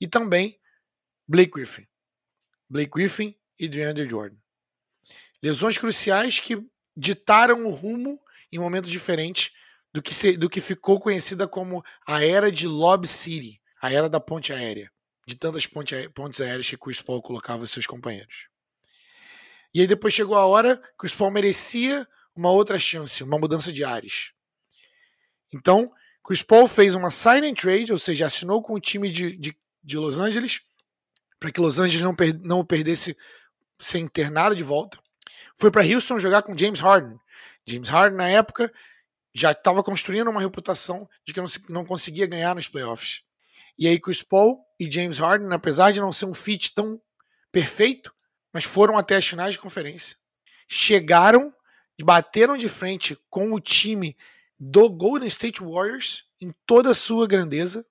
[0.00, 0.58] E também
[1.28, 1.86] Blake Griffin.
[2.68, 4.36] Blake Griffin e DeAndre Jordan.
[5.40, 6.60] Lesões cruciais que
[6.96, 8.20] ditaram o rumo
[8.50, 9.52] em momentos diferentes
[9.98, 14.08] do que, se, do que ficou conhecida como a era de Lob City, a era
[14.08, 14.92] da ponte aérea,
[15.26, 18.46] de tantas ponte, pontes aéreas que Chris Paul colocava seus companheiros.
[19.74, 23.72] E aí depois chegou a hora que Chris Paul merecia uma outra chance, uma mudança
[23.72, 24.30] de ares.
[25.52, 25.92] Então,
[26.24, 29.58] Chris Paul fez uma sign and trade, ou seja, assinou com o time de, de,
[29.82, 30.60] de Los Angeles
[31.40, 33.16] para que Los Angeles não, per não o perdesse
[33.80, 34.96] sem ter nada de volta.
[35.56, 37.18] Foi para Houston jogar com James Harden.
[37.66, 38.72] James Harden, na época,
[39.34, 43.22] já estava construindo uma reputação de que não, não conseguia ganhar nos playoffs.
[43.78, 47.00] E aí, Chris Paul e James Harden, apesar de não ser um fit tão
[47.52, 48.12] perfeito,
[48.52, 50.16] mas foram até as finais de conferência.
[50.66, 51.54] Chegaram,
[52.02, 54.16] bateram de frente com o time
[54.58, 57.86] do Golden State Warriors em toda a sua grandeza.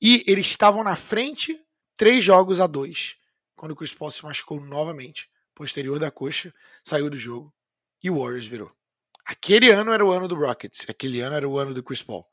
[0.00, 1.58] E eles estavam na frente
[1.96, 3.16] três jogos a dois,
[3.54, 6.52] quando o Chris Paul se machucou novamente, posterior da coxa,
[6.82, 7.54] saiu do jogo
[8.02, 8.81] e o Warriors virou.
[9.32, 12.26] Aquele ano era o ano do Rockets, aquele ano era o ano do Chris Paul.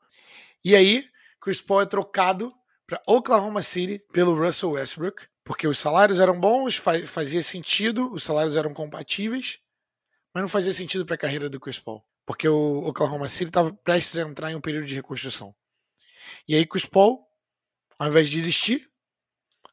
[0.62, 1.08] E aí,
[1.40, 2.52] Chris Paul é trocado
[2.86, 8.54] para Oklahoma City pelo Russell Westbrook, porque os salários eram bons, fazia sentido, os salários
[8.54, 9.58] eram compatíveis,
[10.34, 13.72] mas não fazia sentido para a carreira do Chris Paul, porque o Oklahoma City estava
[13.72, 15.54] prestes a entrar em um período de reconstrução.
[16.46, 17.26] E aí, Chris Paul,
[17.98, 18.90] ao invés de desistir,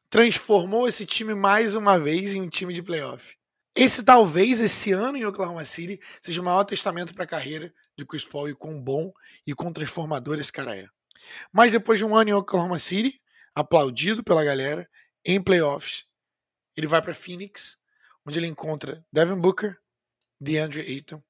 [0.08, 3.37] transformou esse time mais uma vez em um time de playoff.
[3.80, 8.04] Esse talvez, esse ano em Oklahoma City, seja o maior testamento para a carreira de
[8.04, 9.12] Chris Paul e quão bom
[9.46, 10.88] e quão transformador esse cara é.
[11.52, 13.22] Mas depois de um ano em Oklahoma City,
[13.54, 14.90] aplaudido pela galera,
[15.24, 16.06] em playoffs,
[16.76, 17.78] ele vai para Phoenix,
[18.26, 19.78] onde ele encontra Devin Booker,
[20.40, 21.22] DeAndre Ayton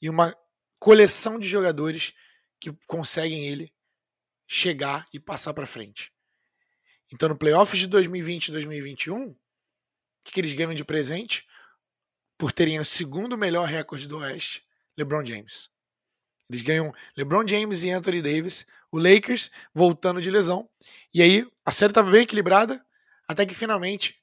[0.00, 0.34] e uma
[0.78, 2.14] coleção de jogadores
[2.58, 3.70] que conseguem ele
[4.46, 6.10] chegar e passar para frente.
[7.12, 9.36] Então, no playoffs de 2020 e 2021, o
[10.24, 11.46] que, que eles ganham de presente?
[12.36, 14.64] Por terem o segundo melhor recorde do Oeste,
[14.96, 15.70] LeBron James.
[16.48, 20.68] Eles ganham LeBron James e Anthony Davis, o Lakers voltando de lesão.
[21.14, 22.84] E aí a série estava bem equilibrada,
[23.26, 24.20] até que finalmente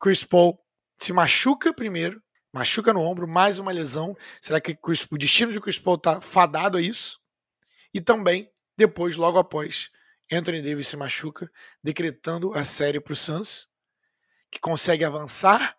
[0.00, 0.58] Chris Paul
[0.98, 2.22] se machuca primeiro,
[2.52, 4.16] machuca no ombro, mais uma lesão.
[4.40, 7.20] Será que Chris, o destino de Chris Paul está fadado a isso?
[7.92, 9.90] E também, depois, logo após,
[10.30, 11.50] Anthony Davis se machuca,
[11.82, 13.68] decretando a série para o Suns,
[14.50, 15.76] que consegue avançar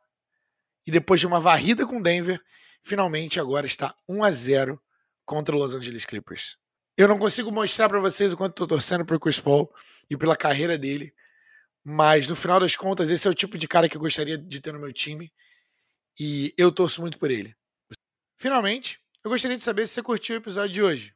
[0.86, 2.42] e depois de uma varrida com Denver,
[2.84, 4.82] finalmente agora está 1 a 0
[5.26, 6.58] contra o Los Angeles Clippers.
[6.98, 9.74] Eu não consigo mostrar para vocês o quanto estou torcendo para Chris Paul
[10.10, 11.14] e pela carreira dele,
[11.84, 14.62] mas no final das contas, esse é o tipo de cara que eu gostaria de
[14.62, 15.34] ter no meu time
[16.20, 17.56] e eu torço muito por ele.
[18.38, 21.16] Finalmente, eu gostaria de saber se você curtiu o episódio de hoje.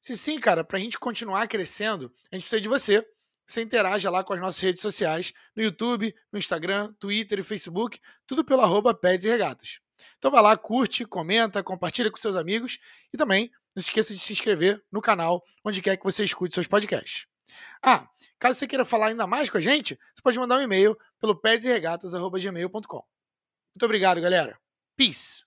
[0.00, 3.06] Se sim, cara, para a gente continuar crescendo, a gente precisa de você.
[3.50, 7.98] Você interaja lá com as nossas redes sociais, no YouTube, no Instagram, Twitter e Facebook,
[8.24, 9.80] tudo pelo arroba Peds e Regatas.
[10.18, 12.78] Então vai lá, curte, comenta, compartilha com seus amigos
[13.12, 16.54] e também não se esqueça de se inscrever no canal onde quer que você escute
[16.54, 17.26] seus podcasts.
[17.82, 18.08] Ah,
[18.38, 21.34] caso você queira falar ainda mais com a gente, você pode mandar um e-mail pelo
[21.34, 23.02] pedsregatas.gmail.com.
[23.74, 24.56] Muito obrigado, galera.
[24.96, 25.42] Peace!